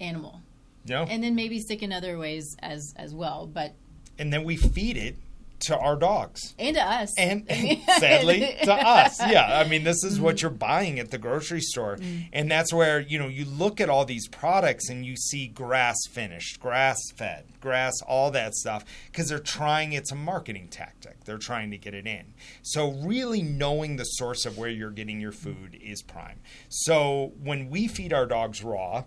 animal, 0.00 0.40
No? 0.88 1.04
and 1.04 1.22
then 1.22 1.34
maybe 1.34 1.60
sick 1.60 1.82
in 1.82 1.92
other 1.92 2.18
ways 2.18 2.56
as 2.60 2.94
as 2.96 3.14
well, 3.14 3.46
but 3.46 3.74
and 4.18 4.32
then 4.32 4.44
we 4.44 4.56
feed 4.56 4.96
it 4.96 5.16
to 5.62 5.78
our 5.78 5.96
dogs. 5.96 6.54
and 6.58 6.76
to 6.76 6.82
us. 6.82 7.12
and, 7.18 7.44
and 7.50 7.80
sadly 7.98 8.56
to 8.62 8.72
us. 8.72 9.18
Yeah 9.20 9.60
i 9.60 9.68
mean 9.68 9.84
this 9.84 10.04
is 10.04 10.20
what 10.20 10.36
mm-hmm. 10.36 10.44
you're 10.44 10.50
buying 10.50 10.98
at 10.98 11.10
the 11.10 11.18
grocery 11.18 11.60
store. 11.60 11.96
Mm-hmm. 11.96 12.28
And 12.32 12.50
that's 12.50 12.72
where 12.72 13.00
you 13.00 13.18
know 13.18 13.28
you 13.28 13.44
look 13.44 13.80
at 13.80 13.88
all 13.88 14.04
these 14.04 14.28
products 14.28 14.88
and 14.88 15.04
you 15.04 15.16
see 15.16 15.48
grass 15.48 15.98
finished 16.10 16.60
grass 16.60 16.98
fed 17.16 17.44
grass 17.60 17.94
all 18.06 18.30
that 18.30 18.54
stuff 18.54 18.84
because 19.10 19.28
they're 19.28 19.38
trying 19.38 19.92
it's 19.92 20.12
a 20.12 20.16
marketing 20.16 20.68
tactic. 20.68 21.24
They're 21.24 21.38
trying 21.38 21.70
to 21.70 21.78
get 21.78 21.94
it 21.94 22.06
in. 22.06 22.34
So 22.62 22.92
really 22.92 23.42
knowing 23.42 23.96
the 23.96 24.04
source 24.04 24.44
of 24.44 24.58
where 24.58 24.68
you're 24.68 24.90
getting 24.90 25.20
your 25.20 25.32
food 25.32 25.78
is 25.80 26.02
prime. 26.02 26.40
So 26.68 27.32
when 27.42 27.70
we 27.70 27.88
feed 27.88 28.12
our 28.12 28.26
dogs 28.26 28.62
raw 28.62 29.04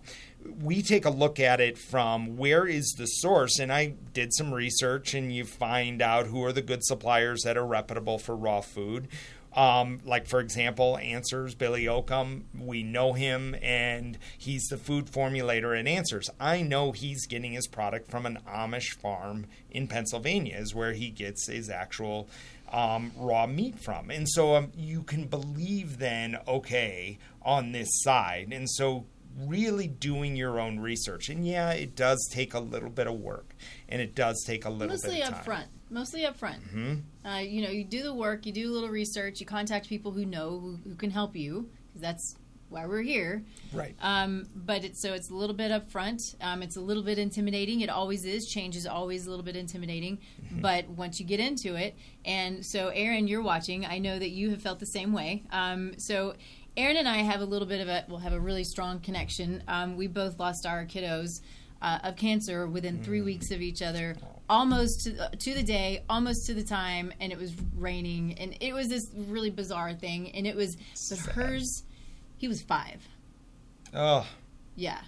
we 0.60 0.82
take 0.82 1.04
a 1.04 1.10
look 1.10 1.38
at 1.40 1.60
it 1.60 1.78
from 1.78 2.36
where 2.36 2.66
is 2.66 2.94
the 2.98 3.06
source 3.06 3.58
and 3.58 3.72
i 3.72 3.94
did 4.12 4.32
some 4.32 4.52
research 4.52 5.14
and 5.14 5.34
you 5.34 5.44
find 5.44 6.02
out 6.02 6.26
who 6.26 6.44
are 6.44 6.52
the 6.52 6.62
good 6.62 6.84
suppliers 6.84 7.42
that 7.42 7.56
are 7.56 7.66
reputable 7.66 8.18
for 8.18 8.36
raw 8.36 8.60
food 8.60 9.08
um, 9.54 10.00
like 10.04 10.26
for 10.26 10.40
example 10.40 10.98
answers 10.98 11.54
Billy 11.54 11.84
Hoekman 11.84 12.42
we 12.58 12.82
know 12.82 13.14
him 13.14 13.56
and 13.62 14.18
he's 14.36 14.66
the 14.66 14.76
food 14.76 15.06
formulator 15.06 15.78
at 15.78 15.86
answers 15.86 16.28
i 16.38 16.60
know 16.60 16.92
he's 16.92 17.26
getting 17.26 17.52
his 17.52 17.66
product 17.66 18.10
from 18.10 18.26
an 18.26 18.38
amish 18.46 18.92
farm 19.00 19.46
in 19.70 19.88
pennsylvania 19.88 20.56
is 20.58 20.74
where 20.74 20.92
he 20.92 21.08
gets 21.08 21.48
his 21.48 21.70
actual 21.70 22.28
um, 22.72 23.12
raw 23.16 23.46
meat 23.46 23.78
from. 23.78 24.10
And 24.10 24.28
so 24.28 24.56
um, 24.56 24.72
you 24.76 25.02
can 25.02 25.26
believe 25.26 25.98
then, 25.98 26.38
okay, 26.46 27.18
on 27.42 27.72
this 27.72 27.88
side. 28.02 28.48
And 28.52 28.68
so 28.68 29.06
really 29.44 29.86
doing 29.86 30.36
your 30.36 30.58
own 30.60 30.78
research. 30.80 31.28
And 31.28 31.46
yeah, 31.46 31.70
it 31.72 31.94
does 31.94 32.28
take 32.32 32.54
a 32.54 32.60
little 32.60 32.90
bit 32.90 33.06
of 33.06 33.14
work 33.14 33.54
and 33.88 34.00
it 34.00 34.14
does 34.14 34.42
take 34.46 34.64
a 34.64 34.70
little 34.70 34.94
Mostly 34.94 35.16
bit 35.16 35.22
up 35.22 35.28
of 35.28 35.34
time. 35.36 35.44
front. 35.44 35.66
Mostly 35.90 36.26
up 36.26 36.36
front. 36.36 36.62
Mm-hmm. 36.64 37.28
Uh, 37.28 37.38
you 37.38 37.62
know, 37.62 37.70
you 37.70 37.84
do 37.84 38.02
the 38.02 38.14
work, 38.14 38.46
you 38.46 38.52
do 38.52 38.70
a 38.70 38.72
little 38.72 38.88
research, 38.88 39.40
you 39.40 39.46
contact 39.46 39.88
people 39.88 40.12
who 40.12 40.24
know 40.24 40.58
who, 40.58 40.78
who 40.84 40.94
can 40.96 41.10
help 41.10 41.36
you 41.36 41.68
because 41.88 42.00
that's 42.02 42.36
why 42.68 42.84
we're 42.86 43.02
here. 43.02 43.44
Right. 43.72 43.94
Um, 44.00 44.48
but 44.56 44.84
it's 44.84 45.00
so 45.00 45.14
it's 45.14 45.30
a 45.30 45.34
little 45.34 45.54
bit 45.54 45.70
up 45.70 45.88
front. 45.88 46.34
Um, 46.40 46.62
it's 46.62 46.76
a 46.76 46.80
little 46.80 47.04
bit 47.04 47.18
intimidating. 47.18 47.80
It 47.82 47.88
always 47.88 48.24
is. 48.24 48.48
Change 48.48 48.74
is 48.74 48.86
always 48.86 49.26
a 49.26 49.30
little 49.30 49.44
bit 49.44 49.54
intimidating. 49.54 50.18
Mm-hmm. 50.42 50.60
But 50.62 50.88
once 50.88 51.20
you 51.20 51.26
get 51.26 51.38
into 51.38 51.76
it, 51.76 51.94
and 52.24 52.66
so 52.66 52.88
Aaron, 52.88 53.28
you're 53.28 53.42
watching. 53.42 53.86
I 53.86 53.98
know 53.98 54.18
that 54.18 54.30
you 54.30 54.50
have 54.50 54.62
felt 54.62 54.80
the 54.80 54.86
same 54.86 55.12
way. 55.12 55.44
Um, 55.50 55.98
so. 55.98 56.34
Aaron 56.76 56.96
and 56.98 57.08
I 57.08 57.18
have 57.18 57.40
a 57.40 57.44
little 57.44 57.66
bit 57.68 57.80
of 57.80 57.88
a, 57.88 58.04
we'll 58.08 58.18
have 58.18 58.32
a 58.32 58.40
really 58.40 58.64
strong 58.64 59.00
connection. 59.00 59.62
Um, 59.66 59.96
we 59.96 60.06
both 60.06 60.38
lost 60.38 60.66
our 60.66 60.84
kiddos 60.84 61.40
uh, 61.80 61.98
of 62.04 62.16
cancer 62.16 62.66
within 62.66 63.02
three 63.02 63.20
Mm. 63.20 63.24
weeks 63.24 63.50
of 63.50 63.60
each 63.62 63.80
other, 63.82 64.14
almost 64.48 65.04
to, 65.04 65.16
uh, 65.24 65.28
to 65.38 65.54
the 65.54 65.62
day, 65.62 66.02
almost 66.08 66.46
to 66.46 66.54
the 66.54 66.62
time, 66.64 67.12
and 67.20 67.32
it 67.32 67.38
was 67.38 67.52
raining, 67.76 68.34
and 68.38 68.56
it 68.60 68.72
was 68.74 68.88
this 68.88 69.10
really 69.14 69.50
bizarre 69.50 69.94
thing. 69.94 70.30
And 70.34 70.46
it 70.46 70.54
was, 70.56 70.76
but 70.76 71.18
Sad. 71.18 71.34
hers, 71.34 71.84
he 72.38 72.48
was 72.48 72.62
five. 72.62 73.00
Oh, 73.94 74.26
Yeah, 74.74 75.00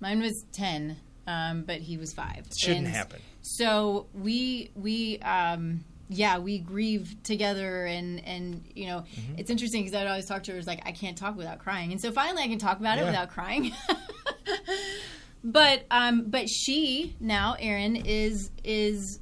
mine 0.00 0.20
was 0.20 0.44
ten, 0.52 0.96
um, 1.26 1.62
but 1.62 1.80
he 1.80 1.96
was 1.96 2.12
five. 2.12 2.46
shouldn't 2.56 2.86
And 2.86 2.94
happen. 2.94 3.20
So 3.42 4.06
we 4.14 4.70
we 4.74 5.18
um, 5.20 5.84
yeah 6.08 6.38
we 6.38 6.58
grieve 6.58 7.16
together, 7.22 7.86
and 7.86 8.24
and 8.24 8.64
you 8.74 8.86
know 8.86 9.04
Mm-hmm. 9.14 9.38
it's 9.38 9.50
interesting 9.50 9.82
because 9.84 9.94
I'd 10.00 10.06
always 10.06 10.26
talk 10.26 10.42
to 10.44 10.52
her. 10.52 10.58
It's 10.58 10.66
like 10.66 10.82
I 10.86 10.92
can't 10.92 11.16
talk 11.16 11.36
without 11.36 11.58
crying, 11.58 11.92
and 11.92 12.00
so 12.00 12.12
finally 12.12 12.42
I 12.42 12.48
can 12.48 12.58
talk 12.58 12.78
about 12.80 12.98
it 12.98 13.04
without 13.04 13.30
crying. 13.30 13.72
but 15.44 15.84
um, 15.90 16.24
but 16.28 16.48
she 16.48 17.14
now 17.20 17.56
Erin 17.58 17.96
is 17.96 18.50
is 18.62 19.20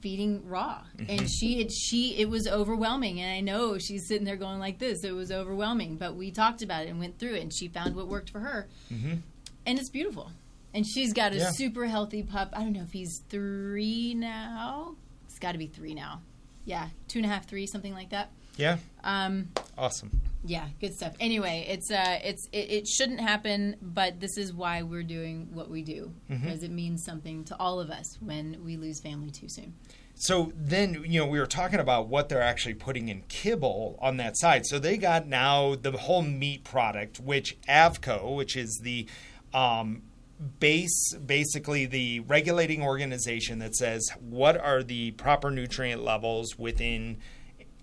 feeding 0.00 0.46
raw 0.46 0.82
Mm-hmm. 0.96 1.10
and 1.10 1.28
she 1.30 1.60
it, 1.60 1.72
she 1.72 2.16
it 2.18 2.28
was 2.30 2.46
overwhelming 2.46 3.20
and 3.20 3.32
i 3.32 3.40
know 3.40 3.78
she's 3.78 4.06
sitting 4.06 4.24
there 4.24 4.36
going 4.36 4.60
like 4.60 4.78
this 4.78 5.02
it 5.02 5.10
was 5.12 5.32
overwhelming 5.32 5.96
but 5.96 6.14
we 6.14 6.30
talked 6.30 6.62
about 6.62 6.84
it 6.84 6.88
and 6.88 7.00
went 7.00 7.18
through 7.18 7.34
it 7.34 7.42
and 7.42 7.52
she 7.52 7.66
found 7.68 7.96
what 7.96 8.06
worked 8.06 8.30
for 8.30 8.38
her 8.40 8.68
and 8.90 9.22
it's 9.78 9.88
beautiful 9.90 10.30
and 10.72 10.86
she's 10.86 11.12
got 11.12 11.32
a 11.32 11.36
Yeah. 11.38 11.50
super 11.50 11.86
healthy 11.86 12.22
pup 12.22 12.50
i 12.52 12.60
don't 12.60 12.74
know 12.74 12.82
if 12.82 12.92
he's 12.92 13.22
three 13.28 14.14
now 14.14 14.94
it's 15.38 15.44
got 15.44 15.52
to 15.52 15.58
be 15.58 15.68
three 15.68 15.94
now 15.94 16.20
yeah 16.64 16.88
two 17.06 17.20
and 17.20 17.26
a 17.26 17.28
half 17.28 17.46
three 17.46 17.64
something 17.64 17.94
like 17.94 18.10
that 18.10 18.28
Yeah. 18.56 18.78
um 19.04 19.50
Awesome. 19.78 20.20
yeah 20.44 20.66
good 20.80 20.92
stuff 20.94 21.14
anyway 21.20 21.64
it's 21.68 21.92
uh 21.92 22.18
it's 22.24 22.48
it, 22.50 22.70
it 22.72 22.88
shouldn't 22.88 23.20
happen 23.20 23.76
but 23.80 24.18
this 24.18 24.36
is 24.36 24.52
why 24.52 24.82
we're 24.82 25.04
doing 25.04 25.46
what 25.52 25.70
we 25.70 25.82
do 25.82 26.12
Mm-hmm. 26.28 26.42
because 26.44 26.64
it 26.64 26.72
means 26.72 27.04
something 27.04 27.44
to 27.44 27.56
all 27.60 27.78
of 27.78 27.88
us 27.90 28.18
when 28.20 28.56
we 28.64 28.76
lose 28.76 28.98
family 29.00 29.30
too 29.30 29.48
soon 29.48 29.74
So 30.16 30.50
then, 30.56 31.04
you 31.06 31.20
know, 31.20 31.26
we 31.28 31.38
were 31.38 31.46
talking 31.46 31.78
about 31.78 32.08
what 32.08 32.28
they're 32.28 32.42
actually 32.42 32.74
putting 32.74 33.08
in 33.08 33.22
kibble 33.28 33.96
on 34.02 34.16
that 34.16 34.36
side. 34.36 34.66
So 34.66 34.80
they 34.80 34.96
got 34.98 35.28
now 35.28 35.76
the 35.76 35.92
whole 35.92 36.22
meat 36.22 36.64
product, 36.64 37.20
which 37.20 37.56
AAFCO, 37.68 38.34
which 38.34 38.56
is 38.56 38.80
the 38.82 39.06
um, 39.54 40.02
base, 40.60 41.14
basically 41.14 41.86
the 41.86 42.20
regulating 42.20 42.82
organization 42.82 43.58
that 43.58 43.74
says 43.74 44.08
what 44.20 44.56
are 44.56 44.82
the 44.82 45.10
proper 45.12 45.50
nutrient 45.50 46.02
levels 46.02 46.58
within 46.58 47.18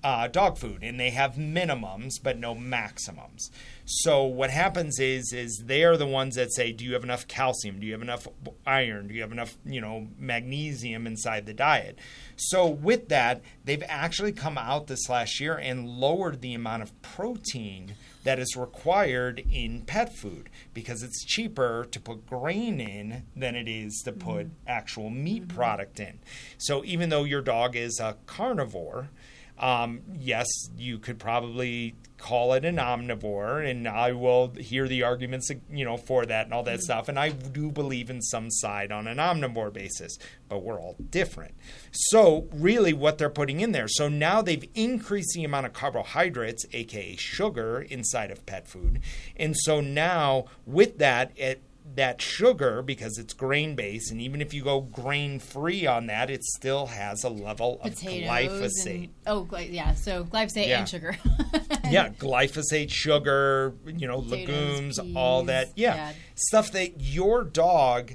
uh, 0.05 0.27
dog 0.27 0.55
food, 0.55 0.83
and 0.83 0.99
they 0.99 1.09
have 1.09 1.33
minimums 1.33 2.21
but 2.21 2.37
no 2.37 2.53
maximums. 2.53 3.49
So 3.85 4.23
what 4.23 4.51
happens 4.51 4.99
is 4.99 5.33
is 5.33 5.63
they 5.65 5.83
are 5.83 5.97
the 5.97 6.05
ones 6.05 6.35
that 6.35 6.53
say, 6.53 6.71
do 6.71 6.85
you 6.85 6.93
have 6.93 7.03
enough 7.03 7.27
calcium? 7.27 7.79
Do 7.79 7.87
you 7.87 7.93
have 7.93 8.03
enough 8.03 8.27
iron? 8.67 9.07
Do 9.07 9.15
you 9.15 9.21
have 9.21 9.31
enough 9.31 9.57
you 9.65 9.81
know 9.81 10.07
magnesium 10.19 11.07
inside 11.07 11.47
the 11.47 11.55
diet? 11.55 11.97
So 12.35 12.67
with 12.67 13.09
that, 13.09 13.41
they've 13.63 13.83
actually 13.87 14.31
come 14.31 14.59
out 14.59 14.85
this 14.85 15.09
last 15.09 15.39
year 15.39 15.55
and 15.55 15.89
lowered 15.89 16.41
the 16.41 16.53
amount 16.53 16.83
of 16.83 17.01
protein 17.01 17.95
that 18.25 18.37
is 18.37 18.55
required 18.55 19.43
in 19.51 19.81
pet 19.81 20.15
food 20.15 20.49
because 20.75 21.01
it's 21.01 21.25
cheaper 21.25 21.87
to 21.89 21.99
put 21.99 22.27
grain 22.27 22.79
in 22.79 23.23
than 23.35 23.55
it 23.55 23.67
is 23.67 24.03
to 24.05 24.11
put 24.11 24.49
actual 24.67 25.09
meat 25.09 25.47
product 25.47 25.99
in. 25.99 26.19
So 26.59 26.83
even 26.85 27.09
though 27.09 27.23
your 27.23 27.41
dog 27.41 27.75
is 27.75 27.99
a 27.99 28.17
carnivore, 28.27 29.09
um, 29.57 30.01
yes, 30.13 30.47
you 30.77 30.99
could 30.99 31.19
probably 31.19 31.95
call 32.17 32.53
it 32.53 32.65
an 32.65 32.77
omnivore, 32.77 33.69
and 33.69 33.87
I 33.87 34.11
will 34.13 34.53
hear 34.53 34.87
the 34.87 35.03
arguments, 35.03 35.49
you 35.69 35.85
know, 35.85 35.97
for 35.97 36.25
that 36.25 36.45
and 36.45 36.53
all 36.53 36.63
that 36.63 36.81
stuff. 36.81 37.07
And 37.07 37.19
I 37.19 37.29
do 37.29 37.71
believe 37.71 38.09
in 38.09 38.21
some 38.21 38.49
side 38.49 38.91
on 38.91 39.07
an 39.07 39.17
omnivore 39.17 39.71
basis, 39.71 40.17
but 40.49 40.63
we're 40.63 40.79
all 40.79 40.95
different. 41.09 41.55
So 41.91 42.47
really, 42.53 42.93
what 42.93 43.17
they're 43.17 43.29
putting 43.29 43.61
in 43.61 43.71
there. 43.71 43.87
So 43.87 44.07
now 44.07 44.41
they've 44.41 44.67
increased 44.73 45.33
the 45.35 45.43
amount 45.43 45.67
of 45.67 45.73
carbohydrates, 45.73 46.65
aka 46.73 47.15
sugar, 47.15 47.81
inside 47.81 48.31
of 48.31 48.45
pet 48.45 48.67
food, 48.67 49.01
and 49.35 49.55
so 49.55 49.81
now 49.81 50.45
with 50.65 50.97
that, 50.99 51.31
it 51.35 51.61
that 51.93 52.21
sugar 52.21 52.81
because 52.81 53.17
it's 53.19 53.33
grain 53.33 53.75
based 53.75 54.11
and 54.11 54.19
even 54.19 54.41
if 54.41 54.53
you 54.53 54.63
go 54.63 54.81
grain 54.81 55.39
free 55.39 55.85
on 55.85 56.07
that 56.07 56.31
it 56.31 56.43
still 56.43 56.87
has 56.87 57.23
a 57.23 57.29
level 57.29 57.79
of 57.83 57.93
glyphosate 57.93 59.03
and 59.03 59.09
oh 59.27 59.43
gly- 59.43 59.69
yeah 59.71 59.93
so 59.93 60.23
glyphosate 60.23 60.67
Yeah. 60.67 60.79
and 60.79 60.89
sugar 60.89 61.15
yeah 61.89 62.09
glyphosate 62.09 62.89
sugar 62.89 63.75
you 63.85 64.07
know 64.07 64.21
Potatoes, 64.21 64.97
legumes 64.97 64.99
all 65.15 65.43
that 65.43 65.67
yeah. 65.75 65.95
yeah. 65.95 66.13
stuff 66.33 66.71
that 66.71 66.99
your 67.01 67.43
dog 67.43 68.13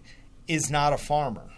is 0.48 0.68
not 0.68 0.92
a 0.92 0.98
farmer 0.98 1.48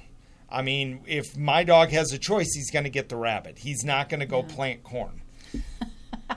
i 0.51 0.61
mean 0.61 1.01
if 1.07 1.37
my 1.37 1.65
dog 1.65 1.89
has 1.89 2.13
a 2.13 2.19
choice 2.19 2.53
he's 2.55 2.71
going 2.71 2.85
to 2.85 2.91
get 2.91 3.09
the 3.09 3.17
rabbit 3.17 3.59
he's 3.61 3.85
not 3.85 4.11
going 4.11 4.21
to 4.21 4.27
go 4.27 4.43
plant 4.43 4.83
corn 4.85 5.22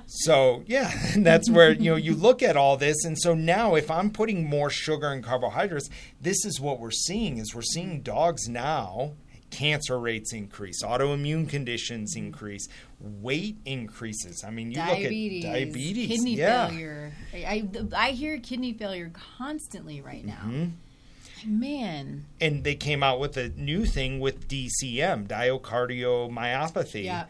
so 0.08 0.64
yeah 0.68 0.92
that's 1.18 1.50
where 1.50 1.72
you 1.72 1.92
know 1.92 1.96
you 1.96 2.14
look 2.14 2.44
at 2.44 2.56
all 2.56 2.78
this 2.78 3.04
and 3.06 3.18
so 3.20 3.34
now 3.34 3.76
if 3.76 3.90
i'm 3.90 4.10
putting 4.10 4.48
more 4.48 4.70
sugar 4.70 5.08
and 5.08 5.24
carbohydrates 5.24 5.90
this 6.22 6.46
is 6.46 6.60
what 6.60 6.80
we're 6.80 6.92
seeing 6.92 7.38
is 7.38 7.54
we're 7.56 7.62
seeing 7.62 8.02
dogs 8.02 8.48
now 8.48 9.14
cancer 9.52 10.00
rates 10.00 10.34
increase 10.34 10.84
autoimmune 10.84 11.48
conditions 11.48 12.16
increase 12.16 12.68
weight 13.00 13.58
increases 13.66 14.44
i 14.46 14.50
mean 14.50 14.72
you 14.72 14.78
diabetes, 14.78 15.44
look 15.44 15.54
at 15.54 15.58
diabetes 15.60 16.08
kidney 16.10 16.36
yeah 16.36 16.68
failure. 16.68 17.14
I, 17.34 17.38
I 17.38 17.86
I 17.96 18.12
hear 18.12 18.40
kidney 18.40 18.74
failure 18.74 19.12
constantly 19.38 20.02
right 20.02 20.26
now. 20.26 20.42
Mm-hmm. 20.46 20.70
Man, 21.48 22.26
and 22.42 22.64
they 22.64 22.74
came 22.74 23.04
out 23.04 23.20
with 23.20 23.38
a 23.38 23.50
new 23.50 23.86
thing 23.86 24.20
with 24.20 24.48
DCM, 24.48 25.28
diocardiomyopathy. 25.28 27.04
Yeah. 27.04 27.26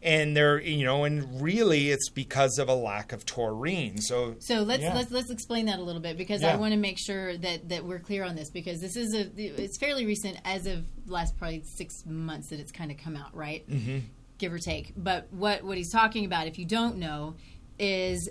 And 0.00 0.36
they're, 0.36 0.60
you 0.60 0.84
know, 0.84 1.02
and 1.04 1.42
really 1.42 1.90
it's 1.90 2.08
because 2.08 2.58
of 2.58 2.68
a 2.68 2.74
lack 2.74 3.12
of 3.12 3.26
taurine. 3.26 3.98
So, 4.00 4.36
so 4.38 4.62
let's 4.62 4.82
yeah. 4.82 4.94
let's 4.94 5.10
let's 5.10 5.30
explain 5.30 5.66
that 5.66 5.80
a 5.80 5.82
little 5.82 6.00
bit 6.00 6.16
because 6.16 6.42
Yeah. 6.42 6.52
I 6.52 6.56
want 6.56 6.72
to 6.72 6.78
make 6.78 6.98
sure 6.98 7.36
that 7.36 7.68
that 7.68 7.84
we're 7.84 7.98
clear 7.98 8.22
on 8.22 8.36
this 8.36 8.48
because 8.48 8.80
this 8.80 8.94
is 8.96 9.12
a 9.12 9.28
it's 9.36 9.76
fairly 9.76 10.06
recent 10.06 10.38
as 10.44 10.66
of 10.66 10.84
last 11.06 11.36
probably 11.36 11.62
six 11.64 12.06
months 12.06 12.50
that 12.50 12.60
it's 12.60 12.70
kind 12.70 12.92
of 12.92 12.96
come 12.96 13.16
out 13.16 13.34
right, 13.34 13.68
mm-hmm. 13.68 13.98
give 14.38 14.52
or 14.52 14.58
take. 14.58 14.92
But 14.96 15.26
what 15.32 15.64
what 15.64 15.76
he's 15.76 15.90
talking 15.90 16.24
about, 16.24 16.46
if 16.46 16.60
you 16.60 16.64
don't 16.64 16.98
know, 16.98 17.34
is 17.78 18.28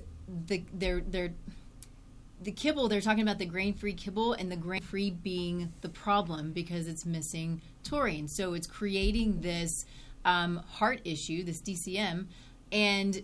the 0.48 0.64
they're 0.74 1.02
they're 1.02 1.34
the 2.42 2.52
kibble 2.52 2.88
they're 2.88 3.02
talking 3.02 3.24
about 3.24 3.40
the 3.40 3.46
grain 3.46 3.74
free 3.74 3.94
kibble 3.94 4.34
and 4.34 4.52
the 4.52 4.56
grain 4.56 4.82
free 4.82 5.10
being 5.10 5.74
the 5.82 5.90
problem 5.90 6.52
because 6.52 6.88
it's 6.88 7.06
missing 7.06 7.62
taurine 7.84 8.28
so 8.28 8.54
it's 8.54 8.68
creating 8.68 9.42
this 9.42 9.86
um, 10.28 10.58
heart 10.68 11.02
issue 11.04 11.44
this 11.44 11.62
dcm 11.62 12.28
and 12.72 13.24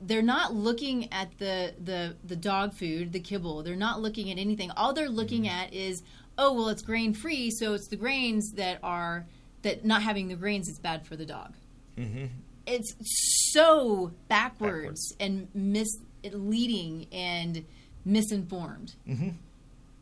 they're 0.00 0.22
not 0.22 0.54
looking 0.54 1.12
at 1.12 1.36
the, 1.36 1.74
the 1.84 2.16
the 2.24 2.36
dog 2.36 2.72
food 2.72 3.12
the 3.12 3.20
kibble 3.20 3.62
they're 3.62 3.76
not 3.76 4.00
looking 4.00 4.30
at 4.30 4.38
anything 4.38 4.70
all 4.70 4.94
they're 4.94 5.10
looking 5.10 5.46
at 5.48 5.74
is 5.74 6.02
oh 6.38 6.52
well 6.54 6.68
it's 6.68 6.82
grain 6.82 7.12
free 7.12 7.50
so 7.50 7.74
it's 7.74 7.88
the 7.88 7.96
grains 7.96 8.52
that 8.52 8.78
are 8.82 9.26
that 9.62 9.84
not 9.84 10.02
having 10.02 10.28
the 10.28 10.36
grains 10.36 10.68
is 10.68 10.78
bad 10.78 11.06
for 11.06 11.16
the 11.16 11.26
dog 11.26 11.52
it's 12.66 12.94
so 13.52 14.12
backwards, 14.28 15.12
Backwards. 15.12 15.16
and 15.20 15.48
misleading 15.54 17.06
and 17.12 17.64
misinformed. 18.04 18.94
Mm-hmm. 19.08 19.30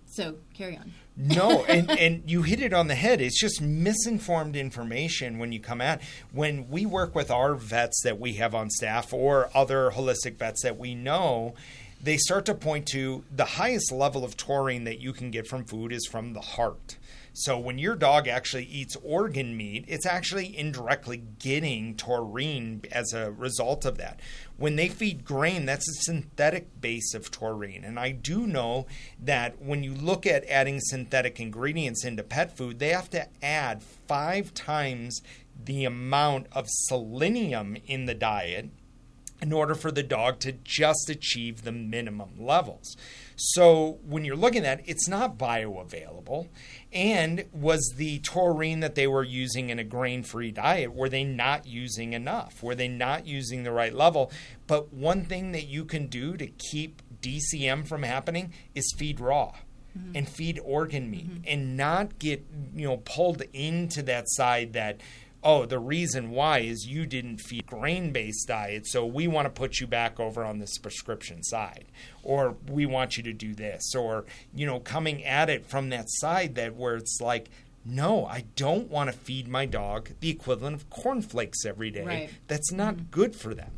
So 0.06 0.36
carry 0.54 0.76
on. 0.76 0.92
No, 1.16 1.64
and, 1.68 1.90
and 1.90 2.22
you 2.28 2.42
hit 2.42 2.60
it 2.60 2.72
on 2.72 2.88
the 2.88 2.94
head. 2.94 3.20
It's 3.20 3.40
just 3.40 3.60
misinformed 3.60 4.56
information 4.56 5.38
when 5.38 5.52
you 5.52 5.60
come 5.60 5.80
at. 5.80 6.02
When 6.32 6.68
we 6.68 6.86
work 6.86 7.14
with 7.14 7.30
our 7.30 7.54
vets 7.54 8.02
that 8.02 8.18
we 8.18 8.34
have 8.34 8.54
on 8.54 8.70
staff 8.70 9.12
or 9.12 9.50
other 9.54 9.92
holistic 9.92 10.36
vets 10.36 10.62
that 10.62 10.78
we 10.78 10.94
know, 10.94 11.54
they 12.02 12.16
start 12.16 12.44
to 12.46 12.54
point 12.54 12.86
to 12.88 13.24
the 13.34 13.44
highest 13.44 13.90
level 13.90 14.24
of 14.24 14.36
taurine 14.36 14.84
that 14.84 15.00
you 15.00 15.12
can 15.12 15.30
get 15.30 15.46
from 15.46 15.64
food 15.64 15.92
is 15.92 16.06
from 16.06 16.32
the 16.32 16.40
heart. 16.40 16.96
So 17.36 17.58
when 17.58 17.78
your 17.78 17.96
dog 17.96 18.28
actually 18.28 18.66
eats 18.66 18.96
organ 19.02 19.56
meat, 19.56 19.86
it's 19.88 20.06
actually 20.06 20.56
indirectly 20.56 21.24
getting 21.40 21.96
taurine 21.96 22.82
as 22.92 23.12
a 23.12 23.32
result 23.32 23.84
of 23.84 23.98
that. 23.98 24.20
When 24.56 24.76
they 24.76 24.88
feed 24.88 25.24
grain, 25.24 25.66
that's 25.66 25.88
a 25.88 26.02
synthetic 26.04 26.80
base 26.80 27.12
of 27.12 27.32
taurine. 27.32 27.82
And 27.82 27.98
I 27.98 28.12
do 28.12 28.46
know 28.46 28.86
that 29.20 29.60
when 29.60 29.82
you 29.82 29.94
look 29.94 30.26
at 30.26 30.46
adding 30.46 30.78
synthetic 30.80 31.40
ingredients 31.40 32.04
into 32.04 32.22
pet 32.22 32.56
food, 32.56 32.78
they 32.78 32.90
have 32.90 33.10
to 33.10 33.26
add 33.42 33.82
five 33.82 34.54
times 34.54 35.20
the 35.64 35.84
amount 35.84 36.46
of 36.52 36.66
selenium 36.68 37.76
in 37.84 38.06
the 38.06 38.14
diet 38.14 38.70
in 39.44 39.52
order 39.52 39.74
for 39.74 39.90
the 39.90 40.02
dog 40.02 40.38
to 40.40 40.52
just 40.52 41.10
achieve 41.10 41.62
the 41.62 41.72
minimum 41.72 42.30
levels. 42.38 42.96
So 43.36 43.98
when 44.02 44.24
you're 44.24 44.36
looking 44.36 44.64
at 44.64 44.80
it, 44.80 44.84
it's 44.88 45.08
not 45.08 45.36
bioavailable. 45.36 46.48
And 46.94 47.46
was 47.52 47.94
the 47.96 48.20
taurine 48.20 48.78
that 48.80 48.94
they 48.94 49.08
were 49.08 49.24
using 49.24 49.68
in 49.68 49.80
a 49.80 49.84
grain 49.84 50.22
free 50.22 50.52
diet, 50.52 50.94
were 50.94 51.08
they 51.08 51.24
not 51.24 51.66
using 51.66 52.12
enough? 52.12 52.62
Were 52.62 52.76
they 52.76 52.86
not 52.86 53.26
using 53.26 53.64
the 53.64 53.72
right 53.72 53.92
level? 53.92 54.30
But 54.68 54.92
one 54.92 55.24
thing 55.24 55.50
that 55.52 55.66
you 55.66 55.84
can 55.84 56.06
do 56.06 56.36
to 56.36 56.46
keep 56.46 57.02
DCM 57.20 57.88
from 57.88 58.04
happening 58.04 58.52
is 58.76 58.94
feed 58.96 59.18
raw. 59.18 59.54
Mm-hmm. 59.98 60.16
And 60.16 60.28
feed 60.28 60.60
organ 60.64 61.08
meat 61.08 61.30
mm-hmm. 61.30 61.42
and 61.46 61.76
not 61.76 62.18
get 62.18 62.44
you 62.74 62.88
know 62.88 62.96
pulled 62.96 63.42
into 63.52 64.02
that 64.02 64.24
side 64.26 64.72
that 64.72 65.00
oh, 65.44 65.66
the 65.66 65.78
reason 65.78 66.30
why 66.30 66.60
is 66.60 66.86
you 66.86 67.04
didn't 67.04 67.38
feed 67.38 67.66
grain 67.66 68.10
based 68.12 68.48
diet, 68.48 68.86
so 68.86 69.04
we 69.04 69.28
want 69.28 69.44
to 69.46 69.50
put 69.50 69.78
you 69.78 69.86
back 69.86 70.18
over 70.18 70.42
on 70.44 70.58
this 70.58 70.78
prescription 70.78 71.42
side, 71.42 71.84
or 72.22 72.56
we 72.68 72.86
want 72.86 73.16
you 73.16 73.22
to 73.22 73.32
do 73.32 73.54
this, 73.54 73.94
or, 73.94 74.24
you 74.54 74.66
know, 74.66 74.80
coming 74.80 75.22
at 75.24 75.50
it 75.50 75.66
from 75.66 75.90
that 75.90 76.06
side 76.08 76.54
that 76.54 76.74
where 76.74 76.96
it's 76.96 77.20
like, 77.20 77.50
no, 77.84 78.24
I 78.24 78.44
don't 78.56 78.90
want 78.90 79.12
to 79.12 79.16
feed 79.16 79.46
my 79.46 79.66
dog 79.66 80.10
the 80.20 80.30
equivalent 80.30 80.76
of 80.76 80.88
cornflakes 80.88 81.66
every 81.66 81.90
day. 81.90 82.04
Right. 82.04 82.30
That's 82.48 82.72
not 82.72 82.94
mm-hmm. 82.94 83.10
good 83.10 83.36
for 83.36 83.54
them. 83.54 83.70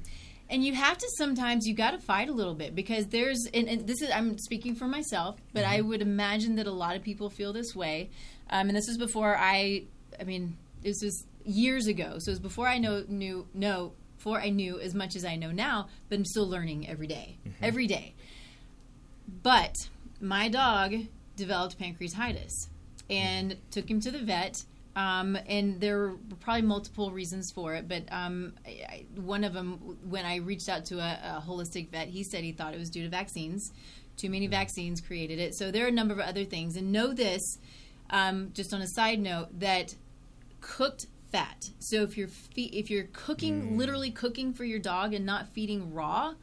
And 0.49 0.65
you 0.65 0.77
have 0.77 0.97
to 0.97 1.09
sometimes 1.19 1.67
you 1.67 1.75
got 1.75 1.91
to 1.91 1.99
fight 1.99 2.29
a 2.29 2.33
little 2.33 2.55
bit 2.55 2.77
because 2.77 3.07
there's 3.09 3.49
and, 3.53 3.69
and, 3.69 3.85
this 3.85 4.01
is 4.01 4.11
I'm 4.13 4.39
speaking 4.39 4.77
for 4.77 4.87
myself, 4.87 5.41
but 5.53 5.65
mm-hmm. 5.65 5.73
I 5.73 5.81
would 5.81 6.03
imagine 6.03 6.55
that 6.57 6.69
a 6.69 6.73
lot 6.73 6.95
of 6.95 7.03
people 7.03 7.31
feel 7.31 7.53
this 7.53 7.75
way. 7.75 8.11
Um, 8.49 8.69
and 8.69 8.77
this 8.77 8.87
is 8.87 8.97
before 8.97 9.37
I, 9.37 9.87
I 10.21 10.23
mean, 10.23 10.57
this 10.83 11.03
is 11.03 11.27
years 11.47 11.87
ago. 11.87 12.17
So 12.19 12.31
it 12.31 12.33
was 12.33 12.41
before 12.41 12.69
I 12.69 12.79
know 12.79 13.05
knew 13.09 13.47
know 13.55 13.93
before 14.17 14.41
I 14.41 14.51
knew 14.51 14.81
as 14.81 14.95
much 14.95 15.15
as 15.15 15.25
I 15.25 15.37
know 15.37 15.53
now, 15.53 15.89
but 16.09 16.19
I'm 16.19 16.25
still 16.25 16.49
learning 16.49 16.89
every 16.89 17.07
day, 17.07 17.39
mm-hmm. 17.47 17.65
every 17.65 17.87
day. 17.87 18.15
But 19.43 19.75
my 20.21 20.49
dog 20.49 20.95
developed 21.37 21.79
pancreatitis 21.79 22.69
and 23.09 23.53
mm-hmm. 23.53 23.61
took 23.71 23.89
him 23.89 24.01
to 24.01 24.11
the 24.11 24.19
vet. 24.19 24.65
Um, 24.97 25.37
and 25.47 25.79
there 25.81 25.99
were 25.99 26.17
probably 26.41 26.63
multiple 26.63 27.11
reasons 27.11 27.53
for 27.55 27.75
it, 27.75 27.87
but 27.87 28.05
um, 28.11 28.55
I, 28.67 29.05
one 29.15 29.45
of 29.45 29.53
them, 29.53 29.99
when 30.09 30.25
I 30.25 30.37
reached 30.37 30.71
out 30.71 30.87
to 30.87 30.99
a, 30.99 31.37
a, 31.37 31.45
holistic 31.47 31.91
vet, 31.91 32.09
he 32.09 32.25
said 32.25 32.43
he 32.45 32.53
thought 32.53 32.73
it 32.73 32.79
was 32.79 32.89
due 32.89 33.03
to 33.03 33.11
vaccines. 33.11 33.73
Too 34.17 34.31
many 34.31 34.47
mm-hmm. 34.47 34.53
vaccines 34.53 35.03
created 35.03 35.39
it. 35.39 35.55
So 35.55 35.71
there 35.71 35.85
are 35.85 35.89
a 35.89 35.93
number 35.93 36.15
of 36.15 36.21
other 36.21 36.45
things. 36.45 36.77
And 36.77 36.93
know 36.93 37.13
this, 37.13 37.59
um, 38.09 38.53
just 38.55 38.73
on 38.73 38.81
a 38.81 38.89
side 38.89 39.21
note, 39.21 39.49
that 39.61 39.95
cooked 40.63 41.07
fat. 41.37 41.71
So 41.79 42.03
if 42.03 42.17
you're 42.17 42.29
fe- 42.29 42.71
if 42.73 42.91
you're 42.91 43.09
cooking, 43.13 43.63
mm. 43.63 43.77
literally 43.77 44.11
cooking 44.11 44.53
for 44.55 44.65
your 44.65 44.79
dog 44.79 45.13
and 45.13 45.27
not 45.27 45.49
feeding 45.49 45.93
raw, 45.93 46.35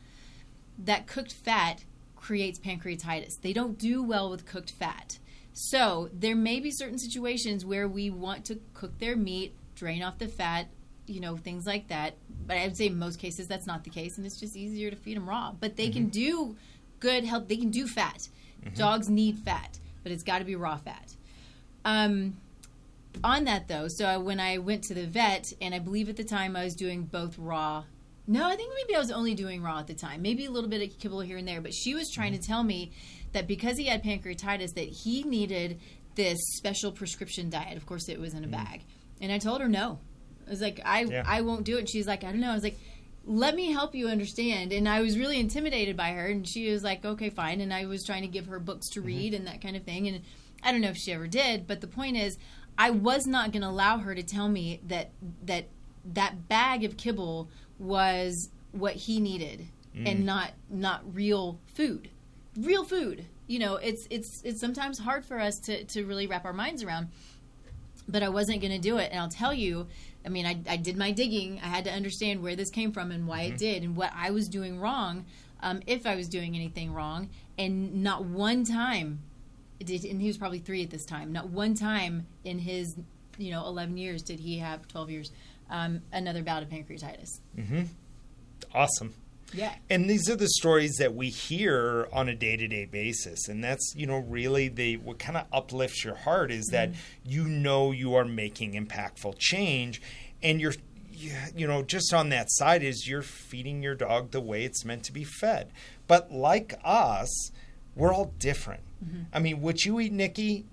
that 0.77 1.07
cooked 1.07 1.33
fat 1.33 1.83
creates 2.15 2.59
pancreatitis. 2.59 3.41
They 3.41 3.53
don't 3.53 3.77
do 3.77 4.03
well 4.03 4.29
with 4.29 4.45
cooked 4.45 4.71
fat. 4.71 5.17
So 5.51 6.09
there 6.13 6.35
may 6.35 6.59
be 6.59 6.71
certain 6.71 6.97
situations 6.97 7.65
where 7.65 7.87
we 7.87 8.09
want 8.09 8.45
to 8.45 8.59
cook 8.73 8.99
their 8.99 9.15
meat, 9.15 9.55
drain 9.75 10.03
off 10.03 10.19
the 10.19 10.27
fat, 10.27 10.67
you 11.07 11.19
know, 11.19 11.37
things 11.37 11.65
like 11.65 11.87
that. 11.87 12.15
But 12.45 12.57
I 12.57 12.65
would 12.65 12.77
say 12.77 12.87
in 12.87 12.97
most 12.99 13.19
cases 13.19 13.47
that's 13.47 13.67
not 13.67 13.83
the 13.83 13.89
case, 13.89 14.17
and 14.17 14.25
it's 14.25 14.39
just 14.39 14.55
easier 14.55 14.89
to 14.89 14.95
feed 14.95 15.17
them 15.17 15.27
raw. 15.27 15.53
But 15.59 15.75
they 15.75 15.85
mm-hmm. 15.85 15.93
can 15.93 16.09
do 16.09 16.55
good 16.99 17.23
health. 17.23 17.47
They 17.47 17.57
can 17.57 17.71
do 17.71 17.87
fat. 17.87 18.27
Mm-hmm. 18.63 18.75
Dogs 18.75 19.09
need 19.09 19.39
fat, 19.39 19.79
but 20.03 20.11
it's 20.11 20.23
got 20.23 20.39
to 20.39 20.45
be 20.45 20.55
raw 20.55 20.77
fat. 20.77 21.15
Um, 21.83 22.37
on 23.23 23.45
that 23.45 23.67
though, 23.67 23.87
so 23.87 24.19
when 24.19 24.39
I 24.39 24.57
went 24.57 24.83
to 24.85 24.93
the 24.93 25.05
vet, 25.05 25.45
and 25.61 25.73
I 25.73 25.79
believe 25.79 26.09
at 26.09 26.17
the 26.17 26.23
time 26.23 26.55
I 26.55 26.63
was 26.63 26.75
doing 26.75 27.03
both 27.03 27.37
raw. 27.37 27.83
No, 28.25 28.47
I 28.47 28.55
think 28.55 28.71
maybe 28.75 28.95
I 28.95 28.99
was 28.99 29.11
only 29.11 29.35
doing 29.35 29.61
raw 29.61 29.79
at 29.79 29.87
the 29.87 29.93
time. 29.93 30.21
Maybe 30.21 30.45
a 30.45 30.51
little 30.51 30.69
bit 30.69 30.81
of 30.81 30.97
kibble 30.97 31.19
here 31.19 31.37
and 31.37 31.47
there, 31.47 31.59
but 31.59 31.73
she 31.73 31.93
was 31.93 32.09
trying 32.09 32.31
to 32.31 32.37
mm-hmm. 32.37 32.51
tell 32.51 32.63
me 32.63 32.91
that 33.33 33.47
because 33.47 33.77
he 33.77 33.85
had 33.85 34.03
pancreatitis, 34.03 34.75
that 34.75 34.87
he 34.87 35.23
needed 35.23 35.79
this 36.15 36.39
special 36.55 36.91
prescription 36.91 37.49
diet. 37.49 37.75
Of 37.75 37.85
course, 37.85 38.07
it 38.07 38.19
was 38.19 38.33
in 38.33 38.43
a 38.43 38.47
mm. 38.47 38.51
bag, 38.51 38.83
and 39.19 39.31
I 39.31 39.39
told 39.39 39.61
her 39.61 39.67
no. 39.67 39.99
I 40.47 40.49
was 40.49 40.61
like, 40.61 40.79
I 40.85 41.03
yeah. 41.03 41.23
I 41.25 41.41
won't 41.41 41.65
do 41.65 41.77
it. 41.77 41.79
And 41.81 41.89
she's 41.89 42.07
like, 42.07 42.23
I 42.23 42.31
don't 42.31 42.39
know. 42.39 42.51
I 42.51 42.55
was 42.55 42.63
like, 42.63 42.77
let 43.25 43.55
me 43.55 43.71
help 43.71 43.95
you 43.95 44.07
understand. 44.07 44.73
And 44.73 44.87
I 44.87 45.01
was 45.01 45.17
really 45.17 45.39
intimidated 45.39 45.97
by 45.97 46.09
her, 46.11 46.27
and 46.27 46.47
she 46.47 46.69
was 46.71 46.83
like, 46.83 47.03
okay, 47.03 47.29
fine. 47.29 47.61
And 47.61 47.73
I 47.73 47.85
was 47.85 48.05
trying 48.05 48.23
to 48.23 48.27
give 48.27 48.47
her 48.47 48.59
books 48.59 48.89
to 48.91 48.99
mm-hmm. 48.99 49.07
read 49.07 49.33
mm-hmm. 49.33 49.35
and 49.35 49.47
that 49.47 49.61
kind 49.61 49.75
of 49.75 49.83
thing. 49.83 50.07
And 50.07 50.21
I 50.63 50.71
don't 50.71 50.81
know 50.81 50.89
if 50.89 50.97
she 50.97 51.11
ever 51.11 51.27
did, 51.27 51.67
but 51.67 51.81
the 51.81 51.87
point 51.87 52.17
is, 52.17 52.37
I 52.77 52.89
was 52.89 53.27
not 53.27 53.51
going 53.51 53.61
to 53.61 53.67
allow 53.69 53.99
her 53.99 54.15
to 54.15 54.23
tell 54.23 54.49
me 54.49 54.81
that 54.87 55.11
that 55.45 55.67
that 56.05 56.47
bag 56.47 56.83
of 56.83 56.97
kibble 56.97 57.49
was 57.79 58.49
what 58.71 58.93
he 58.93 59.19
needed 59.19 59.67
mm. 59.95 60.09
and 60.09 60.25
not 60.25 60.51
not 60.69 61.01
real 61.13 61.59
food. 61.67 62.09
Real 62.57 62.83
food. 62.83 63.25
You 63.47 63.59
know, 63.59 63.75
it's 63.75 64.07
it's 64.09 64.41
it's 64.43 64.59
sometimes 64.59 64.99
hard 64.99 65.25
for 65.25 65.39
us 65.39 65.59
to 65.59 65.83
to 65.85 66.05
really 66.05 66.27
wrap 66.27 66.45
our 66.45 66.53
minds 66.53 66.83
around. 66.83 67.09
But 68.07 68.21
I 68.21 68.29
wasn't 68.29 68.59
going 68.59 68.73
to 68.73 68.79
do 68.79 68.97
it, 68.97 69.11
and 69.11 69.19
I'll 69.19 69.29
tell 69.29 69.53
you. 69.53 69.87
I 70.25 70.29
mean, 70.29 70.45
I, 70.45 70.57
I 70.69 70.77
did 70.77 70.95
my 70.95 71.11
digging. 71.11 71.59
I 71.61 71.67
had 71.67 71.83
to 71.83 71.91
understand 71.91 72.41
where 72.41 72.55
this 72.55 72.69
came 72.69 72.93
from 72.93 73.11
and 73.11 73.27
why 73.27 73.43
mm-hmm. 73.43 73.55
it 73.55 73.57
did, 73.57 73.83
and 73.83 73.95
what 73.95 74.11
I 74.15 74.31
was 74.31 74.47
doing 74.47 74.79
wrong, 74.79 75.25
um, 75.61 75.81
if 75.85 76.05
I 76.05 76.15
was 76.15 76.29
doing 76.29 76.55
anything 76.55 76.93
wrong. 76.93 77.29
And 77.57 78.03
not 78.03 78.23
one 78.23 78.63
time 78.63 79.19
did, 79.85 80.03
and 80.05 80.21
he 80.21 80.27
was 80.27 80.37
probably 80.37 80.59
three 80.59 80.83
at 80.83 80.89
this 80.89 81.05
time. 81.05 81.31
Not 81.31 81.49
one 81.49 81.75
time 81.75 82.27
in 82.43 82.59
his, 82.59 82.95
you 83.37 83.51
know, 83.51 83.65
eleven 83.65 83.97
years 83.97 84.21
did 84.21 84.39
he 84.39 84.59
have 84.59 84.87
twelve 84.87 85.09
years 85.09 85.31
um, 85.69 86.01
another 86.11 86.43
bout 86.43 86.63
of 86.63 86.69
pancreatitis. 86.69 87.39
Mm-hmm. 87.57 87.83
Awesome. 88.73 89.13
Yeah. 89.53 89.75
And 89.89 90.09
these 90.09 90.29
are 90.29 90.35
the 90.35 90.47
stories 90.47 90.95
that 90.97 91.13
we 91.13 91.29
hear 91.29 92.07
on 92.11 92.27
a 92.27 92.35
day 92.35 92.57
to 92.57 92.67
day 92.67 92.85
basis. 92.85 93.47
And 93.47 93.63
that's, 93.63 93.93
you 93.95 94.07
know, 94.07 94.17
really 94.17 94.67
the 94.67 94.97
what 94.97 95.19
kind 95.19 95.37
of 95.37 95.45
uplifts 95.53 96.03
your 96.03 96.15
heart 96.15 96.51
is 96.51 96.65
that 96.71 96.89
mm-hmm. 96.89 96.99
you 97.25 97.47
know 97.47 97.91
you 97.91 98.15
are 98.15 98.25
making 98.25 98.73
impactful 98.73 99.37
change 99.37 100.01
and 100.41 100.59
you're 100.59 100.73
you 101.55 101.67
know, 101.67 101.83
just 101.83 102.13
on 102.13 102.29
that 102.29 102.47
side 102.49 102.83
is 102.83 103.07
you're 103.07 103.21
feeding 103.21 103.83
your 103.83 103.95
dog 103.95 104.31
the 104.31 104.41
way 104.41 104.65
it's 104.65 104.83
meant 104.83 105.03
to 105.03 105.13
be 105.13 105.23
fed. 105.23 105.71
But 106.07 106.31
like 106.31 106.73
us, 106.83 107.51
we're 107.95 108.11
all 108.11 108.33
different. 108.39 108.81
Mm-hmm. 109.03 109.21
I 109.33 109.39
mean, 109.39 109.61
what 109.61 109.85
you 109.85 109.99
eat, 109.99 110.11
Nikki, 110.11 110.65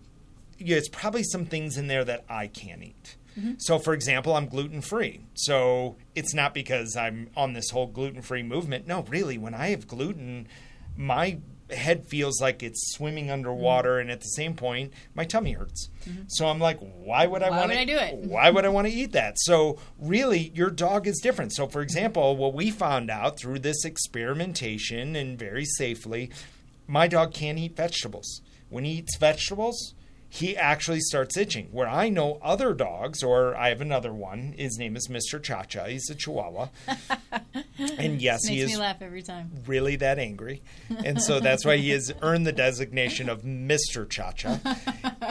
yeah, 0.58 0.76
it's 0.76 0.88
probably 0.88 1.22
some 1.22 1.46
things 1.46 1.76
in 1.76 1.86
there 1.86 2.04
that 2.04 2.24
I 2.28 2.46
can't 2.46 2.82
eat. 2.82 3.16
Mm-hmm. 3.38 3.52
So, 3.58 3.78
for 3.78 3.94
example, 3.94 4.34
I'm 4.34 4.46
gluten 4.46 4.80
free. 4.80 5.20
So 5.34 5.96
it's 6.14 6.34
not 6.34 6.54
because 6.54 6.96
I'm 6.96 7.30
on 7.36 7.52
this 7.52 7.70
whole 7.70 7.86
gluten 7.86 8.22
free 8.22 8.42
movement. 8.42 8.86
No, 8.86 9.02
really, 9.02 9.38
when 9.38 9.54
I 9.54 9.68
have 9.68 9.86
gluten, 9.86 10.48
my 10.96 11.38
head 11.70 12.04
feels 12.06 12.40
like 12.40 12.62
it's 12.62 12.92
swimming 12.94 13.30
underwater, 13.30 13.92
mm-hmm. 13.92 14.00
and 14.00 14.10
at 14.10 14.20
the 14.20 14.28
same 14.28 14.54
point, 14.54 14.92
my 15.14 15.24
tummy 15.24 15.52
hurts. 15.52 15.88
Mm-hmm. 16.04 16.22
So 16.28 16.48
I'm 16.48 16.58
like, 16.58 16.80
why 16.80 17.26
would 17.26 17.42
I 17.42 17.50
want 17.50 17.72
to 17.72 17.84
do 17.84 17.96
it? 17.96 18.16
Why 18.16 18.50
would 18.50 18.64
I 18.64 18.68
want 18.68 18.88
to 18.88 18.92
eat 18.92 19.12
that? 19.12 19.38
So 19.38 19.78
really, 19.98 20.50
your 20.54 20.70
dog 20.70 21.06
is 21.06 21.20
different. 21.20 21.52
So, 21.54 21.68
for 21.68 21.80
example, 21.80 22.36
what 22.36 22.54
we 22.54 22.70
found 22.70 23.10
out 23.10 23.38
through 23.38 23.60
this 23.60 23.84
experimentation 23.84 25.14
and 25.16 25.38
very 25.38 25.64
safely 25.64 26.30
my 26.90 27.06
dog 27.06 27.32
can't 27.32 27.56
eat 27.56 27.76
vegetables. 27.76 28.42
When 28.68 28.84
he 28.84 28.98
eats 28.98 29.16
vegetables, 29.16 29.94
he 30.28 30.56
actually 30.56 31.00
starts 31.00 31.36
itching. 31.36 31.68
Where 31.70 31.88
I 31.88 32.08
know 32.08 32.38
other 32.42 32.72
dogs, 32.74 33.22
or 33.22 33.56
I 33.56 33.68
have 33.68 33.80
another 33.80 34.12
one. 34.12 34.54
His 34.56 34.76
name 34.78 34.96
is 34.96 35.08
Mr. 35.08 35.42
Cha 35.42 35.62
Cha. 35.64 35.86
He's 35.86 36.08
a 36.10 36.14
Chihuahua, 36.14 36.68
and 37.98 38.20
yes, 38.20 38.46
he 38.46 38.60
is 38.60 38.70
me 38.70 38.76
laugh 38.76 39.02
every 39.02 39.22
time. 39.22 39.50
Really 39.66 39.96
that 39.96 40.18
angry, 40.18 40.62
and 41.04 41.20
so 41.20 41.40
that's 41.40 41.64
why 41.64 41.76
he 41.76 41.90
has 41.90 42.12
earned 42.22 42.46
the 42.46 42.52
designation 42.52 43.28
of 43.28 43.42
Mr. 43.42 44.08
Cha 44.08 44.32
Cha. 44.32 44.60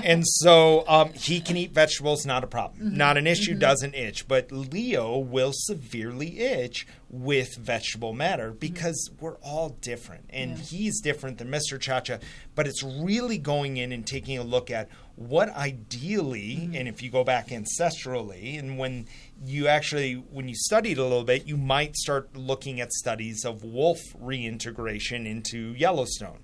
and 0.04 0.24
so 0.26 0.84
um, 0.88 1.14
he 1.14 1.40
can 1.40 1.56
eat 1.56 1.72
vegetables, 1.72 2.26
not 2.26 2.44
a 2.44 2.48
problem, 2.48 2.88
mm-hmm. 2.88 2.98
not 2.98 3.18
an 3.18 3.28
issue. 3.28 3.52
Mm-hmm. 3.52 3.60
Doesn't 3.60 3.96
itch, 3.96 4.28
but 4.28 4.52
Leo 4.52 5.18
will 5.18 5.52
severely 5.54 6.40
itch 6.40 6.86
with 7.10 7.56
vegetable 7.58 8.14
matter 8.14 8.50
mm-hmm. 8.50 8.60
because 8.60 9.10
mm-hmm. 9.10 9.26
we're 9.26 9.38
all 9.38 9.70
different, 9.82 10.26
and 10.30 10.52
yeah. 10.52 10.64
he's 10.64 11.02
different 11.02 11.38
than 11.38 11.50
Mr. 11.50 11.80
Cha 11.80 12.00
Cha. 12.00 12.20
But 12.56 12.68
it's 12.68 12.84
really 12.84 13.38
going 13.38 13.78
in 13.78 13.92
and 13.92 14.06
taking 14.06 14.38
a 14.38 14.44
look 14.44 14.70
at 14.70 14.90
what 15.16 15.50
ideally, 15.50 16.70
and 16.74 16.88
if 16.88 17.02
you 17.02 17.10
go 17.10 17.24
back 17.24 17.50
ancestrally, 17.50 18.58
and 18.58 18.78
when 18.78 19.08
you 19.44 19.68
actually, 19.68 20.14
when 20.14 20.48
you 20.48 20.56
studied 20.56 20.98
a 20.98 21.04
little 21.04 21.24
bit, 21.26 21.46
you 21.46 21.58
might 21.58 21.96
start 21.96 22.36
looking 22.36 22.80
at 22.80 22.92
studies 22.94 23.44
of 23.44 23.64
wolf 23.64 24.00
reintegration 24.18 25.28
into 25.28 25.74
Yellowstone. 25.74 26.40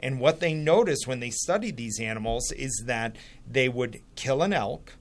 And 0.00 0.20
what 0.20 0.40
they 0.40 0.54
noticed 0.54 1.06
when 1.06 1.20
they 1.20 1.30
studied 1.30 1.76
these 1.76 2.00
animals 2.00 2.52
is 2.52 2.84
that 2.86 3.16
they 3.48 3.68
would 3.68 4.00
kill 4.14 4.42
an 4.42 4.52
elk. 4.52 4.94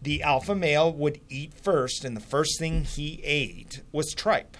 The 0.00 0.22
alpha 0.22 0.54
male 0.54 0.92
would 0.92 1.20
eat 1.28 1.52
first, 1.54 2.04
and 2.04 2.16
the 2.16 2.20
first 2.20 2.58
thing 2.58 2.84
he 2.84 3.20
ate 3.24 3.82
was 3.92 4.12
tripe. 4.14 4.56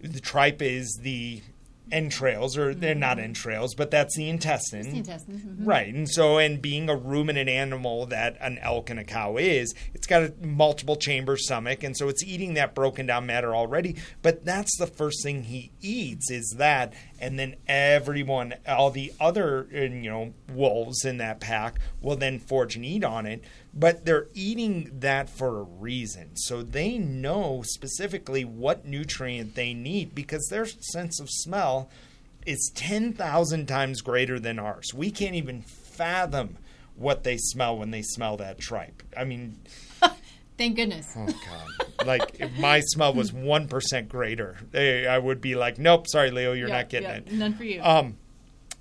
The 0.00 0.20
tripe 0.20 0.62
is 0.62 0.98
the 1.02 1.42
entrails, 1.90 2.56
or 2.58 2.74
they're 2.74 2.94
not 2.94 3.18
entrails, 3.18 3.74
but 3.74 3.90
that's 3.90 4.14
the 4.14 4.28
intestine. 4.28 4.82
The 4.90 4.98
intestines. 4.98 5.42
mhm. 5.42 5.66
Right. 5.66 5.92
And 5.92 6.08
so, 6.08 6.36
and 6.38 6.60
being 6.60 6.88
a 6.90 6.94
ruminant 6.94 7.48
animal 7.48 8.04
that 8.06 8.36
an 8.40 8.58
elk 8.58 8.90
and 8.90 9.00
a 9.00 9.04
cow 9.04 9.38
is, 9.38 9.74
it's 9.94 10.06
got 10.06 10.22
a 10.22 10.34
multiple 10.42 10.96
chamber 10.96 11.36
stomach. 11.38 11.82
And 11.82 11.96
so 11.96 12.08
it's 12.08 12.22
eating 12.22 12.54
that 12.54 12.74
broken 12.74 13.06
down 13.06 13.24
matter 13.26 13.56
already. 13.56 13.96
But 14.20 14.44
that's 14.44 14.76
the 14.78 14.86
first 14.86 15.22
thing 15.22 15.44
he 15.44 15.70
eats 15.80 16.30
is 16.30 16.56
that. 16.58 16.92
And 17.20 17.38
then 17.38 17.56
everyone, 17.66 18.54
all 18.66 18.90
the 18.90 19.12
other, 19.18 19.66
you 19.72 19.88
know, 20.10 20.34
wolves 20.52 21.04
in 21.06 21.16
that 21.16 21.40
pack 21.40 21.80
will 22.02 22.16
then 22.16 22.38
forage 22.38 22.76
and 22.76 22.84
eat 22.84 23.02
on 23.02 23.24
it. 23.26 23.42
But 23.78 24.04
they're 24.04 24.26
eating 24.34 24.90
that 25.00 25.30
for 25.30 25.60
a 25.60 25.62
reason. 25.62 26.36
So 26.36 26.62
they 26.62 26.98
know 26.98 27.62
specifically 27.64 28.44
what 28.44 28.84
nutrient 28.84 29.54
they 29.54 29.72
need 29.72 30.14
because 30.14 30.46
their 30.50 30.66
sense 30.66 31.20
of 31.20 31.28
smell 31.30 31.88
is 32.44 32.72
10,000 32.74 33.66
times 33.66 34.00
greater 34.00 34.40
than 34.40 34.58
ours. 34.58 34.92
We 34.94 35.10
can't 35.10 35.34
even 35.36 35.62
fathom 35.62 36.56
what 36.96 37.22
they 37.22 37.36
smell 37.36 37.76
when 37.78 37.90
they 37.92 38.02
smell 38.02 38.36
that 38.38 38.58
tripe. 38.58 39.02
I 39.16 39.22
mean, 39.24 39.60
Thank 40.58 40.74
goodness. 40.74 41.06
oh 41.16 41.26
God. 41.26 42.06
like 42.06 42.40
if 42.40 42.50
my 42.58 42.80
smell 42.80 43.14
was 43.14 43.30
1% 43.30 44.08
greater, 44.08 44.56
eh, 44.74 45.06
I 45.06 45.18
would 45.18 45.40
be 45.40 45.54
like, 45.54 45.78
nope, 45.78 46.08
sorry, 46.08 46.32
Leo, 46.32 46.52
you're 46.52 46.66
Yeah, 46.68 46.78
not 46.78 46.88
getting 46.88 47.08
yeah, 47.10 47.16
it. 47.18 47.32
None 47.32 47.54
for 47.54 47.62
you. 47.62 47.80
Um, 47.80 48.16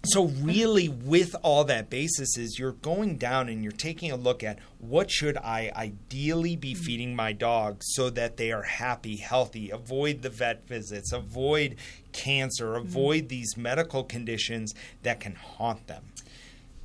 so 0.03 0.25
really, 0.25 0.87
with 0.87 1.35
all 1.43 1.63
that 1.65 1.89
basis, 1.89 2.37
is 2.37 2.57
you're 2.59 2.73
going 2.73 3.17
down 3.17 3.49
and 3.49 3.63
you're 3.63 3.71
taking 3.71 4.11
a 4.11 4.15
look 4.15 4.43
at 4.43 4.59
what 4.79 5.11
should 5.11 5.37
I 5.37 5.71
ideally 5.75 6.55
be 6.55 6.73
feeding 6.75 7.15
my 7.15 7.33
dog 7.33 7.77
so 7.81 8.09
that 8.11 8.37
they 8.37 8.51
are 8.51 8.63
happy, 8.63 9.17
healthy, 9.17 9.69
avoid 9.69 10.21
the 10.21 10.29
vet 10.29 10.67
visits, 10.67 11.11
avoid 11.11 11.75
cancer, 12.13 12.75
avoid 12.75 13.27
these 13.27 13.57
medical 13.57 14.03
conditions 14.03 14.73
that 15.03 15.19
can 15.19 15.35
haunt 15.35 15.87
them. 15.87 16.03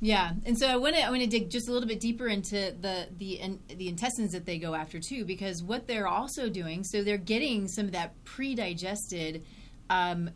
Yeah, 0.01 0.31
and 0.45 0.59
so 0.59 0.67
I 0.67 0.75
want 0.75 0.95
to 0.95 1.01
I 1.01 1.09
want 1.09 1.21
to 1.21 1.27
dig 1.27 1.49
just 1.49 1.69
a 1.69 1.71
little 1.71 1.87
bit 1.87 2.01
deeper 2.01 2.27
into 2.27 2.75
the 2.81 3.07
the 3.17 3.39
in, 3.39 3.59
the 3.69 3.87
intestines 3.87 4.33
that 4.33 4.45
they 4.45 4.57
go 4.57 4.75
after 4.75 4.99
too, 4.99 5.23
because 5.23 5.63
what 5.63 5.87
they're 5.87 6.09
also 6.09 6.49
doing, 6.49 6.83
so 6.83 7.03
they're 7.05 7.15
getting 7.15 7.69
some 7.69 7.85
of 7.85 7.93
that 7.93 8.11
pre-digested 8.25 9.45
um, 9.89 10.29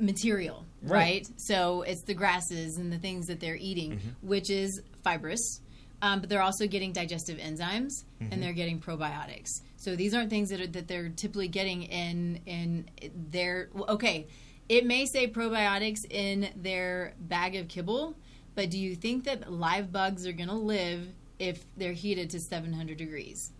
material, 0.00 0.64
Right. 0.82 0.90
right. 0.90 1.28
So 1.36 1.82
it's 1.82 2.02
the 2.02 2.14
grasses 2.14 2.76
and 2.78 2.92
the 2.92 2.98
things 2.98 3.26
that 3.26 3.40
they're 3.40 3.56
eating, 3.56 4.00
which 4.22 4.48
is 4.50 4.80
fibrous, 5.02 5.60
um, 6.02 6.20
but 6.20 6.28
they're 6.28 6.42
also 6.42 6.66
getting 6.66 6.92
digestive 6.92 7.38
enzymes 7.38 8.04
and 8.20 8.42
they're 8.42 8.52
getting 8.52 8.78
probiotics. 8.80 9.60
So 9.76 9.96
these 9.96 10.14
aren't 10.14 10.30
things 10.30 10.50
that 10.50 10.60
are, 10.60 10.66
that 10.68 10.86
they're 10.88 11.08
typically 11.08 11.48
getting 11.48 11.82
in 11.84 12.40
in 12.46 12.88
their 13.30 13.68
okay. 13.88 14.26
It 14.68 14.84
may 14.84 15.06
say 15.06 15.26
probiotics 15.28 16.00
in 16.10 16.50
their 16.54 17.14
bag 17.18 17.56
of 17.56 17.68
kibble, 17.68 18.14
but 18.54 18.70
do 18.70 18.78
you 18.78 18.94
think 18.94 19.24
that 19.24 19.50
live 19.50 19.90
bugs 19.90 20.26
are 20.26 20.32
going 20.32 20.48
to 20.50 20.54
live 20.54 21.08
if 21.38 21.64
they're 21.76 21.92
heated 21.92 22.28
to 22.30 22.40
700 22.40 22.98
degrees? 22.98 23.50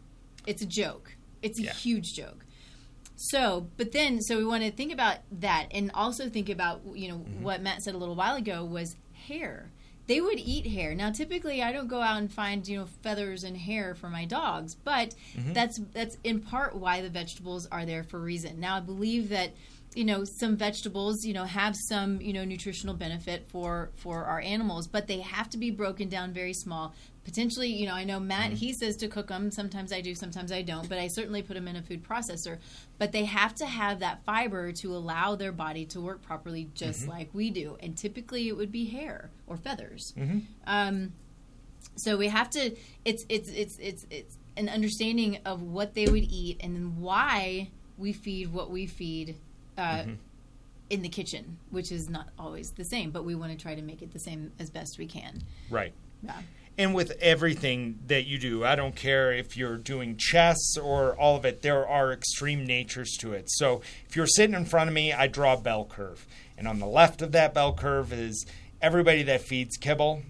It's 0.46 0.60
a 0.62 0.66
joke. 0.66 1.16
It's 1.40 1.58
a 1.58 1.62
Yeah. 1.62 1.72
huge 1.72 2.12
joke. 2.14 2.44
So, 3.20 3.66
but 3.76 3.90
then, 3.90 4.20
so 4.20 4.38
we 4.38 4.44
want 4.44 4.62
to 4.62 4.70
think 4.70 4.92
about 4.92 5.18
that 5.40 5.66
and 5.72 5.90
also 5.92 6.28
think 6.28 6.48
about, 6.48 6.82
you 6.94 7.08
know, 7.08 7.16
mm-hmm. 7.16 7.42
what 7.42 7.60
Matt 7.60 7.82
said 7.82 7.96
a 7.96 7.98
little 7.98 8.14
while 8.14 8.36
ago 8.36 8.64
was 8.64 8.94
hair. 9.26 9.70
They 10.06 10.20
would 10.20 10.38
eat 10.38 10.68
hair. 10.68 10.94
Now, 10.94 11.10
typically, 11.10 11.60
I 11.60 11.72
don't 11.72 11.88
go 11.88 12.00
out 12.00 12.18
and 12.18 12.32
find, 12.32 12.66
you 12.66 12.78
know, 12.78 12.86
feathers 13.02 13.42
and 13.42 13.56
hair 13.56 13.96
for 13.96 14.08
my 14.08 14.24
dogs, 14.24 14.76
but 14.76 15.14
mm-hmm. 15.36 15.52
that's 15.52 15.80
that's 15.92 16.16
in 16.22 16.40
part 16.40 16.76
why 16.76 17.02
the 17.02 17.10
vegetables 17.10 17.66
are 17.72 17.84
there 17.84 18.04
for 18.04 18.18
a 18.18 18.22
reason. 18.22 18.60
Now, 18.60 18.76
I 18.76 18.80
believe 18.80 19.30
that, 19.30 19.52
you 19.94 20.04
know, 20.04 20.22
some 20.24 20.56
vegetables, 20.56 21.24
you 21.24 21.34
know, 21.34 21.44
have 21.44 21.74
some, 21.76 22.20
you 22.20 22.32
know, 22.32 22.44
nutritional 22.44 22.94
benefit 22.94 23.48
for 23.48 23.90
for 23.96 24.24
our 24.24 24.40
animals, 24.40 24.86
but 24.86 25.08
they 25.08 25.20
have 25.20 25.50
to 25.50 25.58
be 25.58 25.70
broken 25.70 26.08
down 26.08 26.32
very 26.32 26.54
small. 26.54 26.94
Potentially, 27.28 27.68
you 27.68 27.84
know, 27.86 27.92
I 27.92 28.04
know 28.04 28.18
Matt, 28.18 28.52
he 28.54 28.72
says 28.72 28.96
to 28.96 29.06
cook 29.06 29.26
them. 29.28 29.50
Sometimes 29.50 29.92
I 29.92 30.00
do, 30.00 30.14
sometimes 30.14 30.50
I 30.50 30.62
don't, 30.62 30.88
but 30.88 30.96
I 30.96 31.08
certainly 31.08 31.42
put 31.42 31.52
them 31.54 31.68
in 31.68 31.76
a 31.76 31.82
food 31.82 32.02
processor. 32.02 32.56
But 32.96 33.12
they 33.12 33.26
have 33.26 33.54
to 33.56 33.66
have 33.66 34.00
that 34.00 34.24
fiber 34.24 34.72
to 34.72 34.96
allow 34.96 35.34
their 35.36 35.52
body 35.52 35.84
to 35.86 36.00
work 36.00 36.22
properly, 36.22 36.70
just 36.74 37.06
like 37.06 37.28
we 37.34 37.50
do. 37.50 37.76
And 37.80 37.94
typically, 37.98 38.48
it 38.48 38.56
would 38.56 38.72
be 38.72 38.86
hair 38.86 39.28
or 39.46 39.58
feathers. 39.58 40.14
Um, 40.66 41.12
so 41.96 42.16
we 42.16 42.28
have 42.28 42.48
to. 42.50 42.74
It's 43.04 43.26
it's 43.28 43.50
it's 43.50 43.78
it's 43.78 44.06
it's 44.10 44.38
an 44.56 44.70
understanding 44.70 45.38
of 45.44 45.60
what 45.60 45.92
they 45.92 46.06
would 46.06 46.24
eat 46.32 46.56
and 46.60 46.74
then 46.74 46.98
why 46.98 47.68
we 47.98 48.14
feed 48.14 48.54
what 48.54 48.70
we 48.70 48.86
feed. 48.86 49.36
Uh, 49.76 50.04
In 50.90 51.02
the 51.02 51.10
kitchen, 51.10 51.58
which 51.68 51.92
is 51.92 52.08
not 52.08 52.30
always 52.38 52.70
the 52.70 52.84
same, 52.84 53.10
but 53.10 53.22
we 53.22 53.34
want 53.34 53.52
to 53.52 53.58
try 53.58 53.74
to 53.74 53.82
make 53.82 54.00
it 54.00 54.10
the 54.14 54.18
same 54.18 54.50
as 54.58 54.70
best 54.70 54.96
we 54.96 55.06
can. 55.06 55.42
Right. 55.68 55.92
Yeah. 56.22 56.40
And 56.78 56.94
with 56.94 57.10
everything 57.20 57.98
that 58.06 58.26
you 58.26 58.38
do, 58.38 58.64
I 58.64 58.76
don't 58.76 58.94
care 58.94 59.32
if 59.32 59.56
you're 59.56 59.76
doing 59.76 60.16
chess 60.16 60.78
or 60.80 61.18
all 61.18 61.34
of 61.36 61.44
it, 61.44 61.60
there 61.62 61.86
are 61.86 62.12
extreme 62.12 62.64
natures 62.64 63.16
to 63.18 63.32
it. 63.32 63.50
So 63.50 63.82
if 64.08 64.14
you're 64.14 64.28
sitting 64.28 64.54
in 64.54 64.64
front 64.64 64.88
of 64.88 64.94
me, 64.94 65.12
I 65.12 65.26
draw 65.26 65.54
a 65.54 65.60
bell 65.60 65.84
curve. 65.84 66.24
And 66.56 66.68
on 66.68 66.78
the 66.78 66.86
left 66.86 67.20
of 67.20 67.32
that 67.32 67.52
bell 67.52 67.74
curve 67.74 68.12
is 68.12 68.46
everybody 68.80 69.24
that 69.24 69.42
feeds 69.42 69.76
kibble. 69.76 70.22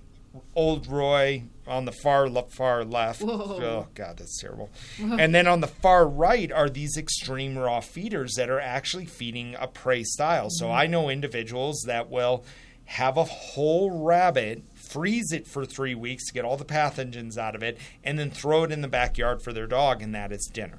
Old 0.55 0.86
Roy 0.86 1.44
on 1.66 1.84
the 1.84 1.92
far 1.92 2.28
le- 2.28 2.49
far 2.49 2.84
left. 2.84 3.20
Whoa. 3.20 3.61
Oh 3.62 3.86
God, 3.94 4.18
that's 4.18 4.40
terrible. 4.40 4.70
and 4.99 5.34
then 5.34 5.46
on 5.46 5.61
the 5.61 5.66
far 5.66 6.09
right 6.09 6.51
are 6.51 6.68
these 6.68 6.96
extreme 6.96 7.59
raw 7.59 7.80
feeders 7.80 8.34
that 8.36 8.49
are 8.49 8.61
actually 8.61 9.07
feeding 9.07 9.55
a 9.59 9.66
prey 9.66 10.03
style. 10.03 10.49
So 10.51 10.66
mm-hmm. 10.66 10.76
I 10.76 10.86
know 10.86 11.09
individuals 11.09 11.82
that 11.86 12.09
will 12.09 12.44
have 12.84 13.18
a 13.18 13.24
whole 13.24 14.03
rabbit, 14.03 14.62
freeze 14.89 15.32
it 15.32 15.47
for 15.47 15.64
three 15.64 15.95
weeks 15.95 16.26
to 16.26 16.32
get 16.32 16.45
all 16.45 16.57
the 16.57 16.64
pathogens 16.64 17.36
out 17.36 17.55
of 17.55 17.62
it, 17.62 17.78
and 18.03 18.18
then 18.18 18.30
throw 18.30 18.64
it 18.64 18.72
in 18.72 18.80
the 18.80 18.89
backyard 18.89 19.43
for 19.43 19.53
their 19.53 19.66
dog, 19.66 20.03
and 20.03 20.14
that 20.14 20.32
is 20.32 20.49
dinner. 20.53 20.78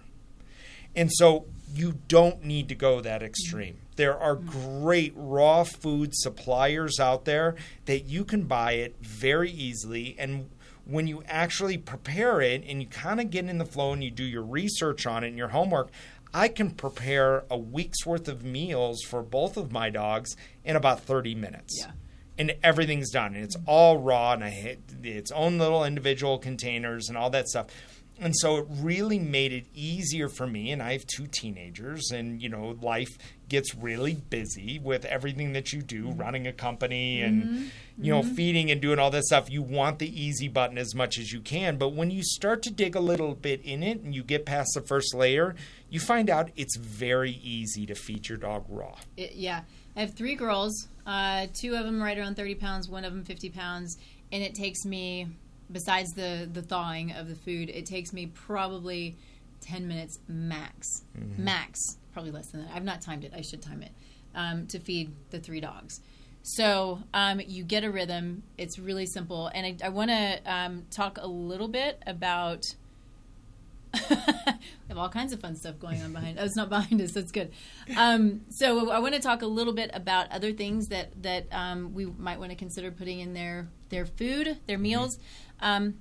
And 0.95 1.12
so 1.14 1.45
you 1.74 1.99
don't 2.07 2.43
need 2.43 2.70
to 2.70 2.76
go 2.76 2.99
that 3.01 3.22
extreme. 3.22 3.78
There 3.95 4.18
are 4.18 4.36
mm. 4.36 4.82
great 4.82 5.14
raw 5.16 5.64
food 5.64 6.12
suppliers 6.14 6.99
out 6.99 7.26
there 7.26 7.55
that 7.86 8.05
you 8.05 8.26
can 8.26 8.43
buy 8.43 8.74
it 8.74 8.95
very 9.01 9.51
easily. 9.51 10.16
And 10.18 10.49
when 10.86 11.07
you 11.07 11.24
actually 11.28 11.78
prepare 11.78 12.41
it 12.41 12.64
and 12.68 12.82
you 12.82 12.88
kind 12.88 13.20
of 13.20 13.30
get 13.30 13.45
in 13.45 13.60
the 13.60 13.66
flow 13.66 13.93
and 13.93 14.03
you 14.03 14.10
do 14.10 14.24
your 14.24 14.41
research 14.43 15.05
on 15.05 15.24
it 15.24 15.28
and 15.28 15.38
your 15.38 15.49
homework, 15.49 15.91
I 16.34 16.47
can 16.47 16.72
prepare 16.72 17.43
a 17.49 17.57
week's 17.57 18.05
worth 18.05 18.28
of 18.28 18.43
meals 18.43 19.01
for 19.03 19.22
both 19.22 19.57
of 19.57 19.72
my 19.72 19.89
dogs 19.89 20.36
in 20.64 20.76
about 20.76 21.01
30 21.01 21.36
minutes 21.36 21.76
Yeah. 21.80 21.91
And 22.39 22.55
everything's 22.63 23.11
done. 23.11 23.35
And 23.35 23.43
it's 23.43 23.57
all 23.67 23.97
raw 23.97 24.31
and 24.31 24.43
I 24.43 24.49
hit 24.49 24.79
its 25.03 25.31
own 25.31 25.59
little 25.59 25.83
individual 25.83 26.39
containers 26.39 27.09
and 27.09 27.17
all 27.17 27.29
that 27.31 27.49
stuff. 27.49 27.67
And 28.21 28.35
so 28.35 28.57
it 28.57 28.65
really 28.69 29.19
made 29.19 29.53
it 29.53 29.67
easier 29.73 30.27
for 30.27 30.45
me 30.45 30.71
and 30.71 30.81
I 30.83 30.93
have 30.93 31.05
two 31.05 31.25
teenagers 31.25 32.11
and 32.11 32.41
you 32.41 32.49
know 32.49 32.77
life 32.81 33.17
gets 33.47 33.73
really 33.73 34.15
busy 34.15 34.77
with 34.77 35.05
everything 35.05 35.53
that 35.53 35.71
you 35.71 35.81
do 35.81 36.07
mm-hmm. 36.07 36.19
running 36.19 36.45
a 36.45 36.51
company 36.51 37.21
and 37.21 37.43
mm-hmm. 37.43 38.03
you 38.03 38.13
know 38.13 38.21
mm-hmm. 38.21 38.33
feeding 38.33 38.71
and 38.71 38.81
doing 38.81 38.99
all 38.99 39.09
that 39.11 39.23
stuff. 39.23 39.49
You 39.49 39.61
want 39.61 39.99
the 39.99 40.21
easy 40.21 40.49
button 40.49 40.77
as 40.77 40.93
much 40.93 41.17
as 41.17 41.31
you 41.31 41.39
can 41.39 41.77
but 41.77 41.89
when 41.89 42.11
you 42.11 42.21
start 42.21 42.61
to 42.63 42.71
dig 42.71 42.93
a 42.93 42.99
little 42.99 43.35
bit 43.35 43.61
in 43.61 43.83
it 43.83 44.01
and 44.01 44.13
you 44.13 44.23
get 44.23 44.45
past 44.45 44.71
the 44.73 44.81
first 44.81 45.13
layer 45.13 45.55
you 45.89 45.99
find 45.99 46.29
out 46.29 46.51
it's 46.55 46.75
very 46.77 47.31
easy 47.31 47.85
to 47.85 47.95
feed 47.95 48.27
your 48.27 48.37
dog 48.37 48.65
raw. 48.69 48.95
It, 49.17 49.33
yeah, 49.35 49.61
I 49.99 50.03
have 50.03 50.13
three 50.13 50.35
girls. 50.35 50.87
Uh, 51.05 51.47
two 51.53 51.75
of 51.75 51.83
them 51.83 52.01
right 52.01 52.17
around 52.17 52.37
thirty 52.37 52.55
pounds, 52.55 52.87
one 52.87 53.03
of 53.03 53.11
them 53.11 53.25
fifty 53.25 53.49
pounds, 53.49 53.97
and 54.31 54.41
it 54.41 54.55
takes 54.55 54.85
me, 54.85 55.27
besides 55.73 56.13
the 56.13 56.49
the 56.53 56.61
thawing 56.61 57.11
of 57.11 57.27
the 57.27 57.35
food, 57.35 57.69
it 57.69 57.85
takes 57.85 58.13
me 58.13 58.27
probably 58.27 59.17
ten 59.59 59.89
minutes 59.89 60.19
max, 60.29 61.03
max, 61.37 61.97
probably 62.13 62.31
less 62.31 62.47
than 62.47 62.61
that. 62.61 62.71
I've 62.73 62.85
not 62.85 63.01
timed 63.01 63.25
it. 63.25 63.33
I 63.35 63.41
should 63.41 63.61
time 63.61 63.83
it 63.83 63.91
um, 64.33 64.67
to 64.67 64.79
feed 64.79 65.11
the 65.31 65.39
three 65.39 65.59
dogs. 65.59 65.99
So 66.43 67.03
um, 67.13 67.41
you 67.45 67.65
get 67.65 67.83
a 67.83 67.91
rhythm. 67.91 68.43
It's 68.57 68.79
really 68.79 69.05
simple, 69.05 69.51
and 69.53 69.65
I, 69.65 69.87
I 69.87 69.89
want 69.89 70.11
to 70.11 70.39
um, 70.45 70.85
talk 70.91 71.17
a 71.21 71.27
little 71.27 71.67
bit 71.67 72.01
about 72.07 72.73
we 74.09 74.15
have 74.89 74.97
all 74.97 75.09
kinds 75.09 75.33
of 75.33 75.39
fun 75.39 75.55
stuff 75.55 75.79
going 75.79 76.01
on 76.01 76.13
behind. 76.13 76.37
Oh, 76.39 76.45
it's 76.45 76.55
not 76.55 76.69
behind 76.69 77.01
us. 77.01 77.11
That's 77.11 77.31
good. 77.31 77.51
Um, 77.97 78.41
so 78.49 78.91
I 78.91 78.99
want 78.99 79.15
to 79.15 79.21
talk 79.21 79.41
a 79.41 79.47
little 79.47 79.73
bit 79.73 79.89
about 79.93 80.31
other 80.31 80.51
things 80.51 80.89
that 80.89 81.23
that 81.23 81.47
um, 81.51 81.93
we 81.93 82.05
might 82.05 82.39
want 82.39 82.51
to 82.51 82.55
consider 82.55 82.91
putting 82.91 83.19
in 83.19 83.33
their 83.33 83.67
their 83.89 84.05
food, 84.05 84.57
their 84.67 84.77
meals. 84.77 85.19
Um, 85.61 85.95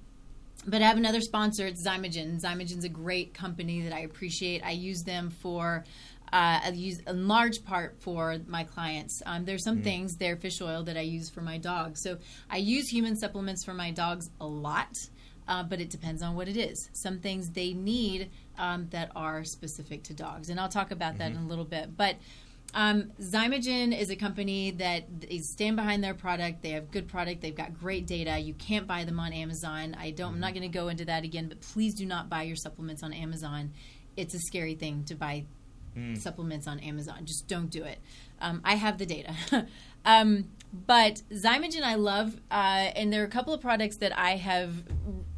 but 0.66 0.82
I 0.82 0.86
have 0.86 0.96
another 0.96 1.20
sponsor. 1.20 1.66
It's 1.66 1.82
Xymogen. 1.82 2.40
Xymogen's 2.40 2.84
a 2.84 2.88
great 2.88 3.32
company 3.32 3.82
that 3.82 3.92
I 3.92 4.00
appreciate. 4.00 4.62
I 4.64 4.72
use 4.72 5.02
them 5.04 5.30
for. 5.30 5.84
Uh, 6.30 6.60
I 6.62 6.68
use 6.74 6.98
in 7.06 7.26
large 7.26 7.64
part 7.64 7.96
for 8.00 8.36
my 8.46 8.64
clients. 8.64 9.22
Um, 9.24 9.46
there's 9.46 9.64
some 9.64 9.80
things, 9.80 10.16
their 10.16 10.36
fish 10.36 10.60
oil 10.60 10.82
that 10.82 10.96
I 10.98 11.00
use 11.00 11.30
for 11.30 11.40
my 11.40 11.56
dogs. 11.56 12.02
So 12.02 12.18
I 12.50 12.58
use 12.58 12.86
human 12.90 13.16
supplements 13.16 13.64
for 13.64 13.72
my 13.72 13.92
dogs 13.92 14.28
a 14.38 14.46
lot, 14.46 14.94
uh, 15.48 15.62
but 15.62 15.80
it 15.80 15.90
depends 15.90 16.22
on 16.22 16.36
what 16.36 16.48
it 16.48 16.56
is. 16.56 16.90
Some 16.92 17.18
things 17.18 17.50
they 17.50 17.72
need 17.72 18.30
um, 18.58 18.86
that 18.90 19.10
are 19.16 19.42
specific 19.44 20.02
to 20.04 20.14
dogs, 20.14 20.50
and 20.50 20.60
I'll 20.60 20.68
talk 20.68 20.90
about 20.90 21.18
that 21.18 21.30
in 21.32 21.38
a 21.38 21.46
little 21.46 21.64
bit. 21.64 21.96
But 21.96 22.16
um, 22.74 23.12
Xymogen 23.18 23.98
is 23.98 24.10
a 24.10 24.16
company 24.16 24.72
that 24.72 25.22
they 25.22 25.38
stand 25.38 25.76
behind 25.76 26.04
their 26.04 26.14
product. 26.14 26.62
They 26.62 26.70
have 26.70 26.90
good 26.90 27.08
product. 27.08 27.40
They've 27.40 27.54
got 27.54 27.78
great 27.80 28.06
data. 28.06 28.38
You 28.38 28.52
can't 28.54 28.86
buy 28.86 29.04
them 29.04 29.18
on 29.18 29.32
Amazon. 29.32 29.96
I 29.98 30.10
don't. 30.10 30.34
I'm 30.34 30.40
not 30.40 30.52
going 30.52 30.62
to 30.62 30.68
go 30.68 30.88
into 30.88 31.06
that 31.06 31.24
again. 31.24 31.48
But 31.48 31.62
please 31.62 31.94
do 31.94 32.04
not 32.04 32.28
buy 32.28 32.42
your 32.42 32.56
supplements 32.56 33.02
on 33.02 33.14
Amazon. 33.14 33.72
It's 34.16 34.34
a 34.34 34.38
scary 34.38 34.74
thing 34.74 35.04
to 35.04 35.14
buy 35.14 35.44
supplements 36.14 36.66
on 36.66 36.78
Amazon. 36.80 37.24
Just 37.24 37.48
don't 37.48 37.70
do 37.70 37.84
it. 37.84 37.98
Um, 38.40 38.60
I 38.64 38.74
have 38.74 38.98
the 38.98 39.06
data. 39.06 39.34
um, 40.04 40.44
but 40.86 41.22
Xymogen 41.32 41.82
I 41.82 41.94
love, 41.94 42.36
uh, 42.50 42.90
and 42.94 43.12
there 43.12 43.22
are 43.22 43.26
a 43.26 43.30
couple 43.30 43.54
of 43.54 43.60
products 43.60 43.96
that 43.96 44.16
I 44.16 44.36
have 44.36 44.84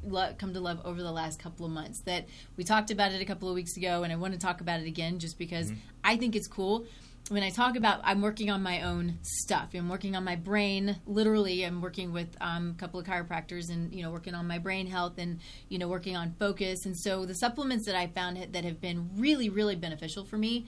lo- 0.03 0.34
come 0.38 0.55
to 0.55 0.61
love 0.61 0.80
over 0.84 1.03
the 1.03 1.12
last 1.12 1.38
couple 1.38 1.66
of 1.66 1.72
months. 1.72 2.03
That 2.03 2.26
we 2.57 2.64
talked 2.64 2.90
about 2.90 3.12
it 3.12 3.20
a 3.20 3.24
couple 3.24 3.48
of 3.48 3.55
weeks 3.55 3.76
ago, 3.76 4.03
and 4.03 4.12
I 4.12 4.16
want 4.16 4.34
to 4.34 4.40
talk 4.40 4.61
about 4.61 4.80
it 4.80 4.86
again 4.86 5.18
just 5.18 5.38
because 5.38 5.72
I 6.05 6.16
think 6.16 6.36
it's 6.36 6.48
cool. 6.48 6.86
When 7.28 7.42
I 7.44 7.51
talk 7.51 7.76
about, 7.76 8.01
I'm 8.03 8.22
working 8.22 8.51
on 8.51 8.62
my 8.62 8.82
own 8.82 9.18
stuff. 9.22 9.68
I'm 9.74 9.88
working 9.88 10.16
on 10.16 10.24
my 10.24 10.34
brain. 10.34 10.96
Literally, 11.07 11.64
I'm 11.64 11.80
working 11.80 12.12
with 12.12 12.28
um, 12.40 12.74
a 12.76 12.80
couple 12.80 12.98
of 12.98 13.07
chiropractors, 13.07 13.70
and 13.70 13.94
you 13.94 14.03
know, 14.03 14.11
working 14.11 14.34
on 14.34 14.46
my 14.46 14.59
brain 14.59 14.86
health, 14.86 15.18
and 15.18 15.38
you 15.68 15.78
know, 15.78 15.86
working 15.86 16.16
on 16.16 16.34
focus. 16.38 16.86
And 16.86 16.96
so, 16.96 17.26
the 17.26 17.34
supplements 17.34 17.86
that 17.86 17.94
I 17.94 18.09
found 18.09 18.38
that 18.53 18.64
have 18.64 18.80
been 18.80 19.11
really, 19.16 19.48
really 19.48 19.76
beneficial 19.76 20.24
for 20.24 20.38
me 20.38 20.66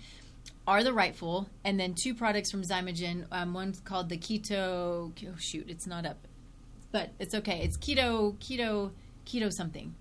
are 0.66 0.84
the 0.84 0.92
Rightful, 0.92 1.48
and 1.64 1.78
then 1.78 1.94
two 1.94 2.14
products 2.14 2.50
from 2.50 2.62
Xymogen. 2.62 3.26
Um, 3.32 3.54
one's 3.54 3.80
called 3.80 4.08
the 4.08 4.18
Keto. 4.18 5.12
Oh 5.26 5.36
shoot, 5.38 5.68
it's 5.68 5.86
not 5.86 6.06
up, 6.06 6.28
but 6.92 7.10
it's 7.18 7.34
okay. 7.34 7.62
It's 7.62 7.76
Keto, 7.76 8.36
Keto, 8.38 8.92
Keto 9.26 9.52
something. 9.52 9.94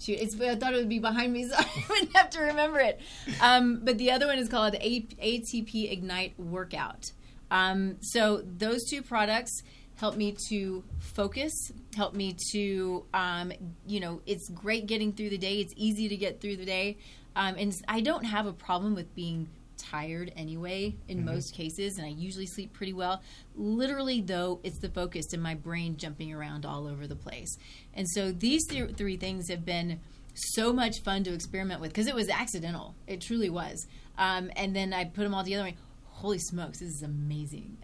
Shoot, 0.00 0.18
it's, 0.20 0.40
I 0.40 0.56
thought 0.56 0.74
it 0.74 0.76
would 0.76 0.88
be 0.88 0.98
behind 0.98 1.32
me, 1.32 1.44
so 1.48 1.54
I 1.56 1.84
wouldn't 1.88 2.16
have 2.16 2.30
to 2.30 2.40
remember 2.40 2.80
it. 2.80 3.00
Um, 3.40 3.80
but 3.82 3.98
the 3.98 4.10
other 4.10 4.26
one 4.26 4.38
is 4.38 4.48
called 4.48 4.74
ATP 4.74 5.92
Ignite 5.92 6.38
Workout. 6.38 7.12
Um, 7.50 7.96
so 8.00 8.42
those 8.58 8.84
two 8.84 9.02
products 9.02 9.62
help 9.96 10.16
me 10.16 10.36
to 10.48 10.82
focus, 10.98 11.52
help 11.94 12.14
me 12.14 12.36
to, 12.52 13.04
um, 13.14 13.52
you 13.86 14.00
know, 14.00 14.20
it's 14.26 14.48
great 14.50 14.86
getting 14.86 15.12
through 15.12 15.30
the 15.30 15.38
day. 15.38 15.60
It's 15.60 15.72
easy 15.76 16.08
to 16.08 16.16
get 16.16 16.40
through 16.40 16.56
the 16.56 16.64
day. 16.64 16.98
Um, 17.36 17.54
and 17.58 17.72
I 17.88 18.00
don't 18.00 18.24
have 18.24 18.46
a 18.46 18.52
problem 18.52 18.94
with 18.94 19.14
being 19.14 19.48
tired 19.76 20.32
anyway 20.36 20.94
in 21.08 21.24
most 21.24 21.54
cases 21.54 21.98
and 21.98 22.06
I 22.06 22.10
usually 22.10 22.46
sleep 22.46 22.72
pretty 22.72 22.92
well. 22.92 23.22
Literally 23.54 24.20
though, 24.20 24.60
it's 24.62 24.78
the 24.78 24.88
focus 24.88 25.32
and 25.32 25.42
my 25.42 25.54
brain 25.54 25.96
jumping 25.96 26.32
around 26.32 26.66
all 26.66 26.86
over 26.86 27.06
the 27.06 27.16
place. 27.16 27.56
And 27.94 28.08
so 28.08 28.32
these 28.32 28.66
th- 28.66 28.96
three 28.96 29.16
things 29.16 29.48
have 29.48 29.64
been 29.64 30.00
so 30.34 30.72
much 30.72 31.00
fun 31.02 31.24
to 31.24 31.32
experiment 31.32 31.80
with 31.80 31.90
because 31.90 32.06
it 32.06 32.14
was 32.14 32.28
accidental. 32.28 32.94
It 33.06 33.20
truly 33.20 33.50
was. 33.50 33.86
Um, 34.18 34.50
and 34.56 34.74
then 34.74 34.92
I 34.92 35.04
put 35.04 35.22
them 35.22 35.34
all 35.34 35.44
together 35.44 35.66
and 35.66 35.76
holy 36.04 36.38
smokes, 36.38 36.78
this 36.78 36.88
is 36.88 37.02
amazing. 37.02 37.76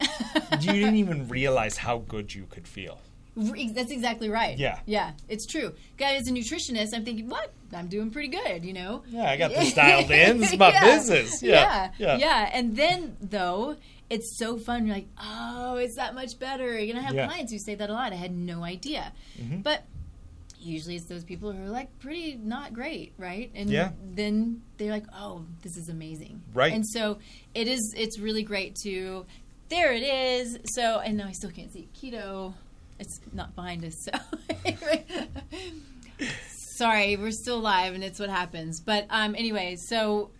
you 0.61 0.73
didn't 0.73 0.95
even 0.97 1.29
realize 1.29 1.77
how 1.77 1.99
good 1.99 2.35
you 2.35 2.47
could 2.49 2.67
feel. 2.67 3.01
That's 3.75 3.91
exactly 3.91 4.29
right. 4.29 4.59
Yeah. 4.59 4.81
Yeah, 4.87 5.13
it's 5.29 5.47
true. 5.47 5.73
Guy, 5.97 6.15
as 6.17 6.29
a 6.29 6.33
nutritionist, 6.33 6.95
I'm 6.95 7.05
thinking, 7.05 7.29
what? 7.29 7.53
I'm 7.75 7.89
doing 7.89 8.11
pretty 8.11 8.29
good, 8.29 8.65
you 8.65 8.73
know? 8.73 9.03
Yeah, 9.09 9.31
I 9.31 9.37
got 9.37 9.51
this 9.55 9.73
dialed 9.75 10.11
in. 10.11 10.39
This 10.39 10.53
is 10.53 10.59
my 10.59 10.71
Yeah. 10.71 10.85
business. 10.97 11.43
Yeah. 11.43 11.91
yeah. 11.99 12.17
Yeah. 12.17 12.51
And 12.53 12.77
then, 12.77 13.17
though, 13.21 13.77
it's 14.09 14.39
so 14.39 14.57
fun. 14.59 14.87
You're 14.87 14.97
like, 14.97 15.09
oh, 15.21 15.77
it's 15.77 15.97
that 15.97 16.15
much 16.15 16.39
better. 16.39 16.67
You're 16.67 16.93
going 16.93 16.97
to 16.97 17.03
have 17.03 17.15
Yeah. 17.15 17.23
Mm-hmm. 17.23 17.31
clients 17.31 17.53
who 17.53 17.59
say 17.59 17.75
that 17.77 17.91
a 17.91 17.93
lot. 17.93 18.13
I 18.13 18.17
had 18.17 18.33
no 18.35 18.65
idea. 18.65 19.13
But 19.63 19.85
usually 20.63 20.97
it's 20.97 21.07
those 21.07 21.25
people 21.25 21.53
who 21.53 21.65
are 21.65 21.69
like 21.71 21.97
pretty 22.01 22.35
not 22.43 22.75
great, 22.75 23.15
right? 23.17 23.51
And 23.55 23.71
Yeah. 23.71 23.93
then 24.13 24.61
they're 24.77 24.91
like, 24.91 25.07
oh, 25.15 25.45
this 25.63 25.77
is 25.77 25.89
amazing. 25.89 26.43
Right. 26.53 26.73
And 26.73 26.87
so 26.87 27.19
it 27.55 27.67
is, 27.69 27.95
it's 27.97 28.19
really 28.19 28.43
great 28.43 28.75
to, 28.83 29.25
there 29.71 29.93
it 29.93 30.03
is. 30.03 30.59
So, 30.75 30.99
and 30.99 31.17
now 31.17 31.29
I 31.29 31.33
still 31.33 31.51
can't 31.51 31.73
see 31.73 31.89
keto. 31.97 32.53
It's 33.01 33.21
not 33.33 33.55
behind 33.55 33.85
us. 33.85 33.97
So, 33.97 34.13
sorry, 36.49 37.17
we're 37.17 37.31
still 37.31 37.61
live 37.61 37.95
and 37.95 38.05
it's 38.05 38.21
what 38.21 38.31
happens. 38.31 38.81
But 38.81 39.07
um, 39.11 39.35
anyway, 39.35 39.77
so 39.77 40.31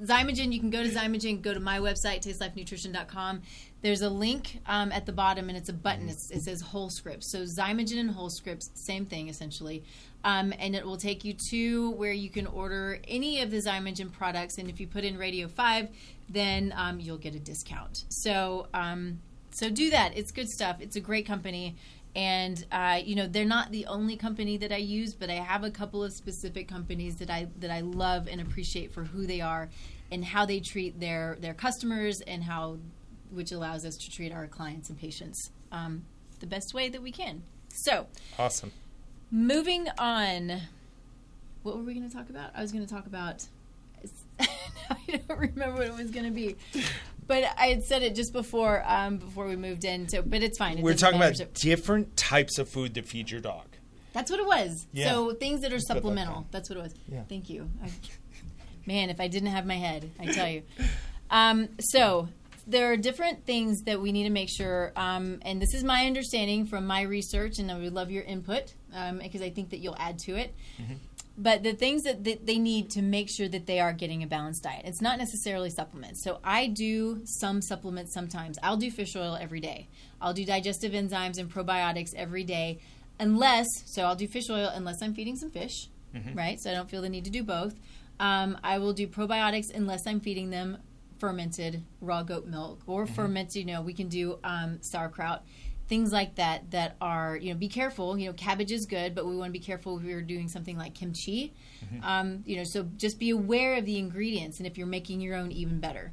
Xymogen, 0.00 0.52
you 0.52 0.60
can 0.60 0.70
go 0.70 0.82
to 0.82 0.88
Xymogen, 0.88 1.42
go 1.42 1.52
to 1.52 1.60
my 1.60 1.78
website, 1.78 2.26
tastelifenutrition.com. 2.26 3.42
There's 3.80 4.02
a 4.02 4.10
link 4.10 4.60
um, 4.66 4.90
at 4.92 5.06
the 5.06 5.12
bottom 5.12 5.48
and 5.48 5.56
it's 5.56 5.68
a 5.68 5.72
button. 5.72 6.08
It's, 6.08 6.30
it 6.30 6.42
says 6.42 6.62
Wholescripts. 6.62 7.24
So 7.24 7.42
Xymogen 7.42 7.98
and 7.98 8.10
Wholescripts, 8.10 8.70
same 8.74 9.06
thing 9.06 9.28
essentially. 9.28 9.84
Um, 10.24 10.52
and 10.58 10.74
it 10.74 10.84
will 10.84 10.96
take 10.96 11.24
you 11.24 11.32
to 11.50 11.90
where 11.92 12.12
you 12.12 12.28
can 12.28 12.46
order 12.46 12.98
any 13.06 13.40
of 13.40 13.50
the 13.50 13.58
Xymogen 13.58 14.10
products. 14.12 14.58
And 14.58 14.68
if 14.68 14.80
you 14.80 14.86
put 14.88 15.04
in 15.04 15.16
Radio 15.16 15.46
5, 15.46 15.88
then 16.28 16.74
um, 16.76 16.98
you'll 16.98 17.18
get 17.18 17.34
a 17.34 17.38
discount. 17.38 18.04
So, 18.08 18.66
um, 18.74 19.20
so 19.50 19.70
do 19.70 19.90
that. 19.90 20.16
It's 20.16 20.30
good 20.30 20.48
stuff. 20.48 20.76
It's 20.80 20.96
a 20.96 21.00
great 21.00 21.26
company. 21.26 21.76
And 22.16 22.64
uh, 22.72 23.00
you 23.04 23.14
know 23.14 23.26
they're 23.26 23.44
not 23.44 23.70
the 23.70 23.86
only 23.86 24.16
company 24.16 24.56
that 24.56 24.72
I 24.72 24.76
use, 24.78 25.14
but 25.14 25.30
I 25.30 25.34
have 25.34 25.62
a 25.62 25.70
couple 25.70 26.02
of 26.02 26.12
specific 26.12 26.66
companies 26.66 27.16
that 27.16 27.30
I 27.30 27.48
that 27.60 27.70
I 27.70 27.80
love 27.80 28.26
and 28.28 28.40
appreciate 28.40 28.92
for 28.92 29.04
who 29.04 29.26
they 29.26 29.40
are 29.40 29.68
and 30.10 30.24
how 30.24 30.46
they 30.46 30.58
treat 30.60 30.98
their 30.98 31.36
their 31.40 31.54
customers 31.54 32.20
and 32.22 32.42
how 32.44 32.78
which 33.30 33.52
allows 33.52 33.84
us 33.84 33.96
to 33.98 34.10
treat 34.10 34.32
our 34.32 34.46
clients 34.46 34.88
and 34.88 34.98
patients 34.98 35.50
um, 35.70 36.06
the 36.40 36.46
best 36.46 36.72
way 36.72 36.88
that 36.88 37.02
we 37.02 37.12
can. 37.12 37.42
So 37.68 38.06
Awesome. 38.38 38.72
moving 39.30 39.86
on, 39.98 40.62
what 41.62 41.76
were 41.76 41.82
we 41.82 41.92
going 41.94 42.08
to 42.08 42.14
talk 42.16 42.30
about? 42.30 42.50
I 42.54 42.62
was 42.62 42.72
going 42.72 42.84
to 42.84 42.92
talk 42.92 43.06
about. 43.06 43.44
I 44.90 45.20
don't 45.28 45.38
remember 45.38 45.74
what 45.76 45.86
it 45.88 45.94
was 45.94 46.10
going 46.10 46.24
to 46.24 46.30
be, 46.32 46.56
but 47.28 47.44
I 47.56 47.66
had 47.66 47.84
said 47.84 48.02
it 48.02 48.16
just 48.16 48.32
before 48.32 48.82
um, 48.84 49.18
before 49.18 49.46
we 49.46 49.54
moved 49.54 49.84
in. 49.84 50.08
So, 50.08 50.22
but 50.22 50.42
it's 50.42 50.58
fine. 50.58 50.78
It 50.78 50.82
We're 50.82 50.94
talking 50.94 51.20
matter. 51.20 51.44
about 51.44 51.54
different 51.54 52.16
types 52.16 52.58
of 52.58 52.68
food 52.68 52.94
to 52.96 53.02
feed 53.02 53.30
your 53.30 53.40
dog. 53.40 53.66
That's 54.12 54.30
what 54.30 54.40
it 54.40 54.46
was. 54.46 54.86
Yeah. 54.92 55.12
So 55.12 55.34
things 55.34 55.60
that 55.60 55.70
are 55.70 55.76
like 55.76 55.84
supplemental. 55.86 56.40
that. 56.40 56.52
That's 56.52 56.70
what 56.70 56.78
it 56.78 56.82
was. 56.82 56.94
Yeah. 57.06 57.22
Thank 57.28 57.48
you. 57.50 57.70
I, 57.84 57.90
man, 58.86 59.10
if 59.10 59.20
I 59.20 59.28
didn't 59.28 59.50
have 59.50 59.66
my 59.66 59.76
head, 59.76 60.10
I 60.18 60.32
tell 60.32 60.48
you. 60.48 60.62
Um, 61.30 61.68
so 61.78 62.28
there 62.66 62.90
are 62.90 62.96
different 62.96 63.44
things 63.44 63.82
that 63.82 64.00
we 64.00 64.12
need 64.12 64.24
to 64.24 64.30
make 64.30 64.48
sure, 64.48 64.92
um, 64.96 65.40
and 65.42 65.60
this 65.60 65.74
is 65.74 65.84
my 65.84 66.06
understanding 66.06 66.66
from 66.66 66.86
my 66.86 67.02
research, 67.02 67.58
and 67.58 67.70
I 67.70 67.78
would 67.78 67.92
love 67.92 68.10
your 68.10 68.24
input 68.24 68.74
um, 68.94 69.18
because 69.18 69.42
I 69.42 69.50
think 69.50 69.70
that 69.70 69.78
you'll 69.78 69.96
add 69.98 70.18
to 70.20 70.36
it. 70.36 70.54
But 71.40 71.62
the 71.62 71.72
things 71.72 72.02
that, 72.02 72.24
that 72.24 72.46
they 72.46 72.58
need 72.58 72.90
to 72.90 73.02
make 73.02 73.28
sure 73.30 73.48
that 73.48 73.66
they 73.66 73.78
are 73.78 73.92
getting 73.92 74.24
a 74.24 74.26
balanced 74.26 74.64
diet. 74.64 74.82
It's 74.84 75.00
not 75.00 75.18
necessarily 75.18 75.70
supplements. 75.70 76.24
So 76.24 76.40
I 76.42 76.66
do 76.66 77.20
some 77.24 77.62
supplements 77.62 78.12
sometimes. 78.12 78.58
I'll 78.60 78.76
do 78.76 78.90
fish 78.90 79.14
oil 79.14 79.38
every 79.40 79.60
day. 79.60 79.86
I'll 80.20 80.32
do 80.32 80.44
digestive 80.44 80.92
enzymes 80.92 81.38
and 81.38 81.48
probiotics 81.48 82.12
every 82.16 82.42
day, 82.42 82.80
unless 83.20 83.68
so 83.86 84.02
I'll 84.02 84.16
do 84.16 84.26
fish 84.26 84.50
oil 84.50 84.68
unless 84.74 85.00
I'm 85.00 85.14
feeding 85.14 85.36
some 85.36 85.50
fish, 85.50 85.88
right? 86.34 86.58
So 86.60 86.72
I 86.72 86.74
don't 86.74 86.90
feel 86.90 87.02
the 87.02 87.08
need 87.08 87.24
to 87.26 87.30
do 87.30 87.44
both. 87.44 87.74
Um, 88.18 88.58
I 88.64 88.78
will 88.78 88.92
do 88.92 89.06
probiotics 89.06 89.72
unless 89.72 90.06
I'm 90.08 90.18
feeding 90.18 90.50
them 90.50 90.78
fermented 91.20 91.82
raw 92.00 92.22
goat 92.22 92.46
milk 92.46 92.80
or 92.86 93.06
fermented. 93.06 93.56
You 93.56 93.64
know, 93.66 93.82
we 93.82 93.92
can 93.92 94.08
do 94.08 94.38
um, 94.42 94.78
sauerkraut, 94.82 95.44
things 95.88 96.12
like 96.12 96.36
that. 96.36 96.70
That 96.70 96.96
are 97.00 97.36
you 97.36 97.52
know, 97.52 97.58
be 97.58 97.68
careful. 97.68 98.18
You 98.18 98.28
know, 98.28 98.32
cabbage 98.34 98.72
is 98.72 98.86
good, 98.86 99.14
but 99.14 99.26
we 99.26 99.36
want 99.36 99.48
to 99.48 99.58
be 99.58 99.64
careful 99.64 99.98
if 99.98 100.04
we're 100.04 100.22
doing 100.22 100.48
something 100.48 100.76
like 100.76 100.94
kimchi. 100.94 101.54
Um, 102.02 102.42
you 102.46 102.56
know, 102.56 102.64
so 102.64 102.88
just 102.96 103.18
be 103.18 103.30
aware 103.30 103.76
of 103.76 103.84
the 103.84 103.98
ingredients, 103.98 104.58
and 104.58 104.66
if 104.66 104.78
you're 104.78 104.86
making 104.86 105.20
your 105.20 105.36
own, 105.36 105.50
even 105.52 105.80
better. 105.80 106.12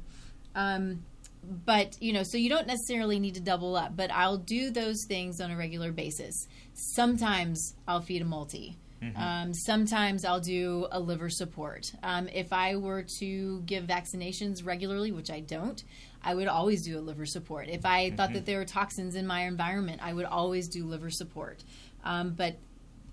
Um, 0.54 1.04
but 1.64 1.96
you 2.00 2.12
know, 2.12 2.22
so 2.22 2.38
you 2.38 2.48
don't 2.48 2.66
necessarily 2.66 3.20
need 3.20 3.34
to 3.34 3.40
double 3.40 3.76
up. 3.76 3.96
But 3.96 4.10
I'll 4.10 4.38
do 4.38 4.70
those 4.70 5.04
things 5.04 5.40
on 5.40 5.50
a 5.50 5.56
regular 5.56 5.92
basis. 5.92 6.48
Sometimes 6.74 7.74
I'll 7.86 8.00
feed 8.00 8.22
a 8.22 8.24
multi. 8.24 8.78
Um, 9.16 9.54
sometimes 9.54 10.24
I'll 10.24 10.40
do 10.40 10.86
a 10.90 10.98
liver 10.98 11.28
support. 11.28 11.92
Um, 12.02 12.28
if 12.28 12.52
I 12.52 12.76
were 12.76 13.02
to 13.18 13.60
give 13.66 13.84
vaccinations 13.84 14.64
regularly, 14.64 15.12
which 15.12 15.30
I 15.30 15.40
don't, 15.40 15.82
I 16.22 16.34
would 16.34 16.48
always 16.48 16.82
do 16.82 16.98
a 16.98 17.00
liver 17.00 17.26
support. 17.26 17.68
If 17.68 17.86
I 17.86 18.10
thought 18.10 18.32
that 18.32 18.46
there 18.46 18.58
were 18.58 18.64
toxins 18.64 19.14
in 19.14 19.26
my 19.26 19.42
environment, 19.42 20.00
I 20.02 20.12
would 20.12 20.26
always 20.26 20.68
do 20.68 20.84
liver 20.84 21.10
support. 21.10 21.62
Um, 22.04 22.30
but 22.30 22.56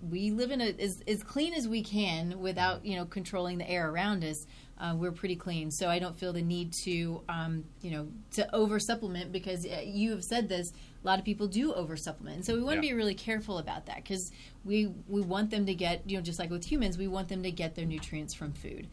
we 0.09 0.31
live 0.31 0.51
in 0.51 0.61
a 0.61 0.75
as, 0.79 1.01
as 1.07 1.23
clean 1.23 1.53
as 1.53 1.67
we 1.67 1.81
can 1.81 2.41
without 2.41 2.85
you 2.85 2.95
know 2.95 3.05
controlling 3.05 3.57
the 3.57 3.69
air 3.69 3.89
around 3.89 4.23
us. 4.23 4.45
Uh, 4.79 4.95
we're 4.97 5.11
pretty 5.11 5.35
clean, 5.35 5.69
so 5.71 5.87
I 5.87 5.99
don't 5.99 6.17
feel 6.17 6.33
the 6.33 6.41
need 6.41 6.73
to 6.83 7.21
um, 7.29 7.63
you 7.81 7.91
know 7.91 8.07
to 8.31 8.53
over 8.55 8.79
supplement 8.79 9.31
because 9.31 9.65
uh, 9.65 9.81
you 9.85 10.11
have 10.11 10.23
said 10.23 10.49
this. 10.49 10.71
A 11.03 11.07
lot 11.07 11.19
of 11.19 11.25
people 11.25 11.47
do 11.47 11.73
over 11.73 11.95
supplement, 11.95 12.37
and 12.37 12.45
so 12.45 12.55
we 12.55 12.61
want 12.63 12.81
to 12.81 12.87
Yeah. 12.87 12.93
be 12.93 12.97
really 12.97 13.13
careful 13.13 13.59
about 13.59 13.85
that 13.85 13.97
because 13.97 14.31
we 14.65 14.87
we 15.07 15.21
want 15.21 15.51
them 15.51 15.65
to 15.67 15.73
get 15.75 16.01
you 16.09 16.17
know 16.17 16.23
just 16.23 16.39
like 16.39 16.49
with 16.49 16.65
humans, 16.65 16.97
we 16.97 17.07
want 17.07 17.27
them 17.29 17.43
to 17.43 17.51
get 17.51 17.75
their 17.75 17.85
nutrients 17.85 18.33
from 18.33 18.51
food. 18.53 18.87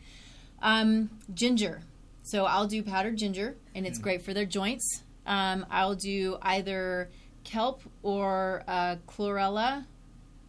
Um, 0.62 1.10
ginger. 1.32 1.80
So 2.22 2.44
I'll 2.44 2.66
do 2.66 2.82
powdered 2.82 3.16
ginger, 3.16 3.56
and 3.74 3.86
it's 3.86 3.98
great 3.98 4.22
for 4.22 4.34
their 4.34 4.44
joints. 4.44 5.02
Um, 5.26 5.64
I'll 5.70 5.94
do 5.94 6.36
either 6.42 7.08
kelp 7.44 7.80
or 8.02 8.62
uh, 8.68 8.96
chlorella. 9.08 9.86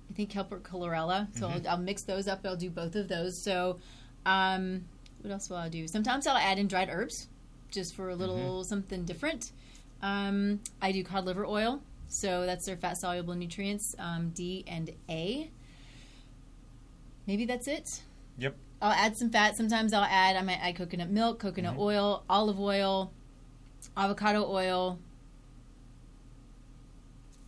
I 0.10 0.14
think 0.14 0.30
kelp 0.30 0.52
or 0.52 0.60
chlorella. 0.60 1.28
So 1.38 1.48
I'll, 1.48 1.68
I'll 1.70 1.78
mix 1.78 2.04
those 2.04 2.28
up. 2.28 2.42
I'll 2.46 2.58
do 2.58 2.70
both 2.70 2.96
of 2.98 3.08
those. 3.08 3.42
So, 3.46 3.80
um, 4.26 4.84
what 5.22 5.32
else 5.32 5.50
will 5.50 5.58
I 5.58 5.70
do? 5.70 5.88
Sometimes 5.88 6.28
I'll 6.28 6.38
add 6.38 6.60
in 6.60 6.68
dried 6.68 6.90
herbs, 6.92 7.28
just 7.70 7.96
for 7.96 8.10
a 8.10 8.16
little 8.16 8.64
something 8.64 9.06
different. 9.06 9.52
Um, 10.02 10.60
I 10.82 10.92
do 10.92 11.04
cod 11.04 11.26
liver 11.26 11.46
oil. 11.46 11.82
So 12.08 12.46
that's 12.46 12.66
their 12.66 12.76
fat 12.76 12.98
soluble 12.98 13.36
nutrients, 13.36 13.96
um, 13.98 14.32
D 14.36 14.66
and 14.68 14.90
A. 15.10 15.50
Maybe 17.26 17.46
that's 17.46 17.68
it. 17.68 18.02
Yep. 18.38 18.56
I'll 18.82 18.92
add 18.92 19.16
some 19.16 19.30
fat. 19.30 19.56
Sometimes 19.56 19.94
I'll 19.94 20.04
add 20.04 20.36
I 20.36 20.42
might 20.42 20.60
add 20.62 20.76
coconut 20.76 21.10
milk, 21.10 21.40
coconut 21.40 21.78
oil, 21.78 22.26
olive 22.30 22.60
oil, 22.60 23.14
avocado 23.96 24.46
oil. 24.46 25.00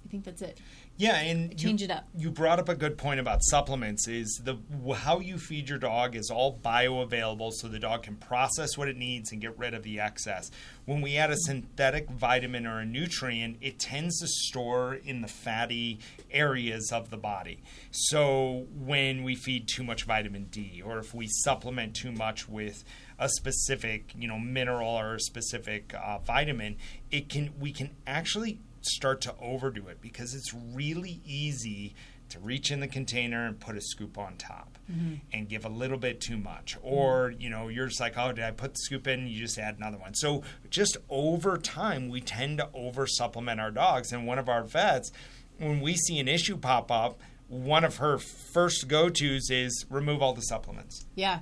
I 0.05 0.09
think 0.09 0.23
that's 0.23 0.41
it. 0.41 0.59
Yeah, 1.03 1.17
and 1.17 1.57
Change 1.57 1.81
you, 1.81 1.85
it 1.85 1.91
up. 1.91 2.07
You 2.15 2.31
brought 2.31 2.59
up 2.59 2.69
a 2.69 2.75
good 2.75 2.97
point 2.97 3.19
about 3.19 3.43
supplements. 3.43 4.07
Is 4.07 4.41
the 4.41 4.55
how 4.95 5.19
you 5.19 5.37
feed 5.37 5.67
your 5.67 5.77
dog 5.77 6.15
is 6.15 6.29
all 6.29 6.57
bioavailable, 6.63 7.51
so 7.51 7.67
the 7.67 7.77
dog 7.77 8.03
can 8.03 8.15
process 8.15 8.77
what 8.77 8.87
it 8.87 8.95
needs 8.95 9.33
and 9.33 9.41
get 9.41 9.57
rid 9.57 9.73
of 9.73 9.83
the 9.83 9.99
excess. 9.99 10.49
When 10.85 11.01
we 11.01 11.17
add 11.17 11.29
a 11.29 11.35
synthetic 11.35 12.09
vitamin 12.09 12.65
or 12.65 12.79
a 12.79 12.85
nutrient, 12.85 13.57
it 13.59 13.79
tends 13.79 14.21
to 14.21 14.27
store 14.27 14.93
in 14.93 15.19
the 15.19 15.27
fatty 15.27 15.99
areas 16.31 16.89
of 16.93 17.09
the 17.09 17.17
body. 17.17 17.59
So 17.91 18.67
when 18.73 19.23
we 19.23 19.35
feed 19.35 19.67
too 19.67 19.83
much 19.83 20.05
vitamin 20.05 20.45
D, 20.45 20.81
or 20.85 20.99
if 20.99 21.13
we 21.13 21.27
supplement 21.27 21.95
too 21.95 22.13
much 22.13 22.47
with 22.47 22.85
a 23.19 23.27
specific, 23.27 24.13
you 24.17 24.29
know, 24.29 24.39
mineral 24.39 24.91
or 24.97 25.15
a 25.15 25.19
specific 25.19 25.93
uh, 25.93 26.19
vitamin, 26.19 26.77
it 27.11 27.27
can 27.27 27.53
we 27.59 27.73
can 27.73 27.89
actually 28.07 28.59
start 28.85 29.21
to 29.21 29.35
overdo 29.41 29.87
it 29.87 30.01
because 30.01 30.33
it's 30.33 30.53
really 30.53 31.21
easy 31.25 31.95
to 32.29 32.39
reach 32.39 32.71
in 32.71 32.79
the 32.79 32.87
container 32.87 33.45
and 33.45 33.59
put 33.59 33.77
a 33.77 33.81
scoop 33.81 34.17
on 34.17 34.37
top 34.37 34.77
mm-hmm. 34.91 35.15
and 35.31 35.47
give 35.47 35.65
a 35.65 35.69
little 35.69 35.97
bit 35.97 36.19
too 36.19 36.37
much. 36.37 36.77
Or 36.81 37.29
mm-hmm. 37.29 37.41
you 37.41 37.49
know 37.49 37.67
you're 37.67 37.87
just 37.87 37.99
like 37.99 38.17
oh 38.17 38.31
did 38.31 38.43
i 38.43 38.51
put 38.51 38.73
the 38.73 38.79
scoop 38.79 39.07
in? 39.07 39.27
You 39.27 39.39
just 39.39 39.57
add 39.57 39.77
another 39.77 39.97
one. 39.97 40.13
So 40.13 40.43
just 40.69 40.97
over 41.09 41.57
time 41.57 42.09
we 42.09 42.21
tend 42.21 42.57
to 42.59 42.69
over 42.73 43.05
supplement 43.07 43.59
our 43.59 43.71
dogs. 43.71 44.11
And 44.11 44.25
one 44.25 44.39
of 44.39 44.49
our 44.49 44.63
vets 44.63 45.11
when 45.59 45.81
we 45.81 45.95
see 45.95 46.19
an 46.19 46.27
issue 46.27 46.57
pop 46.57 46.91
up 46.91 47.19
one 47.53 47.83
of 47.83 47.97
her 47.97 48.17
first 48.17 48.87
go-to's 48.87 49.49
is 49.51 49.85
remove 49.89 50.21
all 50.21 50.33
the 50.33 50.41
supplements. 50.41 51.05
Yeah. 51.15 51.39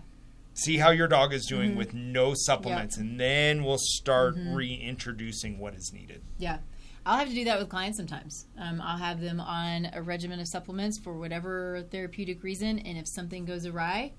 see 0.54 0.78
how 0.78 0.92
your 0.92 1.08
dog 1.08 1.34
is 1.34 1.46
doing 1.46 1.70
mm-hmm. 1.70 1.78
with 1.78 1.94
no 1.94 2.34
supplements. 2.36 2.98
And 2.98 3.18
then 3.20 3.64
we'll 3.64 3.78
start 3.80 4.36
reintroducing 4.38 5.58
what 5.58 5.74
is 5.74 5.92
needed. 5.94 6.22
Yeah. 6.38 6.58
I'll 7.06 7.18
have 7.18 7.30
to 7.30 7.34
do 7.34 7.46
that 7.46 7.58
with 7.60 7.70
clients 7.70 7.98
sometimes. 7.98 8.46
Um, 8.60 8.80
I'll 8.80 8.98
have 8.98 9.22
them 9.22 9.40
on 9.40 9.90
a 9.94 10.02
regimen 10.02 10.40
of 10.40 10.48
supplements 10.48 11.00
for 11.00 11.14
whatever 11.14 11.84
therapeutic 11.90 12.44
reason, 12.44 12.78
and 12.80 12.98
if 12.98 13.08
something 13.08 13.46
goes 13.46 13.66
awry, 13.66 14.14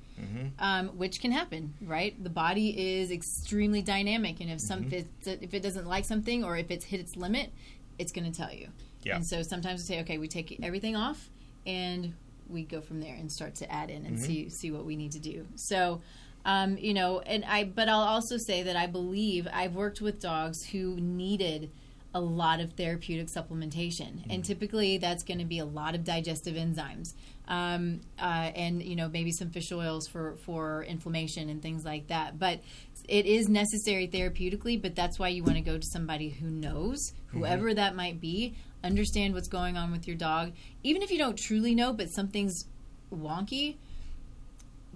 um, 0.59 0.89
which 0.99 1.21
can 1.21 1.31
happen, 1.31 1.75
right? 1.83 2.21
The 2.23 2.31
body 2.31 2.99
is 2.99 3.11
extremely 3.13 3.83
dynamic, 3.83 4.41
and 4.41 4.51
if 4.51 4.61
some 4.61 4.85
if, 4.91 5.05
it, 5.27 5.39
if 5.43 5.55
it 5.55 5.63
doesn't 5.63 5.87
like 5.87 6.05
something 6.05 6.45
or 6.45 6.57
if 6.57 6.71
it's 6.71 6.85
hit 6.85 6.99
its 6.99 7.17
limit, 7.17 7.53
it's 7.99 8.11
going 8.11 8.31
to 8.31 8.37
tell 8.37 8.53
you. 8.53 8.69
Yeah. 9.05 9.17
And 9.17 9.27
so 9.27 9.43
sometimes 9.43 9.81
we 9.81 9.87
say, 9.87 10.01
okay, 10.01 10.19
we 10.19 10.27
take 10.27 10.59
everything 10.63 10.97
off, 10.97 11.31
and 11.67 12.15
we 12.49 12.65
go 12.65 12.81
from 12.81 13.01
there 13.01 13.15
and 13.15 13.31
start 13.31 13.55
to 13.57 13.73
add 13.73 13.91
in 13.91 14.07
and 14.07 14.19
see 14.19 14.49
see 14.49 14.73
what 14.73 14.85
we 14.85 14.97
need 14.97 15.13
to 15.13 15.21
do. 15.21 15.47
So. 15.55 16.01
Um, 16.45 16.77
you 16.77 16.93
know, 16.93 17.21
and 17.21 17.45
I, 17.45 17.63
but 17.63 17.89
I'll 17.89 18.01
also 18.01 18.37
say 18.37 18.65
that 18.65 18.75
I 18.75 18.89
believe 18.89 19.47
I've 19.53 19.77
worked 19.77 20.01
with 20.01 20.21
dogs 20.21 20.67
who 20.67 20.97
needed 20.97 21.71
a 22.15 22.21
lot 22.21 22.61
of 22.61 22.73
therapeutic 22.75 23.29
supplementation, 23.29 24.23
and 24.31 24.45
typically 24.45 24.99
that's 24.99 25.23
going 25.23 25.39
to 25.39 25.45
be 25.45 25.59
a 25.59 25.65
lot 25.65 25.95
of 25.95 26.05
digestive 26.05 26.57
enzymes, 26.57 27.15
um, 27.49 28.01
uh, 28.19 28.51
and 28.55 28.83
you 28.83 28.97
know 28.97 29.09
maybe 29.09 29.33
some 29.33 29.51
fish 29.51 29.73
oils 29.73 30.07
for 30.07 30.37
for 30.45 30.85
inflammation 30.85 31.49
and 31.49 31.63
things 31.63 31.85
like 31.85 32.09
that. 32.09 32.39
But 32.39 32.61
it 33.09 33.27
is 33.27 33.49
necessary 33.49 34.09
therapeutically. 34.09 34.81
But 34.81 34.95
that's 34.95 35.19
why 35.19 35.29
you 35.29 35.43
want 35.43 35.57
to 35.57 35.63
go 35.63 35.79
to 35.79 35.87
somebody 35.87 36.29
who 36.29 36.49
knows, 36.49 37.13
whoever 37.29 37.73
that 37.75 37.97
might 37.97 38.21
be, 38.21 38.55
understand 38.85 39.35
what's 39.35 39.49
going 39.49 39.77
on 39.77 39.91
with 39.91 40.07
your 40.07 40.17
dog, 40.17 40.53
even 40.83 41.03
if 41.03 41.11
you 41.11 41.19
don't 41.19 41.37
truly 41.37 41.75
know, 41.75 41.93
but 41.93 42.11
something's 42.11 42.67
wonky. 43.13 43.77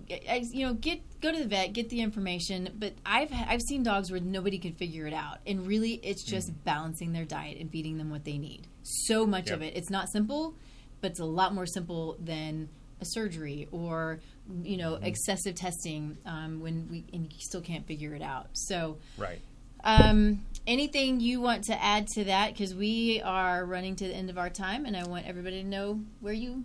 You 0.09 0.67
know, 0.67 0.75
get 0.75 1.01
go 1.21 1.33
to 1.33 1.39
the 1.39 1.49
vet, 1.49 1.73
get 1.73 1.89
the 1.89 2.01
information. 2.01 2.71
But 2.79 2.95
I've 3.05 3.33
I've 3.33 3.63
seen 3.63 3.83
dogs 3.83 4.11
where 4.11 4.21
nobody 4.21 4.59
can 4.59 4.75
figure 4.75 5.07
it 5.07 5.13
out, 5.15 5.39
and 5.47 5.67
really, 5.67 5.95
it's 6.03 6.23
just 6.23 6.53
balancing 6.65 7.13
their 7.13 7.25
diet 7.25 7.59
and 7.59 7.71
feeding 7.71 7.99
them 7.99 8.11
what 8.11 8.25
they 8.25 8.39
need. 8.39 8.67
So 8.83 9.27
much 9.27 9.51
of 9.51 9.63
it, 9.63 9.77
it's 9.77 9.91
not 9.91 10.09
simple, 10.09 10.55
but 11.01 11.13
it's 11.13 11.21
a 11.21 11.25
lot 11.25 11.55
more 11.55 11.67
simple 11.67 12.17
than 12.21 12.69
a 13.01 13.05
surgery 13.05 13.69
or 13.73 14.21
you 14.63 14.77
know 14.77 14.95
excessive 15.03 15.55
testing 15.55 16.17
um, 16.25 16.61
when 16.61 16.89
we 16.91 17.05
and 17.13 17.33
you 17.33 17.39
still 17.41 17.61
can't 17.61 17.87
figure 17.87 18.15
it 18.15 18.23
out. 18.23 18.49
So. 18.53 18.99
right 19.19 19.41
Um, 19.85 20.43
anything 20.67 21.21
you 21.21 21.41
want 21.41 21.65
to 21.65 21.81
add 21.81 22.09
to 22.15 22.25
that? 22.25 22.53
Because 22.53 22.75
we 22.75 23.23
are 23.23 23.65
running 23.65 23.95
to 23.97 24.09
the 24.09 24.15
end 24.15 24.31
of 24.31 24.39
our 24.39 24.51
time, 24.51 24.85
and 24.85 24.97
I 24.97 25.05
want 25.07 25.27
everybody 25.27 25.63
to 25.63 25.69
know 25.69 26.01
where 26.21 26.33
you 26.33 26.65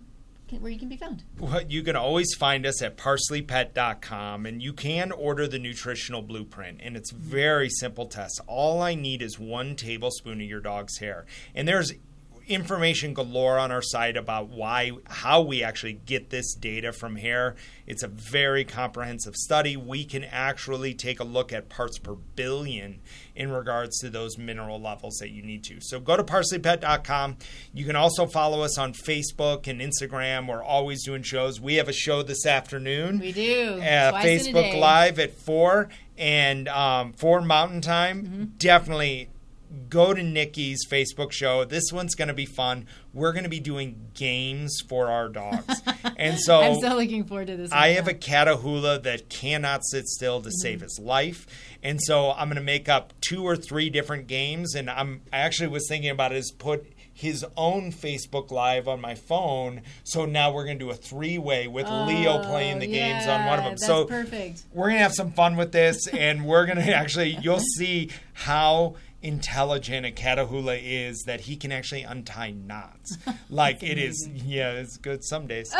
where 0.60 0.70
you 0.70 0.78
can 0.78 0.88
be 0.88 0.96
found. 0.96 1.24
Well, 1.38 1.62
you 1.62 1.82
can 1.82 1.96
always 1.96 2.34
find 2.34 2.66
us 2.66 2.82
at 2.82 2.96
parsleypet.com 2.96 4.46
and 4.46 4.62
you 4.62 4.72
can 4.72 5.12
order 5.12 5.46
the 5.46 5.58
nutritional 5.58 6.22
blueprint 6.22 6.80
and 6.82 6.96
it's 6.96 7.10
very 7.10 7.68
simple 7.68 8.06
test. 8.06 8.40
All 8.46 8.82
I 8.82 8.94
need 8.94 9.22
is 9.22 9.38
one 9.38 9.76
tablespoon 9.76 10.40
of 10.40 10.46
your 10.48 10.60
dog's 10.60 10.98
hair. 10.98 11.26
And 11.54 11.66
there's 11.66 11.92
information 12.46 13.14
galore 13.14 13.58
on 13.58 13.70
our 13.70 13.82
site 13.82 14.16
about 14.16 14.48
why 14.48 14.92
how 15.08 15.40
we 15.42 15.62
actually 15.62 15.94
get 15.94 16.30
this 16.30 16.54
data 16.54 16.92
from 16.92 17.16
hair. 17.16 17.54
It's 17.86 18.02
a 18.02 18.08
very 18.08 18.64
comprehensive 18.64 19.34
study. 19.34 19.76
We 19.76 20.04
can 20.04 20.24
actually 20.24 20.94
take 20.94 21.20
a 21.20 21.24
look 21.24 21.52
at 21.52 21.68
parts 21.68 21.98
per 21.98 22.14
billion 22.14 23.00
in 23.34 23.50
regards 23.50 23.98
to 24.00 24.10
those 24.10 24.38
mineral 24.38 24.80
levels 24.80 25.16
that 25.18 25.30
you 25.30 25.42
need 25.42 25.64
to. 25.64 25.80
So 25.80 26.00
go 26.00 26.16
to 26.16 26.24
parsleypet.com. 26.24 27.36
You 27.72 27.84
can 27.84 27.96
also 27.96 28.26
follow 28.26 28.62
us 28.62 28.78
on 28.78 28.92
Facebook 28.92 29.66
and 29.66 29.80
Instagram. 29.80 30.48
We're 30.48 30.62
always 30.62 31.04
doing 31.04 31.22
shows. 31.22 31.60
We 31.60 31.76
have 31.76 31.88
a 31.88 31.92
show 31.92 32.22
this 32.22 32.46
afternoon. 32.46 33.18
We 33.18 33.32
do. 33.32 33.80
Uh, 33.82 34.10
Twice 34.10 34.46
in 34.46 34.56
a 34.56 34.58
Facebook. 34.58 34.78
Live 34.78 35.18
at 35.18 35.32
4 35.38 35.88
and 36.18 36.68
um, 36.68 37.12
4 37.14 37.42
Mountain 37.42 37.80
Time. 37.80 38.22
Mm-hmm. 38.22 38.44
Definitely 38.58 39.28
go 39.88 40.12
to 40.14 40.22
Nikki's 40.22 40.86
Facebook 40.88 41.32
show. 41.32 41.64
This 41.64 41.92
one's 41.92 42.14
going 42.14 42.28
to 42.28 42.34
be 42.34 42.46
fun. 42.46 42.86
We're 43.12 43.32
going 43.32 43.44
to 43.44 43.50
be 43.50 43.60
doing 43.60 44.08
games 44.14 44.78
for 44.88 45.08
our 45.08 45.28
dogs. 45.28 45.82
and 46.16 46.38
so, 46.38 46.60
I'm 46.60 46.80
so 46.80 46.96
looking 46.96 47.24
forward 47.24 47.46
to 47.48 47.56
this. 47.56 47.72
I 47.72 47.88
one. 47.88 47.96
have 47.96 48.08
a 48.08 48.14
Catahoula 48.14 49.02
that 49.02 49.28
cannot 49.28 49.84
sit 49.84 50.06
still 50.06 50.40
to 50.42 50.48
Mm-hmm. 50.48 50.60
save 50.62 50.80
his 50.82 50.98
life. 50.98 51.46
And 51.82 52.00
so 52.02 52.32
I'm 52.32 52.48
going 52.48 52.56
to 52.56 52.62
make 52.62 52.88
up 52.88 53.12
two 53.20 53.44
or 53.44 53.56
three 53.56 53.90
different 53.90 54.26
games. 54.26 54.74
And 54.74 54.88
I'm 54.90 55.22
I 55.32 55.38
actually 55.38 55.68
was 55.68 55.86
thinking 55.88 56.10
about 56.10 56.32
it 56.32 56.38
is 56.38 56.52
put 56.56 56.86
his 57.14 57.44
own 57.56 57.92
Facebook 57.92 58.50
Live 58.50 58.88
on 58.88 59.00
my 59.00 59.14
phone. 59.14 59.82
So 60.04 60.24
now 60.24 60.52
we're 60.52 60.64
going 60.64 60.78
to 60.78 60.84
do 60.84 60.90
a 60.90 60.94
three 60.94 61.38
way 61.38 61.68
with 61.68 61.86
Leo 61.88 62.42
playing 62.44 62.78
the 62.78 62.86
games 62.86 63.26
on 63.26 63.44
one 63.46 63.58
of 63.58 63.64
Oh, 63.64 63.68
them. 63.68 63.72
That's 63.74 63.86
so 63.86 64.04
perfect. 64.06 64.62
we're 64.72 64.88
gonna 64.88 65.00
have 65.00 65.12
some 65.14 65.32
fun 65.32 65.56
with 65.56 65.72
this, 65.72 66.06
and 66.08 66.46
we're 66.46 66.64
gonna 66.66 66.80
actually 66.90 67.36
you'll 67.42 67.60
see 67.76 68.10
how 68.32 68.94
intelligent 69.22 70.04
a 70.06 70.10
Catahoula 70.10 70.80
is 70.82 71.24
that 71.24 71.42
he 71.42 71.56
can 71.56 71.72
actually 71.72 72.02
untie 72.02 72.50
knots. 72.50 73.18
Like 73.50 73.82
it 73.82 73.98
is, 73.98 74.28
yeah, 74.28 74.72
it's 74.72 74.96
good 74.96 75.22
some 75.22 75.46
days. 75.46 75.74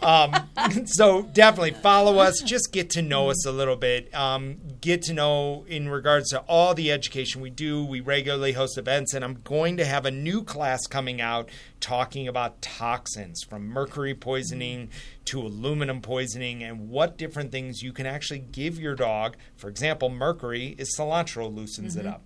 Um, 0.00 0.34
so 0.86 1.22
definitely 1.22 1.72
follow 1.72 2.18
us. 2.18 2.40
Just 2.44 2.72
get 2.72 2.90
to 2.90 3.02
know 3.02 3.30
us 3.30 3.46
a 3.46 3.52
little 3.52 3.76
bit. 3.76 4.14
Um, 4.14 4.58
get 4.80 5.02
to 5.02 5.12
know 5.12 5.64
in 5.68 5.88
regards 5.88 6.30
to 6.30 6.40
all 6.40 6.74
the 6.74 6.90
education 6.90 7.40
we 7.40 7.50
do. 7.50 7.84
We 7.84 8.00
regularly 8.00 8.52
host 8.52 8.78
events, 8.78 9.14
and 9.14 9.24
I'm 9.24 9.40
going 9.44 9.76
to 9.76 9.84
have 9.84 10.06
a 10.06 10.10
new 10.10 10.42
class 10.42 10.86
coming 10.86 11.20
out 11.20 11.48
talking 11.80 12.28
about 12.28 12.60
toxins 12.60 13.42
from 13.42 13.66
mercury 13.66 14.14
poisoning 14.14 14.90
to 15.26 15.40
aluminum 15.40 16.00
poisoning 16.00 16.62
and 16.62 16.88
what 16.90 17.16
different 17.16 17.52
things 17.52 17.82
you 17.82 17.92
can 17.92 18.06
actually 18.06 18.40
give 18.40 18.78
your 18.78 18.94
dog. 18.94 19.36
For 19.56 19.68
example, 19.68 20.08
mercury 20.08 20.74
is 20.78 20.94
cilantro 20.98 21.54
loosens 21.54 21.96
it 21.96 22.06
up. 22.06 22.22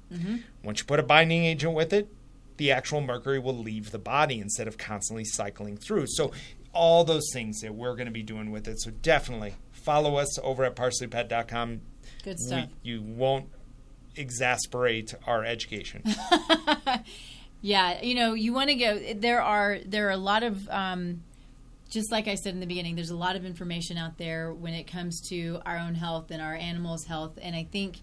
Once 0.63 0.81
you 0.81 0.85
put 0.87 0.99
a 1.01 1.03
binding 1.03 1.45
agent 1.45 1.75
with 1.75 1.93
it, 1.93 2.09
the 2.57 2.71
actual 2.71 3.01
mercury 3.01 3.39
will 3.39 3.57
leave 3.57 3.91
the 3.91 3.99
body 3.99 4.41
instead 4.41 4.69
of 4.69 4.79
constantly 4.79 5.25
cycling 5.25 5.77
through. 5.77 6.07
So 6.07 6.33
all 6.75 7.05
those 7.05 7.31
things 7.33 7.61
that 7.61 7.75
we're 7.75 7.95
going 7.95 8.07
to 8.07 8.13
be 8.13 8.23
doing 8.23 8.51
with 8.51 8.69
it. 8.69 8.81
So 8.81 8.91
definitely 8.91 9.55
follow 9.73 10.17
us 10.17 10.39
over 10.41 10.65
at 10.65 10.77
parsleypet.com. 10.77 11.81
Good 12.23 12.39
stuff. 12.39 12.69
We, 12.83 12.91
you 12.91 13.03
won't 13.03 13.47
exasperate 14.17 15.15
our 15.27 15.45
education. 15.45 16.03
yeah, 17.61 18.03
you 18.03 18.15
know, 18.15 18.35
you 18.35 18.53
want 18.53 18.71
to 18.71 18.77
go. 18.77 18.99
There 19.15 19.43
are 19.43 19.79
there 19.85 20.09
are 20.09 20.13
a 20.13 20.17
lot 20.17 20.43
of. 20.43 20.69
Um, 20.69 21.23
just 21.91 22.11
like 22.11 22.27
I 22.27 22.35
said 22.35 22.55
in 22.55 22.61
the 22.61 22.67
beginning, 22.67 22.97
there's 22.97 23.11
a 23.11 23.17
lot 23.17 23.37
of 23.37 23.45
information 23.45 23.97
out 23.99 24.19
there 24.19 24.53
when 24.53 24.75
it 24.75 24.85
comes 24.85 25.21
to 25.29 25.61
our 25.65 25.79
own 25.79 25.95
health 25.95 26.33
and 26.33 26.43
our 26.43 26.55
animals' 26.55 27.05
health. 27.05 27.39
And 27.41 27.55
I 27.55 27.69
think 27.71 27.99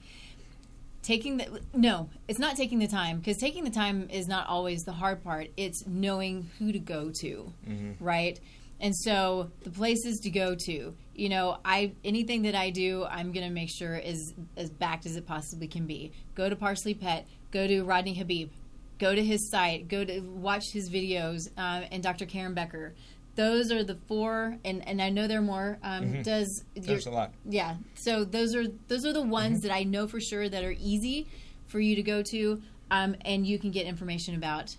taking 1.01 1.37
the 1.37 1.61
no, 1.73 2.09
it's 2.27 2.39
not 2.39 2.55
taking 2.55 2.79
the 2.79 2.87
time 2.87 3.17
because 3.17 3.37
taking 3.37 3.63
the 3.63 3.71
time 3.71 4.07
is 4.09 4.27
not 4.27 4.47
always 4.47 4.83
the 4.83 4.93
hard 4.93 5.23
part. 5.23 5.47
It's 5.57 5.85
knowing 5.85 6.49
who 6.59 6.71
to 6.71 6.79
go 6.79 7.11
to, 7.21 7.53
mm-hmm. 7.67 8.03
right? 8.03 8.39
And 8.81 8.95
so 8.95 9.51
the 9.61 9.69
places 9.69 10.19
to 10.21 10.31
go 10.31 10.55
to, 10.65 10.95
you 11.13 11.29
know, 11.29 11.59
I 11.63 11.93
anything 12.03 12.41
that 12.41 12.55
I 12.55 12.71
do, 12.71 13.05
I'm 13.05 13.31
going 13.31 13.47
to 13.47 13.53
make 13.53 13.69
sure 13.69 13.95
is 13.95 14.33
as 14.57 14.69
backed 14.71 15.05
as 15.05 15.15
it 15.15 15.25
possibly 15.25 15.67
can 15.67 15.85
be. 15.85 16.11
Go 16.35 16.49
to 16.49 16.55
Parsley 16.55 16.95
Pet, 16.95 17.27
go 17.51 17.67
to 17.67 17.83
Rodney 17.83 18.15
Habib, 18.15 18.49
go 18.97 19.13
to 19.13 19.23
his 19.23 19.51
site, 19.51 19.87
go 19.87 20.03
to 20.03 20.19
watch 20.21 20.63
his 20.73 20.89
videos, 20.89 21.47
uh, 21.57 21.85
and 21.91 22.01
Dr. 22.01 22.25
Karen 22.25 22.55
Becker 22.55 22.95
those 23.35 23.71
are 23.71 23.83
the 23.83 23.95
four 24.07 24.57
and 24.65 24.85
and 24.87 25.01
i 25.01 25.09
know 25.09 25.27
there 25.27 25.39
are 25.39 25.41
more 25.41 25.79
um, 25.83 26.03
mm-hmm. 26.03 26.21
does 26.21 26.63
there's 26.75 27.05
a 27.05 27.11
lot 27.11 27.31
yeah 27.45 27.75
so 27.95 28.23
those 28.23 28.53
are 28.55 28.65
those 28.87 29.05
are 29.05 29.13
the 29.13 29.21
ones 29.21 29.59
mm-hmm. 29.59 29.67
that 29.67 29.73
i 29.73 29.83
know 29.83 30.07
for 30.07 30.19
sure 30.19 30.49
that 30.49 30.63
are 30.63 30.75
easy 30.79 31.27
for 31.67 31.79
you 31.79 31.95
to 31.95 32.03
go 32.03 32.21
to 32.21 32.61
um, 32.91 33.15
and 33.21 33.47
you 33.47 33.57
can 33.57 33.71
get 33.71 33.85
information 33.85 34.35
about 34.35 34.75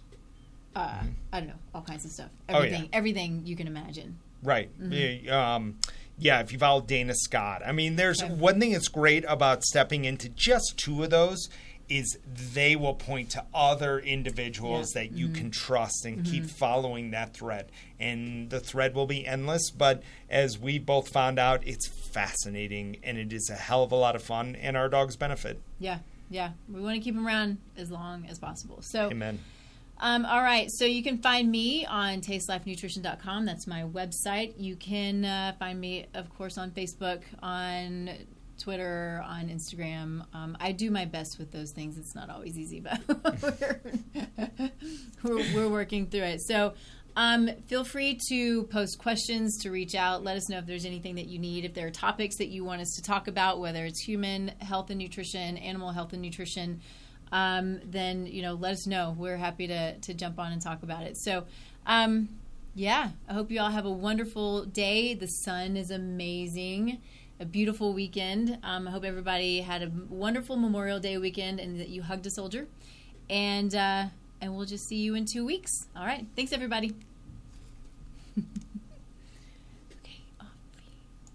uh, 0.74 0.88
mm-hmm. 0.88 1.08
i 1.32 1.40
don't 1.40 1.48
know 1.48 1.54
all 1.74 1.82
kinds 1.82 2.04
of 2.04 2.10
stuff 2.10 2.30
everything 2.48 2.82
oh, 2.82 2.84
yeah. 2.84 2.96
everything 2.96 3.42
you 3.44 3.56
can 3.56 3.66
imagine 3.66 4.18
right 4.42 4.70
mm-hmm. 4.80 5.24
yeah, 5.26 5.54
um, 5.54 5.78
yeah 6.18 6.40
if 6.40 6.52
you 6.52 6.58
follow 6.58 6.80
dana 6.80 7.14
scott 7.14 7.62
i 7.64 7.72
mean 7.72 7.96
there's 7.96 8.22
okay. 8.22 8.32
one 8.32 8.58
thing 8.60 8.72
that's 8.72 8.88
great 8.88 9.24
about 9.28 9.62
stepping 9.62 10.04
into 10.04 10.28
just 10.28 10.74
two 10.76 11.02
of 11.02 11.10
those 11.10 11.48
is 11.92 12.18
they 12.54 12.74
will 12.74 12.94
point 12.94 13.30
to 13.30 13.44
other 13.52 13.98
individuals 13.98 14.94
yeah. 14.94 15.02
that 15.02 15.12
you 15.12 15.26
mm-hmm. 15.26 15.34
can 15.34 15.50
trust 15.50 16.06
and 16.06 16.18
mm-hmm. 16.18 16.32
keep 16.32 16.46
following 16.46 17.10
that 17.10 17.34
thread. 17.34 17.70
And 18.00 18.48
the 18.48 18.60
thread 18.60 18.94
will 18.94 19.06
be 19.06 19.26
endless, 19.26 19.70
but 19.70 20.02
as 20.30 20.58
we 20.58 20.78
both 20.78 21.08
found 21.08 21.38
out, 21.38 21.66
it's 21.66 21.86
fascinating 21.86 22.96
and 23.02 23.18
it 23.18 23.32
is 23.32 23.50
a 23.50 23.54
hell 23.54 23.82
of 23.82 23.92
a 23.92 23.96
lot 23.96 24.16
of 24.16 24.22
fun, 24.22 24.56
and 24.56 24.76
our 24.76 24.88
dogs 24.88 25.16
benefit. 25.16 25.60
Yeah, 25.78 25.98
yeah. 26.30 26.52
We 26.68 26.80
want 26.80 26.96
to 26.96 27.00
keep 27.00 27.14
them 27.14 27.26
around 27.26 27.58
as 27.76 27.90
long 27.90 28.26
as 28.26 28.38
possible. 28.38 28.78
So, 28.80 29.10
amen. 29.10 29.38
Um, 30.02 30.26
all 30.26 30.42
right, 30.42 30.68
so 30.68 30.84
you 30.84 31.00
can 31.00 31.18
find 31.18 31.48
me 31.48 31.86
on 31.86 32.22
tastelifenutrition.com. 32.22 33.44
That's 33.44 33.68
my 33.68 33.82
website. 33.84 34.54
You 34.56 34.74
can 34.74 35.24
uh, 35.24 35.52
find 35.60 35.80
me, 35.80 36.06
of 36.14 36.28
course, 36.28 36.58
on 36.58 36.72
Facebook, 36.72 37.22
on 37.40 38.10
Twitter, 38.58 39.22
on 39.24 39.48
Instagram. 39.48 40.26
Um, 40.34 40.56
I 40.58 40.72
do 40.72 40.90
my 40.90 41.04
best 41.04 41.38
with 41.38 41.52
those 41.52 41.70
things. 41.70 41.98
It's 41.98 42.16
not 42.16 42.30
always 42.30 42.58
easy, 42.58 42.80
but 42.80 43.00
we're, 45.22 45.36
we're, 45.36 45.54
we're, 45.54 45.68
working 45.68 46.08
through 46.08 46.24
it. 46.24 46.40
So 46.42 46.74
um, 47.14 47.48
feel 47.68 47.84
free 47.84 48.18
to 48.28 48.64
post 48.64 48.98
questions, 48.98 49.56
to 49.62 49.70
reach 49.70 49.94
out. 49.94 50.24
Let 50.24 50.36
us 50.36 50.48
know 50.48 50.58
if 50.58 50.66
there's 50.66 50.84
anything 50.84 51.14
that 51.14 51.28
you 51.28 51.38
need. 51.38 51.64
If 51.64 51.74
there 51.74 51.86
are 51.86 51.90
topics 51.90 52.38
that 52.38 52.48
you 52.48 52.64
want 52.64 52.80
us 52.80 52.92
to 52.96 53.02
talk 53.02 53.28
about, 53.28 53.60
whether 53.60 53.84
it's 53.84 54.00
human 54.00 54.48
health 54.58 54.90
and 54.90 54.98
nutrition, 54.98 55.58
animal 55.58 55.92
health 55.92 56.12
and 56.12 56.20
nutrition, 56.20 56.80
um, 57.32 57.80
then 57.84 58.26
you 58.26 58.42
know 58.42 58.54
let 58.54 58.72
us 58.72 58.86
know. 58.86 59.16
We're 59.18 59.36
happy 59.36 59.66
to 59.66 59.98
to 59.98 60.14
jump 60.14 60.38
on 60.38 60.52
and 60.52 60.62
talk 60.62 60.82
about 60.82 61.02
it. 61.04 61.16
So. 61.16 61.44
Um, 61.84 62.28
yeah, 62.74 63.10
I 63.28 63.34
hope 63.34 63.50
you 63.50 63.60
all 63.60 63.68
have 63.68 63.84
a 63.84 63.90
wonderful 63.90 64.64
day. 64.64 65.12
The 65.12 65.26
sun 65.26 65.76
is 65.76 65.90
amazing 65.90 67.02
a 67.42 67.44
beautiful 67.44 67.92
weekend. 67.92 68.56
Um, 68.62 68.86
I 68.86 68.92
hope 68.92 69.04
everybody 69.04 69.60
had 69.60 69.82
a 69.82 69.90
wonderful 70.08 70.56
Memorial 70.56 71.00
Day 71.00 71.18
weekend 71.18 71.58
and 71.58 71.80
that 71.80 71.88
you 71.88 72.00
hugged 72.00 72.24
a 72.24 72.30
soldier. 72.30 72.68
And 73.28 73.74
uh, 73.74 74.04
and 74.40 74.56
we'll 74.56 74.66
just 74.66 74.86
see 74.86 74.96
you 74.96 75.16
in 75.16 75.26
two 75.26 75.44
weeks. 75.44 75.88
All 75.96 76.06
right. 76.06 76.24
Thanks, 76.36 76.52
everybody. 76.52 76.94